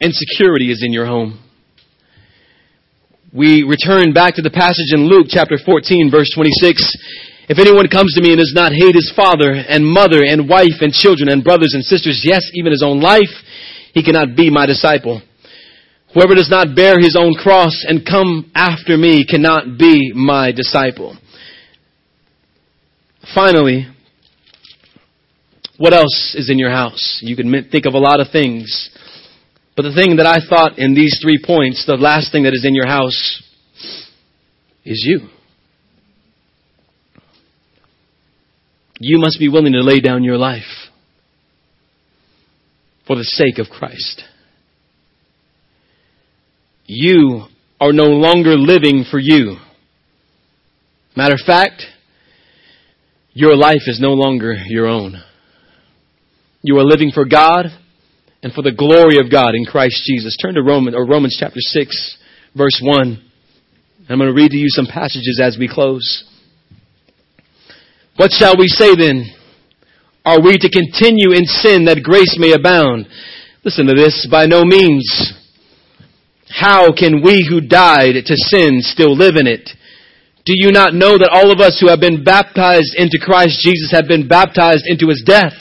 and 0.00 0.12
security 0.12 0.70
is 0.70 0.82
in 0.84 0.92
your 0.92 1.06
home 1.06 1.40
we 3.32 3.62
return 3.62 4.12
back 4.12 4.34
to 4.34 4.42
the 4.42 4.50
passage 4.50 4.90
in 4.90 5.06
Luke 5.06 5.30
chapter 5.30 5.54
14 5.54 6.10
verse 6.10 6.34
26. 6.34 6.82
If 7.46 7.58
anyone 7.62 7.86
comes 7.86 8.14
to 8.14 8.22
me 8.22 8.34
and 8.34 8.42
does 8.42 8.54
not 8.54 8.74
hate 8.74 8.94
his 8.94 9.12
father 9.14 9.54
and 9.54 9.86
mother 9.86 10.22
and 10.26 10.50
wife 10.50 10.82
and 10.82 10.90
children 10.92 11.30
and 11.30 11.42
brothers 11.42 11.74
and 11.74 11.82
sisters, 11.82 12.22
yes, 12.26 12.42
even 12.54 12.74
his 12.74 12.82
own 12.82 13.00
life, 13.00 13.30
he 13.94 14.02
cannot 14.02 14.34
be 14.34 14.50
my 14.50 14.66
disciple. 14.66 15.22
Whoever 16.14 16.34
does 16.34 16.50
not 16.50 16.74
bear 16.74 16.98
his 16.98 17.14
own 17.14 17.34
cross 17.34 17.86
and 17.86 18.06
come 18.06 18.50
after 18.54 18.98
me 18.98 19.24
cannot 19.24 19.78
be 19.78 20.10
my 20.12 20.50
disciple. 20.50 21.16
Finally, 23.34 23.86
what 25.78 25.94
else 25.94 26.34
is 26.36 26.50
in 26.50 26.58
your 26.58 26.70
house? 26.70 27.20
You 27.22 27.36
can 27.36 27.52
think 27.70 27.86
of 27.86 27.94
a 27.94 27.98
lot 27.98 28.20
of 28.20 28.28
things. 28.32 28.90
But 29.76 29.82
the 29.82 29.94
thing 29.94 30.16
that 30.16 30.26
I 30.26 30.38
thought 30.46 30.78
in 30.78 30.94
these 30.94 31.18
three 31.22 31.40
points, 31.44 31.86
the 31.86 31.94
last 31.94 32.32
thing 32.32 32.42
that 32.42 32.54
is 32.54 32.64
in 32.66 32.74
your 32.74 32.86
house 32.86 33.42
is 34.84 35.02
you. 35.06 35.28
You 38.98 39.18
must 39.18 39.38
be 39.38 39.48
willing 39.48 39.72
to 39.72 39.80
lay 39.80 40.00
down 40.00 40.22
your 40.22 40.36
life 40.36 40.90
for 43.06 43.16
the 43.16 43.24
sake 43.24 43.58
of 43.58 43.68
Christ. 43.68 44.22
You 46.84 47.46
are 47.80 47.92
no 47.92 48.04
longer 48.04 48.56
living 48.56 49.04
for 49.10 49.18
you. 49.18 49.56
Matter 51.16 51.34
of 51.34 51.40
fact, 51.46 51.82
your 53.40 53.56
life 53.56 53.82
is 53.86 53.98
no 53.98 54.12
longer 54.12 54.52
your 54.66 54.86
own. 54.86 55.14
You 56.60 56.76
are 56.76 56.84
living 56.84 57.10
for 57.10 57.24
God 57.24 57.66
and 58.42 58.52
for 58.52 58.60
the 58.60 58.70
glory 58.70 59.18
of 59.18 59.32
God 59.32 59.54
in 59.54 59.64
Christ 59.64 60.04
Jesus. 60.04 60.36
Turn 60.36 60.54
to 60.54 60.62
Romans 60.62 60.94
or 60.94 61.06
Romans 61.06 61.38
chapter 61.40 61.58
6 61.58 62.18
verse 62.54 62.78
1. 62.82 63.24
I'm 64.10 64.18
going 64.18 64.28
to 64.28 64.34
read 64.34 64.50
to 64.50 64.58
you 64.58 64.68
some 64.68 64.86
passages 64.86 65.40
as 65.42 65.56
we 65.58 65.72
close. 65.72 66.24
What 68.16 68.30
shall 68.30 68.58
we 68.58 68.68
say 68.68 68.94
then? 68.94 69.24
Are 70.22 70.42
we 70.42 70.58
to 70.58 70.68
continue 70.68 71.32
in 71.32 71.46
sin 71.46 71.86
that 71.86 72.02
grace 72.04 72.36
may 72.38 72.52
abound? 72.52 73.08
Listen 73.64 73.86
to 73.86 73.94
this. 73.94 74.28
By 74.30 74.44
no 74.44 74.64
means. 74.64 75.32
How 76.50 76.92
can 76.92 77.22
we 77.24 77.46
who 77.48 77.62
died 77.62 78.16
to 78.26 78.36
sin 78.36 78.80
still 78.82 79.16
live 79.16 79.36
in 79.36 79.46
it? 79.46 79.70
Do 80.50 80.58
you 80.58 80.72
not 80.72 80.98
know 80.98 81.14
that 81.14 81.30
all 81.30 81.54
of 81.54 81.62
us 81.62 81.78
who 81.78 81.86
have 81.86 82.02
been 82.02 82.24
baptized 82.24 82.98
into 82.98 83.22
Christ 83.22 83.62
Jesus 83.62 83.94
have 83.94 84.10
been 84.10 84.26
baptized 84.26 84.82
into 84.90 85.06
his 85.06 85.22
death? 85.22 85.54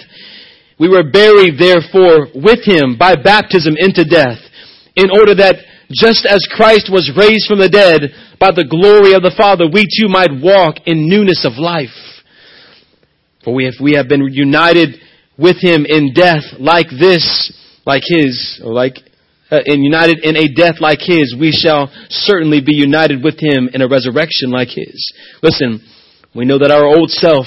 We 0.80 0.90
were 0.90 1.06
buried 1.06 1.62
therefore 1.62 2.34
with 2.34 2.66
him 2.66 2.98
by 2.98 3.14
baptism 3.14 3.78
into 3.78 4.02
death, 4.02 4.42
in 4.96 5.14
order 5.14 5.38
that 5.38 5.62
just 5.94 6.26
as 6.26 6.42
Christ 6.50 6.90
was 6.90 7.14
raised 7.14 7.46
from 7.46 7.62
the 7.62 7.70
dead 7.70 8.10
by 8.42 8.50
the 8.50 8.66
glory 8.66 9.14
of 9.14 9.22
the 9.22 9.36
Father, 9.38 9.70
we 9.70 9.86
too 9.86 10.10
might 10.10 10.34
walk 10.34 10.82
in 10.90 11.06
newness 11.06 11.46
of 11.46 11.62
life. 11.62 11.94
For 13.46 13.54
we, 13.54 13.68
if 13.68 13.76
we 13.80 13.94
have 13.94 14.10
been 14.10 14.26
united 14.26 14.98
with 15.38 15.62
him 15.62 15.86
in 15.86 16.18
death 16.18 16.58
like 16.58 16.90
this, 16.90 17.54
like 17.86 18.02
his, 18.10 18.60
or 18.66 18.74
like, 18.74 18.98
uh, 19.52 19.60
in 19.66 19.84
united 19.84 20.20
in 20.24 20.38
a 20.38 20.54
death 20.54 20.76
like 20.80 21.00
his, 21.02 21.36
we 21.40 21.52
shall 21.52 21.92
certainly 22.10 22.62
be 22.62 22.76
united 22.76 23.24
with 23.24 23.40
him 23.40 23.70
in 23.74 23.82
a 23.82 23.88
resurrection 23.88 24.52
like 24.52 24.70
his. 24.70 24.98
Listen, 25.42 25.82
we 26.36 26.46
know 26.46 26.60
that 26.60 26.72
our 26.72 26.86
old 26.86 27.10
self 27.10 27.46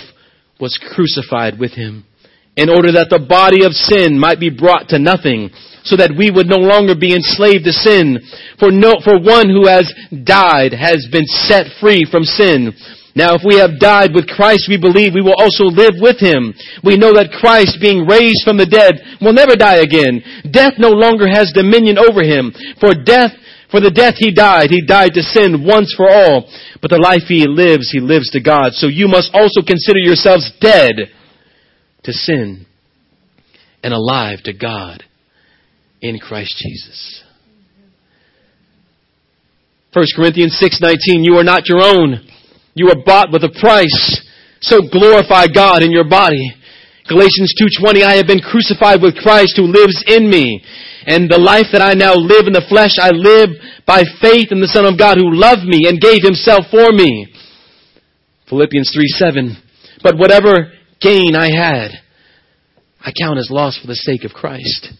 was 0.61 0.79
crucified 0.95 1.59
with 1.59 1.73
him 1.73 2.05
in 2.57 2.69
order 2.69 2.93
that 2.93 3.09
the 3.09 3.25
body 3.25 3.65
of 3.65 3.73
sin 3.73 4.19
might 4.19 4.39
be 4.39 4.51
brought 4.51 4.89
to 4.89 4.99
nothing, 4.99 5.49
so 5.85 5.97
that 5.97 6.13
we 6.13 6.31
would 6.31 6.47
no 6.47 6.61
longer 6.61 6.95
be 6.95 7.17
enslaved 7.17 7.65
to 7.65 7.73
sin. 7.73 8.21
For 8.61 8.71
no, 8.71 9.01
for 9.01 9.17
one 9.17 9.49
who 9.49 9.67
has 9.67 9.89
died 10.13 10.77
has 10.77 11.09
been 11.11 11.25
set 11.27 11.73
free 11.81 12.05
from 12.05 12.29
sin. 12.29 12.77
Now 13.15 13.35
if 13.35 13.43
we 13.45 13.61
have 13.61 13.79
died 13.79 14.15
with 14.15 14.27
Christ, 14.27 14.69
we 14.69 14.81
believe 14.81 15.13
we 15.13 15.21
will 15.21 15.37
also 15.37 15.69
live 15.69 16.01
with 16.01 16.17
Him. 16.19 16.55
We 16.83 16.97
know 16.97 17.13
that 17.13 17.37
Christ, 17.37 17.77
being 17.81 18.09
raised 18.09 18.41
from 18.45 18.57
the 18.57 18.65
dead, 18.65 19.21
will 19.21 19.37
never 19.37 19.57
die 19.57 19.85
again. 19.85 20.25
Death 20.49 20.81
no 20.81 20.91
longer 20.91 21.29
has 21.29 21.53
dominion 21.53 21.99
over 21.99 22.25
Him. 22.25 22.53
For 22.81 22.97
death 22.97 23.33
For 23.73 23.81
the 23.81 23.91
death 23.91 24.17
he 24.19 24.31
died, 24.31 24.69
he 24.69 24.85
died 24.85 25.15
to 25.15 25.23
sin 25.23 25.65
once 25.65 25.95
for 25.97 26.05
all. 26.05 26.45
But 26.83 26.91
the 26.91 27.01
life 27.01 27.25
he 27.27 27.49
lives, 27.49 27.89
he 27.91 28.01
lives 28.01 28.29
to 28.37 28.41
God. 28.41 28.77
So 28.77 28.87
you 28.87 29.09
must 29.09 29.31
also 29.33 29.65
consider 29.65 29.99
yourselves 29.99 30.53
dead 30.61 31.09
to 32.05 32.13
sin 32.13 32.67
and 33.83 33.95
alive 33.95 34.43
to 34.45 34.53
God 34.53 35.05
in 36.03 36.19
Christ 36.19 36.55
Jesus. 36.59 37.25
1 39.95 40.05
Corinthians 40.17 40.59
6:19 40.61 41.25
You 41.25 41.39
are 41.39 41.45
not 41.45 41.67
your 41.67 41.81
own. 41.81 42.21
You 42.75 42.87
were 42.87 43.03
bought 43.05 43.33
with 43.33 43.45
a 43.45 43.53
price. 43.61 44.23
So 44.61 44.81
glorify 44.83 45.47
God 45.47 45.83
in 45.83 45.91
your 45.91 46.09
body. 46.09 46.55
Galatians 47.09 47.53
2:20 47.59 48.05
I 48.05 48.14
have 48.14 48.27
been 48.27 48.41
crucified 48.41 49.03
with 49.03 49.16
Christ 49.16 49.57
who 49.57 49.66
lives 49.66 50.03
in 50.07 50.29
me. 50.31 50.62
And 51.07 51.29
the 51.29 51.39
life 51.39 51.66
that 51.73 51.83
I 51.83 51.95
now 51.95 52.14
live 52.14 52.47
in 52.47 52.53
the 52.53 52.64
flesh 52.68 52.95
I 52.99 53.11
live 53.11 53.51
by 53.87 54.05
faith 54.20 54.53
in 54.53 54.61
the 54.61 54.68
Son 54.68 54.87
of 54.87 54.97
God 54.97 55.18
who 55.18 55.35
loved 55.35 55.64
me 55.64 55.89
and 55.89 56.01
gave 56.01 56.23
himself 56.23 56.66
for 56.70 56.93
me. 56.93 57.27
Philippians 58.49 58.93
3:7 58.95 59.57
But 60.03 60.16
whatever 60.16 60.73
gain 61.01 61.35
I 61.35 61.51
had 61.51 61.99
I 63.05 63.12
count 63.12 63.39
as 63.39 63.51
loss 63.51 63.79
for 63.79 63.89
the 63.89 63.97
sake 63.97 64.25
of 64.25 64.33
Christ. 64.33 64.93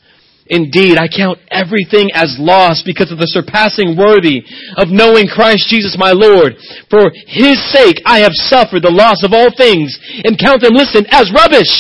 Indeed, 0.53 1.01
I 1.01 1.09
count 1.09 1.41
everything 1.49 2.13
as 2.13 2.37
loss 2.37 2.85
because 2.85 3.09
of 3.09 3.17
the 3.17 3.33
surpassing 3.33 3.97
worthy 3.97 4.45
of 4.77 4.93
knowing 4.93 5.25
Christ 5.25 5.65
Jesus 5.73 5.97
my 5.97 6.13
Lord. 6.13 6.61
For 6.93 7.09
His 7.25 7.57
sake 7.73 8.05
I 8.05 8.21
have 8.21 8.37
suffered 8.37 8.85
the 8.85 8.93
loss 8.93 9.25
of 9.25 9.33
all 9.33 9.49
things 9.49 9.97
and 10.21 10.37
count 10.37 10.61
them, 10.61 10.77
listen, 10.77 11.09
as 11.09 11.33
rubbish. 11.33 11.73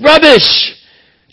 Rubbish. 0.00 0.72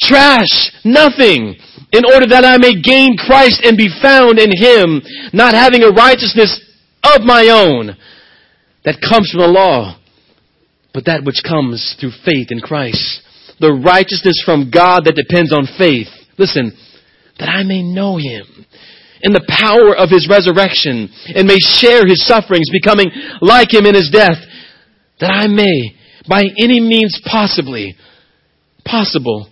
Trash. 0.04 0.76
Nothing. 0.84 1.56
In 1.96 2.04
order 2.04 2.28
that 2.28 2.44
I 2.44 2.60
may 2.60 2.76
gain 2.76 3.16
Christ 3.16 3.64
and 3.64 3.80
be 3.80 3.88
found 3.88 4.36
in 4.36 4.52
Him, 4.52 5.00
not 5.32 5.56
having 5.56 5.88
a 5.88 5.96
righteousness 5.96 6.60
of 7.08 7.24
my 7.24 7.48
own 7.48 7.96
that 8.84 9.00
comes 9.00 9.32
from 9.32 9.48
the 9.48 9.56
law, 9.56 9.96
but 10.94 11.08
that 11.08 11.24
which 11.24 11.40
comes 11.48 11.96
through 11.96 12.20
faith 12.28 12.52
in 12.52 12.60
Christ 12.60 13.24
the 13.60 13.74
righteousness 13.74 14.42
from 14.46 14.70
God 14.70 15.06
that 15.06 15.18
depends 15.18 15.52
on 15.54 15.66
faith. 15.78 16.14
Listen, 16.38 16.72
that 17.40 17.50
I 17.50 17.64
may 17.64 17.82
know 17.82 18.18
him 18.18 18.66
in 19.22 19.34
the 19.34 19.46
power 19.48 19.96
of 19.96 20.10
his 20.10 20.28
resurrection 20.30 21.10
and 21.34 21.48
may 21.48 21.58
share 21.58 22.06
his 22.06 22.26
sufferings, 22.26 22.70
becoming 22.72 23.10
like 23.42 23.74
him 23.74 23.86
in 23.86 23.96
his 23.96 24.10
death, 24.12 24.38
that 25.20 25.32
I 25.32 25.48
may, 25.48 25.98
by 26.30 26.44
any 26.62 26.80
means 26.80 27.20
possibly, 27.26 27.96
possible, 28.86 29.50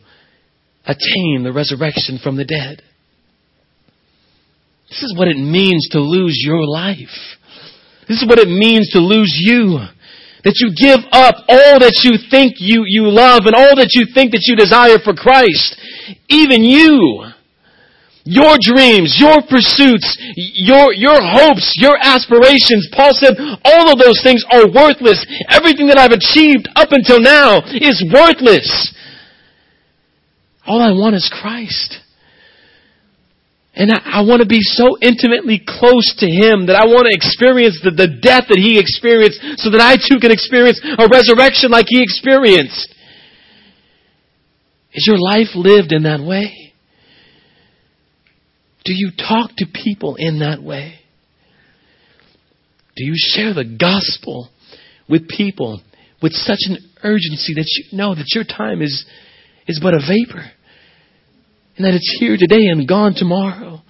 attain 0.86 1.44
the 1.44 1.54
resurrection 1.54 2.20
from 2.22 2.38
the 2.38 2.46
dead. 2.46 2.82
This 4.90 5.02
is 5.02 5.18
what 5.18 5.28
it 5.28 5.38
means 5.38 5.90
to 5.92 6.00
lose 6.00 6.38
your 6.46 6.66
life. 6.66 7.36
This 8.08 8.22
is 8.22 8.30
what 8.30 8.38
it 8.38 8.48
means 8.48 8.90
to 8.92 9.00
lose 9.00 9.34
you. 9.34 9.80
That 10.46 10.62
you 10.62 10.78
give 10.78 11.02
up 11.10 11.42
all 11.50 11.82
that 11.82 12.06
you 12.06 12.22
think 12.30 12.62
you, 12.62 12.86
you 12.86 13.10
love 13.10 13.50
and 13.50 13.58
all 13.58 13.76
that 13.82 13.98
you 13.98 14.06
think 14.14 14.32
that 14.32 14.46
you 14.46 14.56
desire 14.56 15.02
for 15.02 15.18
Christ. 15.18 15.74
Even 16.30 16.64
you. 16.64 17.26
Your 18.28 18.58
dreams, 18.60 19.18
your 19.22 19.38
pursuits, 19.45 20.18
your, 20.36 20.91
your 20.93 21.22
hopes, 21.22 21.74
your 21.78 21.95
aspirations. 22.01 22.89
Paul 22.91 23.14
said 23.14 23.38
all 23.64 23.93
of 23.93 23.99
those 23.99 24.20
things 24.24 24.43
are 24.49 24.66
worthless. 24.66 25.22
Everything 25.47 25.88
that 25.93 25.99
I've 25.99 26.12
achieved 26.12 26.68
up 26.76 26.89
until 26.91 27.22
now 27.22 27.62
is 27.70 28.01
worthless. 28.12 28.95
All 30.66 30.82
I 30.82 30.89
want 30.97 31.14
is 31.14 31.30
Christ. 31.30 32.01
And 33.76 33.91
I, 33.91 33.99
I, 34.01 34.22
want 34.24 34.41
to 34.41 34.47
be 34.47 34.64
so 34.64 34.97
intimately 35.03 35.62
close 35.62 36.16
to 36.24 36.26
Him 36.26 36.66
that 36.66 36.80
I 36.80 36.88
want 36.88 37.06
to 37.06 37.14
experience 37.14 37.78
the, 37.84 37.91
the 37.91 38.08
death 38.08 38.47
that 38.47 38.58
He 38.58 38.80
experienced 38.80 39.38
so 39.62 39.70
that 39.70 39.84
I 39.84 39.99
too 39.99 40.18
can 40.18 40.32
experience 40.32 40.80
a 40.82 41.06
resurrection 41.12 41.70
like 41.70 41.86
He 41.91 42.01
experienced. 42.01 42.95
Is 44.96 45.06
your 45.08 45.20
life 45.20 45.56
lived 45.56 45.91
in 45.91 46.04
that 46.04 46.22
way? 46.22 46.74
Do 48.84 48.93
you 48.93 49.12
talk 49.18 49.52
to 49.58 49.66
people 49.66 50.16
in 50.16 50.39
that 50.39 50.64
way? 50.64 50.96
Do 52.96 53.04
you 53.04 53.14
share 53.16 53.54
the 53.54 53.66
gospel 53.66 54.50
with 55.10 55.28
people 55.28 55.82
with 56.22 56.32
such 56.34 56.60
an 56.68 56.78
urgency 57.04 57.54
that 57.56 57.66
you 57.68 57.98
know 57.98 58.16
that 58.16 58.28
your 58.34 58.46
time 58.46 58.82
is, 58.82 59.06
is 59.68 59.80
but 59.84 59.93
a 59.93 60.00
vapor? 60.00 60.50
and 61.78 61.86
that 61.86 61.93
it's 61.93 62.18
here 62.20 62.38
today 62.38 62.68
and 62.68 62.88
gone 62.88 63.14
tomorrow. 63.16 63.82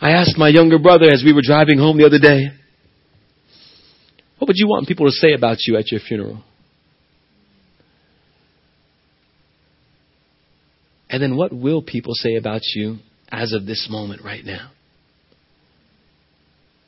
I 0.00 0.10
asked 0.10 0.36
my 0.36 0.48
younger 0.48 0.78
brother 0.78 1.06
as 1.06 1.22
we 1.24 1.32
were 1.32 1.42
driving 1.42 1.78
home 1.78 1.98
the 1.98 2.06
other 2.06 2.18
day, 2.18 2.48
what 4.38 4.48
would 4.48 4.56
you 4.56 4.68
want 4.68 4.86
people 4.86 5.06
to 5.06 5.12
say 5.12 5.32
about 5.32 5.58
you 5.66 5.76
at 5.76 5.90
your 5.90 6.00
funeral? 6.00 6.42
And 11.10 11.22
then 11.22 11.36
what 11.36 11.52
will 11.52 11.82
people 11.82 12.14
say 12.14 12.36
about 12.36 12.62
you 12.74 12.98
as 13.30 13.52
of 13.52 13.66
this 13.66 13.88
moment 13.90 14.22
right 14.22 14.44
now? 14.44 14.70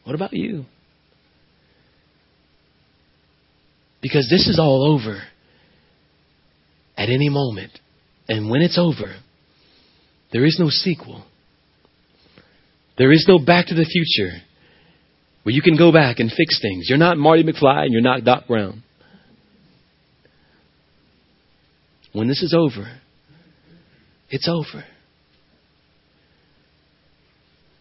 What 0.04 0.14
about 0.14 0.32
you? 0.32 0.64
Because 4.02 4.28
this 4.30 4.48
is 4.48 4.58
all 4.58 4.94
over 4.94 5.22
at 6.96 7.08
any 7.08 7.28
moment. 7.28 7.72
And 8.28 8.50
when 8.50 8.62
it's 8.62 8.78
over, 8.78 9.14
there 10.32 10.44
is 10.44 10.56
no 10.58 10.68
sequel. 10.68 11.24
There 12.98 13.12
is 13.12 13.24
no 13.28 13.38
back 13.38 13.66
to 13.66 13.74
the 13.74 13.84
future 13.84 14.36
where 15.42 15.54
you 15.54 15.62
can 15.62 15.76
go 15.76 15.92
back 15.92 16.18
and 16.18 16.30
fix 16.30 16.60
things. 16.60 16.86
You're 16.88 16.98
not 16.98 17.16
Marty 17.16 17.42
McFly 17.42 17.84
and 17.84 17.92
you're 17.92 18.02
not 18.02 18.24
Doc 18.24 18.46
Brown. 18.46 18.82
When 22.12 22.28
this 22.28 22.42
is 22.42 22.54
over, 22.56 23.00
it's 24.30 24.48
over. 24.48 24.84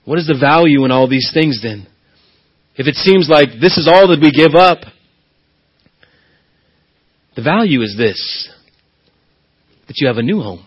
What 0.06 0.18
is 0.18 0.28
the 0.28 0.38
value 0.40 0.86
in 0.86 0.92
all 0.92 1.08
these 1.08 1.30
things 1.34 1.62
then? 1.62 1.88
If 2.76 2.88
it 2.88 2.96
seems 2.96 3.30
like 3.30 3.50
this 3.62 3.78
is 3.78 3.88
all 3.88 4.08
that 4.08 4.20
we 4.20 4.32
give 4.32 4.56
up, 4.56 4.80
the 7.36 7.44
value 7.44 7.82
is 7.82 7.96
this 7.98 8.50
that 9.88 9.98
you 9.98 10.08
have 10.08 10.18
a 10.18 10.24
new 10.24 10.42
home. 10.42 10.66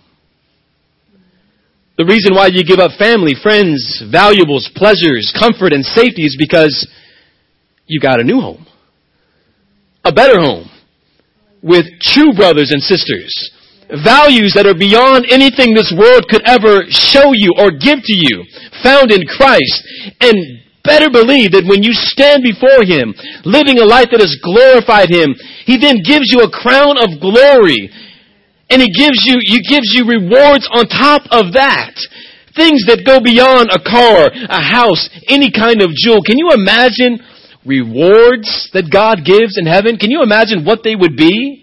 The 1.99 2.05
reason 2.05 2.35
why 2.35 2.49
you 2.49 2.64
give 2.64 2.78
up 2.78 2.99
family, 2.99 3.35
friends, 3.41 4.03
valuables, 4.11 4.70
pleasures, 4.74 5.33
comfort, 5.39 5.72
and 5.72 5.85
safety 5.85 6.24
is 6.24 6.37
because 6.39 6.89
you 7.87 8.01
got 8.01 8.20
a 8.20 8.24
new 8.24 8.41
home. 8.41 8.66
A 10.05 10.12
better 10.12 10.41
home. 10.41 10.70
With 11.62 11.87
true 12.01 12.33
brothers 12.35 12.70
and 12.72 12.83
sisters. 12.83 13.53
Values 13.93 14.57
that 14.57 14.64
are 14.64 14.76
beyond 14.76 15.28
anything 15.28 15.76
this 15.76 15.93
world 15.93 16.24
could 16.32 16.43
ever 16.49 16.88
show 16.88 17.36
you 17.36 17.53
or 17.61 17.70
give 17.70 18.01
to 18.01 18.16
you. 18.16 18.45
Found 18.80 19.12
in 19.12 19.28
Christ. 19.28 19.84
And 20.24 20.64
better 20.80 21.12
believe 21.12 21.53
that 21.53 21.68
when 21.68 21.84
you 21.84 21.93
stand 21.93 22.40
before 22.40 22.88
Him, 22.88 23.12
living 23.45 23.78
a 23.78 23.84
life 23.84 24.09
that 24.11 24.24
has 24.24 24.34
glorified 24.40 25.12
Him, 25.12 25.36
He 25.68 25.76
then 25.76 26.01
gives 26.01 26.32
you 26.32 26.40
a 26.40 26.51
crown 26.51 26.97
of 26.97 27.20
glory 27.20 27.93
and 28.72 28.80
he 28.80 28.88
gives 28.88 29.20
you, 29.28 29.36
he 29.45 29.61
gives 29.61 29.93
you 29.93 30.09
rewards 30.09 30.64
on 30.72 30.88
top 30.88 31.28
of 31.28 31.53
that. 31.53 31.93
Things 32.57 32.88
that 32.88 33.05
go 33.05 33.20
beyond 33.20 33.68
a 33.68 33.76
car, 33.76 34.32
a 34.32 34.62
house, 34.64 35.12
any 35.28 35.53
kind 35.53 35.84
of 35.84 35.93
jewel. 35.93 36.24
Can 36.24 36.40
you 36.40 36.57
imagine 36.57 37.20
rewards 37.68 38.49
that 38.72 38.88
God 38.88 39.28
gives 39.28 39.61
in 39.61 39.68
heaven? 39.68 40.01
Can 40.01 40.11
you 40.11 40.24
imagine 40.24 40.64
what 40.64 40.80
they 40.80 40.97
would 40.97 41.16
be? 41.20 41.61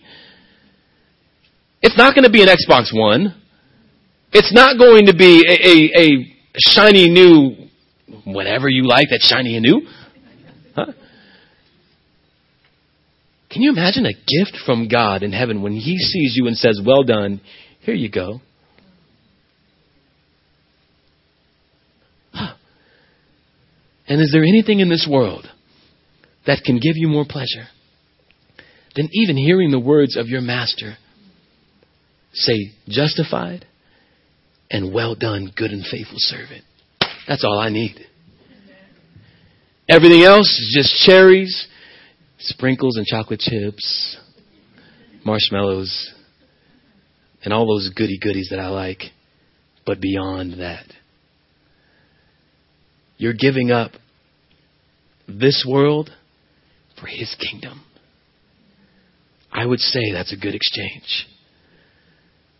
It's 1.81 1.97
not 1.97 2.13
going 2.13 2.25
to 2.25 2.31
be 2.31 2.41
an 2.41 2.49
Xbox 2.49 2.93
One. 2.93 3.35
It's 4.31 4.53
not 4.53 4.77
going 4.77 5.07
to 5.07 5.15
be 5.15 5.43
a, 5.47 5.99
a, 5.99 6.03
a 6.03 6.35
shiny 6.57 7.09
new, 7.09 7.67
whatever 8.25 8.67
you 8.69 8.87
like 8.87 9.07
that's 9.09 9.27
shiny 9.27 9.55
and 9.55 9.63
new. 9.63 9.87
Huh? 10.75 10.91
Can 13.49 13.61
you 13.61 13.71
imagine 13.71 14.05
a 14.05 14.13
gift 14.13 14.57
from 14.65 14.87
God 14.87 15.23
in 15.23 15.31
heaven 15.31 15.61
when 15.61 15.73
He 15.73 15.97
sees 15.97 16.35
you 16.35 16.47
and 16.47 16.55
says, 16.55 16.79
Well 16.85 17.03
done, 17.03 17.41
here 17.81 17.95
you 17.95 18.11
go? 18.11 18.41
And 24.09 24.19
is 24.19 24.31
there 24.33 24.43
anything 24.43 24.79
in 24.79 24.89
this 24.89 25.07
world 25.09 25.47
that 26.47 26.63
can 26.65 26.77
give 26.77 26.95
you 26.95 27.07
more 27.07 27.25
pleasure 27.29 27.67
than 28.95 29.07
even 29.13 29.37
hearing 29.37 29.69
the 29.69 29.79
words 29.79 30.17
of 30.17 30.27
your 30.27 30.41
master 30.41 30.97
say, 32.33 32.71
Justified 32.87 33.65
and 34.71 34.93
well 34.93 35.15
done, 35.15 35.51
good 35.55 35.71
and 35.71 35.83
faithful 35.85 36.17
servant? 36.17 36.63
That's 37.27 37.43
all 37.43 37.59
I 37.59 37.69
need. 37.69 37.95
Everything 39.87 40.23
else 40.23 40.47
is 40.47 40.71
just 40.75 41.05
cherries 41.05 41.67
sprinkles 42.39 42.97
and 42.97 43.05
chocolate 43.05 43.39
chips, 43.39 44.17
marshmallows, 45.25 46.13
and 47.43 47.53
all 47.53 47.67
those 47.67 47.91
goody 47.95 48.17
goodies 48.21 48.49
that 48.51 48.59
I 48.59 48.69
like, 48.69 49.03
but 49.85 49.99
beyond 49.99 50.59
that. 50.59 50.85
You're 53.17 53.33
giving 53.33 53.71
up 53.71 53.91
this 55.27 55.65
world 55.67 56.09
for 56.99 57.07
His 57.07 57.35
kingdom. 57.39 57.83
I 59.51 59.65
would 59.65 59.79
say 59.79 60.11
that's 60.13 60.33
a 60.33 60.37
good 60.37 60.55
exchange. 60.55 61.27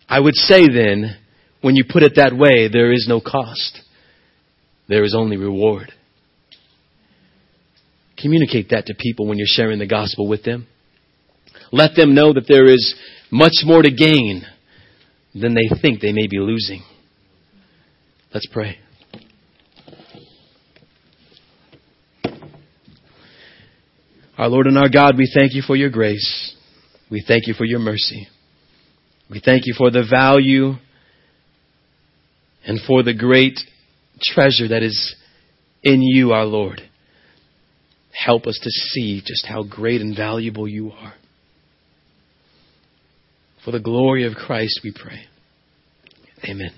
I 0.10 0.20
would 0.20 0.36
say 0.36 0.68
then, 0.68 1.18
when 1.62 1.76
you 1.76 1.84
put 1.88 2.04
it 2.04 2.14
that 2.16 2.36
way, 2.36 2.68
there 2.68 2.92
is 2.92 3.06
no 3.08 3.22
cost. 3.22 3.82
There 4.88 5.04
is 5.04 5.14
only 5.16 5.38
reward. 5.38 5.94
Communicate 8.20 8.70
that 8.72 8.88
to 8.88 8.96
people 8.98 9.28
when 9.28 9.38
you're 9.38 9.48
sharing 9.48 9.78
the 9.78 9.88
gospel 9.88 10.28
with 10.28 10.44
them. 10.44 10.68
Let 11.72 11.96
them 11.96 12.16
know 12.16 12.34
that 12.34 12.48
there 12.48 12.66
is 12.66 12.96
much 13.32 13.64
more 13.64 13.84
to 13.84 13.92
gain 13.92 14.44
than 15.34 15.54
they 15.54 15.70
think 15.80 16.02
they 16.02 16.12
may 16.12 16.28
be 16.28 16.40
losing. 16.40 16.84
Let's 18.34 18.48
pray. 18.52 18.80
Our 24.38 24.48
Lord 24.48 24.68
and 24.68 24.78
our 24.78 24.90
God, 24.90 25.18
we 25.18 25.32
thank 25.34 25.54
you 25.54 25.62
for 25.62 25.76
your 25.76 25.90
grace. 25.90 26.56
We 27.12 27.24
thank 27.28 27.46
you 27.46 27.54
for 27.54 27.66
your 27.66 27.80
mercy. 27.80 28.28
We 29.30 29.42
thank 29.44 29.64
you 29.66 29.74
for 29.78 29.92
the 29.92 30.06
value 30.10 30.74
and 32.66 32.80
for 32.88 33.04
the 33.04 33.14
great 33.14 33.60
treasure 34.22 34.68
that 34.70 34.84
is 34.84 35.16
in 35.84 36.02
you, 36.02 36.32
our 36.34 36.46
Lord. 36.46 36.82
Help 38.12 38.48
us 38.48 38.60
to 38.62 38.70
see 38.70 39.22
just 39.26 39.46
how 39.46 39.64
great 39.64 40.02
and 40.02 40.16
valuable 40.16 40.68
you 40.68 40.92
are. 40.92 41.14
For 43.64 43.72
the 43.72 43.80
glory 43.80 44.26
of 44.26 44.34
Christ, 44.34 44.82
we 44.84 44.94
pray. 44.94 45.26
Amen. 46.50 46.72